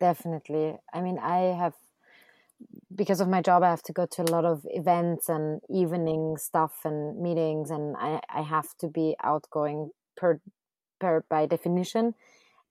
Definitely. 0.00 0.76
I 0.92 1.00
mean, 1.00 1.18
I 1.18 1.56
have 1.56 1.74
because 2.94 3.20
of 3.20 3.28
my 3.28 3.42
job, 3.42 3.62
I 3.62 3.70
have 3.70 3.82
to 3.84 3.92
go 3.92 4.06
to 4.06 4.22
a 4.22 4.30
lot 4.30 4.44
of 4.44 4.62
events 4.70 5.28
and 5.28 5.60
evening 5.68 6.36
stuff 6.38 6.72
and 6.84 7.20
meetings, 7.20 7.70
and 7.70 7.96
I, 7.98 8.20
I 8.32 8.42
have 8.42 8.76
to 8.80 8.88
be 8.88 9.16
outgoing 9.22 9.90
per, 10.16 10.40
per 11.00 11.24
by 11.28 11.46
definition. 11.46 12.14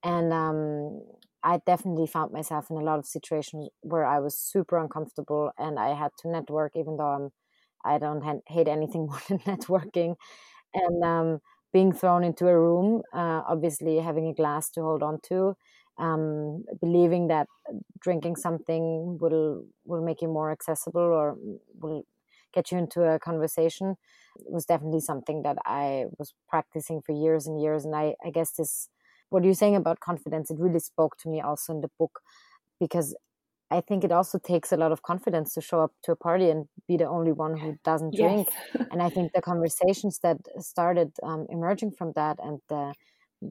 And 0.03 0.34
um, 0.34 1.01
I 1.43 1.59
definitely 1.66 2.07
found 2.07 2.32
myself 2.32 2.70
in 2.70 2.78
a 2.78 2.82
lot 2.82 2.99
of 2.99 3.05
situations 3.05 3.70
where 3.82 4.05
I 4.05 4.20
was 4.20 4.38
super 4.38 4.78
uncomfortable, 4.78 5.51
and 5.57 5.80
I 5.80 5.93
had 5.93 6.11
to 6.20 6.30
network, 6.30 6.74
even 6.76 6.97
though 6.97 7.07
I'm 7.07 7.30
I 7.86 7.97
don't 7.97 8.22
ha- 8.24 8.45
hate 8.47 8.68
anything 8.68 9.07
more 9.07 9.22
than 9.28 9.39
networking, 9.39 10.16
and 10.74 11.03
um, 11.03 11.41
being 11.74 11.91
thrown 11.91 12.24
into 12.24 12.47
a 12.47 12.57
room, 12.59 13.01
uh, 13.13 13.41
obviously 13.47 13.97
having 13.97 14.28
a 14.28 14.34
glass 14.34 14.69
to 14.71 14.82
hold 14.82 15.03
on 15.03 15.19
to, 15.30 15.55
um, 15.97 16.63
believing 16.82 17.28
that 17.28 17.47
drinking 17.99 18.36
something 18.36 19.17
will 19.19 19.65
will 19.86 20.03
make 20.03 20.21
you 20.21 20.28
more 20.28 20.51
accessible 20.51 21.01
or 21.01 21.36
will 21.80 22.03
get 22.53 22.71
you 22.71 22.78
into 22.78 23.01
a 23.03 23.19
conversation 23.19 23.95
was 24.47 24.65
definitely 24.65 24.99
something 24.99 25.43
that 25.43 25.57
I 25.65 26.05
was 26.17 26.34
practicing 26.49 27.01
for 27.01 27.13
years 27.13 27.47
and 27.47 27.61
years. 27.61 27.86
And 27.86 27.95
I, 27.95 28.15
I 28.26 28.30
guess 28.32 28.51
this, 28.53 28.89
what 29.30 29.43
you're 29.43 29.53
saying 29.53 29.76
about 29.76 29.99
confidence, 29.99 30.49
it 30.51 30.59
really 30.59 30.80
spoke 30.80 31.17
to 31.19 31.30
me 31.30 31.41
also 31.41 31.74
in 31.74 31.82
the 31.82 31.89
book 31.99 32.19
because 32.80 33.15
I 33.78 33.82
think 33.82 34.03
it 34.03 34.11
also 34.11 34.38
takes 34.38 34.71
a 34.71 34.78
lot 34.78 34.91
of 34.91 35.01
confidence 35.01 35.53
to 35.55 35.61
show 35.61 35.80
up 35.82 35.93
to 36.03 36.11
a 36.11 36.15
party 36.15 36.49
and 36.49 36.67
be 36.88 36.95
the 36.97 37.09
only 37.17 37.32
one 37.32 37.57
who 37.57 37.69
doesn't 37.84 38.15
drink. 38.15 38.47
Yes. 38.51 38.88
and 38.91 39.01
I 39.01 39.09
think 39.09 39.34
the 39.34 39.41
conversations 39.41 40.19
that 40.19 40.38
started 40.59 41.11
um, 41.24 41.47
emerging 41.49 41.91
from 41.97 42.13
that 42.15 42.38
and 42.43 42.59
the 42.69 42.93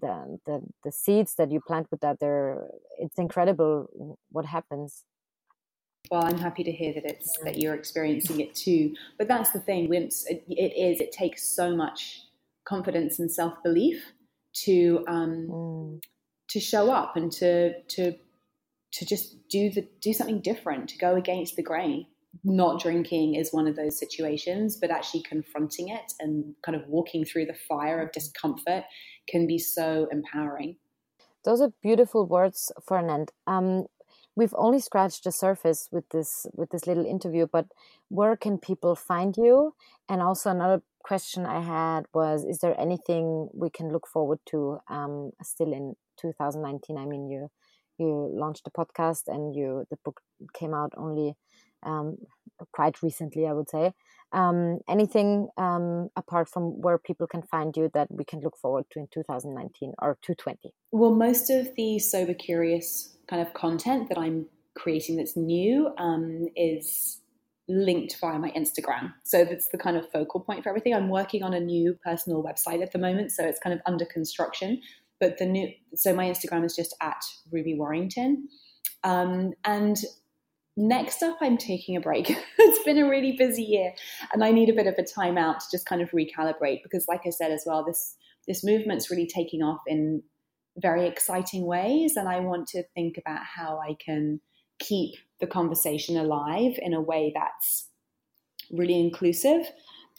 the 0.01 0.39
the 0.47 0.61
the 0.85 0.93
seeds 0.93 1.35
that 1.35 1.51
you 1.51 1.61
plant 1.61 1.87
with 1.91 2.01
that 2.01 2.18
they're 2.18 2.66
it's 2.99 3.18
incredible 3.18 4.16
what 4.31 4.47
happens 4.47 5.05
well 6.11 6.25
i'm 6.25 6.39
happy 6.39 6.64
to 6.64 6.73
hear 6.73 6.95
that 6.95 7.05
it's 7.05 7.37
that 7.45 7.59
you're 7.59 7.75
experiencing 7.75 8.41
it 8.41 8.55
too 8.55 8.95
but 9.18 9.29
that's 9.29 9.51
the 9.51 9.61
thing 9.61 9.91
once 9.91 10.25
it, 10.31 10.43
it 10.49 10.73
is 10.77 10.99
it 11.01 11.12
takes 11.12 11.47
so 11.47 11.77
much 11.77 12.23
confidence 12.64 13.18
and 13.18 13.31
self-belief 13.31 14.12
to 14.55 15.05
um 15.09 15.49
mm. 15.51 16.03
to 16.49 16.59
show 16.59 16.91
up 16.91 17.16
and 17.16 17.31
to 17.31 17.83
to 17.83 18.14
to 18.93 19.07
just 19.07 19.49
do 19.49 19.70
the 19.70 19.88
do 20.01 20.12
something 20.12 20.40
different 20.40 20.88
to 20.90 20.99
go 20.99 21.16
against 21.16 21.57
the 21.57 21.62
grain 21.62 22.07
not 22.45 22.80
drinking 22.80 23.34
is 23.34 23.53
one 23.53 23.66
of 23.66 23.76
those 23.76 23.99
situations, 23.99 24.76
but 24.76 24.90
actually 24.90 25.22
confronting 25.22 25.88
it 25.88 26.12
and 26.18 26.55
kind 26.64 26.76
of 26.76 26.88
walking 26.88 27.24
through 27.24 27.47
the 27.47 27.57
fire 27.68 28.01
of 28.01 28.12
discomfort 28.12 28.84
can 29.28 29.47
be 29.47 29.59
so 29.59 30.09
empowering. 30.11 30.76
Those 31.45 31.61
are 31.61 31.72
beautiful 31.82 32.26
words 32.26 32.72
for 32.86 32.99
an 32.99 33.11
end. 33.11 33.32
Um, 33.47 33.86
we've 34.34 34.55
only 34.57 34.80
scratched 34.80 35.24
the 35.24 35.32
surface 35.32 35.88
with 35.93 36.09
this 36.11 36.47
with 36.55 36.70
this 36.70 36.86
little 36.86 37.05
interview, 37.05 37.47
but 37.53 37.66
where 38.09 38.36
can 38.36 38.59
people 38.59 38.95
find 38.95 39.36
you? 39.36 39.74
And 40.09 40.22
also 40.22 40.51
another 40.51 40.82
question 41.03 41.45
I 41.45 41.61
had 41.61 42.07
was: 42.14 42.45
Is 42.45 42.59
there 42.59 42.80
anything 42.80 43.51
we 43.53 43.70
can 43.70 43.93
look 43.93 44.07
forward 44.07 44.38
to 44.47 44.78
um, 44.88 45.32
still 45.43 45.72
in 45.72 45.97
2019? 46.20 46.97
I 46.97 47.05
mean, 47.05 47.28
you 47.28 47.51
you 47.99 48.30
launched 48.32 48.64
the 48.64 48.70
podcast 48.70 49.22
and 49.26 49.55
you 49.55 49.84
the 49.90 49.97
book 50.05 50.20
came 50.55 50.74
out 50.74 50.93
only 50.97 51.34
um, 51.84 52.16
quite 52.72 53.03
recently, 53.03 53.47
I 53.47 53.53
would 53.53 53.68
say. 53.68 53.93
Um, 54.32 54.78
anything 54.88 55.49
um, 55.59 56.09
apart 56.16 56.49
from 56.49 56.80
where 56.80 56.97
people 56.97 57.26
can 57.26 57.43
find 57.43 57.76
you 57.76 57.90
that 57.93 58.09
we 58.11 58.24
can 58.24 58.40
look 58.40 58.57
forward 58.57 58.84
to 58.93 59.01
in 59.01 59.09
2019 59.12 59.93
or 60.01 60.16
2020? 60.22 60.72
Well, 60.90 61.14
most 61.14 61.51
of 61.51 61.74
the 61.76 61.99
sober 61.99 62.32
curious 62.32 63.16
kind 63.28 63.43
of 63.43 63.53
content 63.53 64.09
that 64.09 64.18
I'm 64.18 64.47
creating 64.74 65.16
that's 65.16 65.36
new 65.36 65.93
um, 65.99 66.49
is 66.57 67.20
linked 67.68 68.16
via 68.20 68.38
my 68.38 68.51
Instagram. 68.51 69.12
So 69.22 69.45
that's 69.45 69.68
the 69.68 69.78
kind 69.78 69.97
of 69.97 70.11
focal 70.11 70.40
point 70.40 70.62
for 70.62 70.70
everything. 70.70 70.95
I'm 70.95 71.09
working 71.09 71.43
on 71.43 71.55
a 71.55 71.61
new 71.61 71.97
personal 72.05 72.43
website 72.43 72.82
at 72.82 72.93
the 72.93 72.99
moment, 72.99 73.32
so 73.32 73.45
it's 73.45 73.61
kind 73.61 73.74
of 73.74 73.80
under 73.86 74.05
construction. 74.05 74.80
But 75.23 75.39
the 75.39 75.47
new, 75.47 75.68
so 75.95 76.12
my 76.12 76.25
Instagram 76.25 76.64
is 76.64 76.75
just 76.75 76.97
at 77.01 77.23
Ruby 77.53 77.77
Warrington. 77.77 78.49
Um, 79.05 79.53
and 79.64 79.97
Next 80.77 81.23
up, 81.23 81.37
I'm 81.43 81.59
taking 81.59 81.97
a 81.97 82.01
break. 82.01 82.31
it's 82.59 82.85
been 82.85 82.97
a 82.97 83.09
really 83.09 83.33
busy 83.33 83.62
year, 83.62 83.93
and 84.33 84.43
I 84.43 84.53
need 84.53 84.70
a 84.70 84.75
bit 84.75 84.87
of 84.87 84.95
a 84.97 85.05
time 85.05 85.37
out 85.37 85.61
to 85.61 85.66
just 85.70 85.85
kind 85.85 86.01
of 86.01 86.11
recalibrate 86.12 86.83
because, 86.83 87.07
like 87.09 87.27
I 87.27 87.31
said 87.31 87.51
as 87.51 87.64
well, 87.66 87.85
this 87.85 88.16
this 88.49 88.64
movement's 88.64 89.11
really 89.11 89.27
taking 89.27 89.62
off 89.62 89.83
in 89.87 90.23
very 90.79 91.07
exciting 91.07 91.66
ways, 91.66 92.16
and 92.16 92.27
I 92.27 92.41
want 92.41 92.68
to 92.68 92.85
think 92.95 93.18
about 93.18 93.43
how 93.45 93.81
I 93.87 93.97
can 94.03 94.41
keep 94.79 95.16
the 95.41 95.47
conversation 95.47 96.16
alive 96.16 96.79
in 96.79 96.95
a 96.95 97.03
way 97.03 97.33
that's 97.35 97.89
really 98.70 98.99
inclusive. 98.99 99.70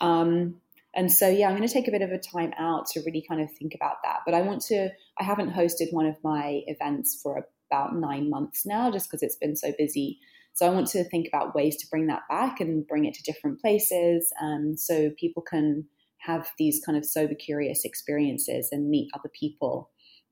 Um, 0.02 0.62
and 0.96 1.12
so, 1.12 1.28
yeah, 1.28 1.48
I'm 1.48 1.56
going 1.56 1.68
to 1.68 1.74
take 1.74 1.88
a 1.88 1.92
bit 1.92 2.02
of 2.02 2.12
a 2.12 2.20
time 2.20 2.54
out 2.58 2.88
to 2.88 3.02
really 3.06 3.26
kind 3.28 3.42
of 3.42 3.50
think 3.52 3.74
about 3.76 3.98
that. 4.04 4.20
But 4.26 4.36
I 4.36 4.42
want 4.42 4.62
to, 4.64 4.90
I 5.20 5.24
haven't 5.24 5.54
hosted 5.54 5.92
one 5.92 6.06
of 6.06 6.16
my 6.24 6.62
events 6.68 7.20
for 7.22 7.46
about 7.72 7.96
nine 7.96 8.30
months 8.30 8.66
now, 8.66 8.92
just 8.92 9.10
because 9.10 9.24
it's 9.24 9.38
been 9.38 9.56
so 9.56 9.74
busy 9.78 10.20
so 10.54 10.68
I 10.68 10.70
want 10.70 10.88
to 10.90 11.04
think 11.04 11.28
about 11.28 11.56
ways 11.56 11.76
to 11.78 11.88
bring 11.90 12.08
that 12.08 12.22
back 12.30 12.62
and 12.62 12.88
bring 12.88 13.06
it 13.06 13.16
to 13.16 13.24
different 13.24 13.60
places 13.60 14.32
um, 14.42 14.78
so 14.78 15.10
people 15.20 15.42
can 15.42 15.86
have 16.20 16.52
these 16.58 16.82
kind 16.86 16.98
of 16.98 17.06
sober 17.06 17.34
curious 17.34 17.84
experiences 17.84 18.70
and 18.72 18.90
meet 18.90 19.10
other 19.14 19.30
people 19.38 19.90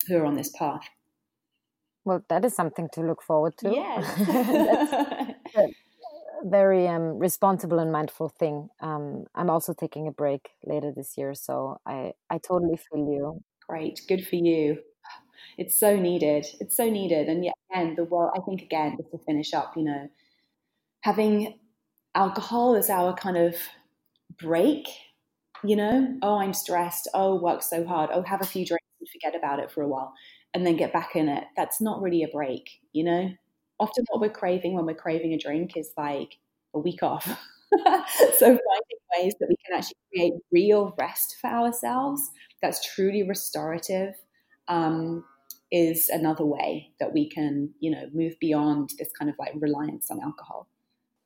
who 0.08 0.18
are 0.18 0.26
on 0.26 0.36
this 0.36 0.52
path. 0.58 0.88
Well, 2.06 2.24
that 2.30 2.46
is 2.46 2.56
something 2.56 2.88
to 2.94 3.02
look 3.02 3.22
forward 3.22 3.58
to. 3.58 3.72
Yeah. 3.72 5.34
very 6.44 6.88
um, 6.88 7.20
responsible 7.20 7.80
and 7.80 7.92
mindful 7.92 8.30
thing. 8.30 8.70
Um, 8.82 9.26
I'm 9.36 9.50
also 9.50 9.74
taking 9.74 10.08
a 10.08 10.12
break 10.12 10.50
later 10.66 10.92
this 10.96 11.18
year, 11.18 11.34
so 11.34 11.80
I, 11.86 12.14
I 12.30 12.38
totally 12.40 12.78
feel 12.78 13.00
you. 13.12 13.42
Great, 13.68 14.02
good 14.08 14.26
for 14.28 14.36
you 14.36 14.80
it's 15.58 15.80
so 15.80 15.96
needed. 15.98 16.46
It's 16.60 16.76
so 16.78 16.90
needed. 16.90 17.28
And 17.28 17.44
yet 17.46 17.54
again, 17.72 17.96
the 17.96 18.06
world, 18.06 18.32
I 18.36 18.42
think 18.42 18.62
again, 18.62 18.98
just 18.98 19.12
to 19.12 19.18
finish 19.20 19.54
up, 19.54 19.74
you 19.76 19.84
know, 19.84 20.10
having 21.02 21.60
alcohol 22.16 22.76
as 22.76 22.90
our 22.90 23.14
kind 23.16 23.38
of 23.38 23.56
break, 24.42 24.88
you 25.64 25.76
know, 25.76 26.18
oh, 26.22 26.38
I'm 26.38 26.54
stressed. 26.54 27.08
Oh, 27.14 27.36
work 27.36 27.64
so 27.64 27.86
hard. 27.86 28.10
Oh, 28.14 28.24
have 28.24 28.42
a 28.42 28.46
few 28.46 28.66
drinks 28.66 28.86
and 29.00 29.10
forget 29.10 29.38
about 29.38 29.60
it 29.60 29.72
for 29.72 29.84
a 29.84 29.88
while 29.88 30.14
and 30.54 30.66
then 30.66 30.78
get 30.78 30.94
back 30.94 31.16
in 31.16 31.30
it. 31.30 31.46
That's 31.58 31.82
not 31.82 32.02
really 32.02 32.24
a 32.24 32.28
break, 32.30 32.70
you 32.94 33.04
know? 33.04 33.32
Often 33.82 34.06
what 34.12 34.22
we're 34.22 34.30
craving 34.30 34.76
when 34.76 34.86
we're 34.86 34.94
craving 34.94 35.34
a 35.34 35.38
drink 35.38 35.76
is 35.76 35.92
like 35.98 36.38
a 36.74 36.80
week 36.80 37.02
off. 37.04 37.26
so 37.74 38.46
finding 38.46 39.02
ways 39.18 39.34
that 39.40 39.50
we 39.50 39.56
can 39.66 39.78
actually 39.78 39.98
create 40.14 40.34
real 40.52 40.94
rest 41.00 41.38
for 41.42 41.48
ourselves 41.50 42.30
that's 42.62 42.94
truly 42.94 43.24
restorative 43.24 44.14
um, 44.68 45.24
is 45.72 46.10
another 46.10 46.46
way 46.46 46.92
that 47.00 47.14
we 47.14 47.30
can, 47.30 47.72
you 47.80 47.92
know, 47.92 48.08
move 48.14 48.34
beyond 48.40 48.92
this 49.00 49.10
kind 49.18 49.30
of 49.32 49.36
like 49.40 49.54
reliance 49.56 50.12
on 50.12 50.22
alcohol. 50.22 50.68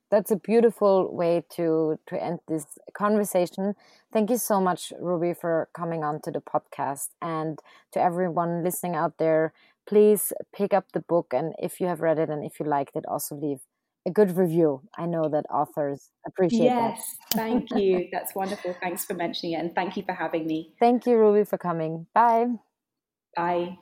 That's 0.08 0.30
a 0.30 0.36
beautiful 0.36 1.12
way 1.14 1.44
to 1.56 1.98
to 2.06 2.22
end 2.22 2.38
this 2.46 2.78
conversation. 2.96 3.74
Thank 4.12 4.30
you 4.30 4.36
so 4.38 4.60
much, 4.60 4.92
Ruby, 5.00 5.34
for 5.34 5.68
coming 5.74 6.04
on 6.04 6.20
to 6.22 6.30
the 6.30 6.40
podcast, 6.40 7.08
and 7.20 7.58
to 7.90 8.00
everyone 8.00 8.62
listening 8.62 8.94
out 8.94 9.18
there. 9.18 9.52
Please 9.88 10.32
pick 10.54 10.74
up 10.74 10.92
the 10.92 11.00
book, 11.00 11.32
and 11.32 11.54
if 11.58 11.80
you 11.80 11.86
have 11.86 12.00
read 12.00 12.18
it 12.18 12.28
and 12.28 12.44
if 12.44 12.58
you 12.58 12.66
liked 12.66 12.96
it, 12.96 13.04
also 13.06 13.36
leave 13.36 13.60
a 14.06 14.10
good 14.10 14.36
review. 14.36 14.82
I 14.96 15.06
know 15.06 15.28
that 15.28 15.46
authors 15.50 16.10
appreciate 16.26 16.66
it. 16.66 16.70
yes, 16.70 17.16
that. 17.34 17.38
thank 17.38 17.70
you. 17.70 18.08
That's 18.12 18.34
wonderful. 18.34 18.74
Thanks 18.80 19.04
for 19.04 19.14
mentioning 19.14 19.54
it, 19.54 19.60
and 19.60 19.74
thank 19.74 19.96
you 19.96 20.02
for 20.04 20.12
having 20.12 20.46
me. 20.46 20.74
Thank 20.80 21.06
you, 21.06 21.16
Ruby, 21.16 21.44
for 21.44 21.58
coming. 21.58 22.06
Bye. 22.14 22.46
Bye. 23.34 23.78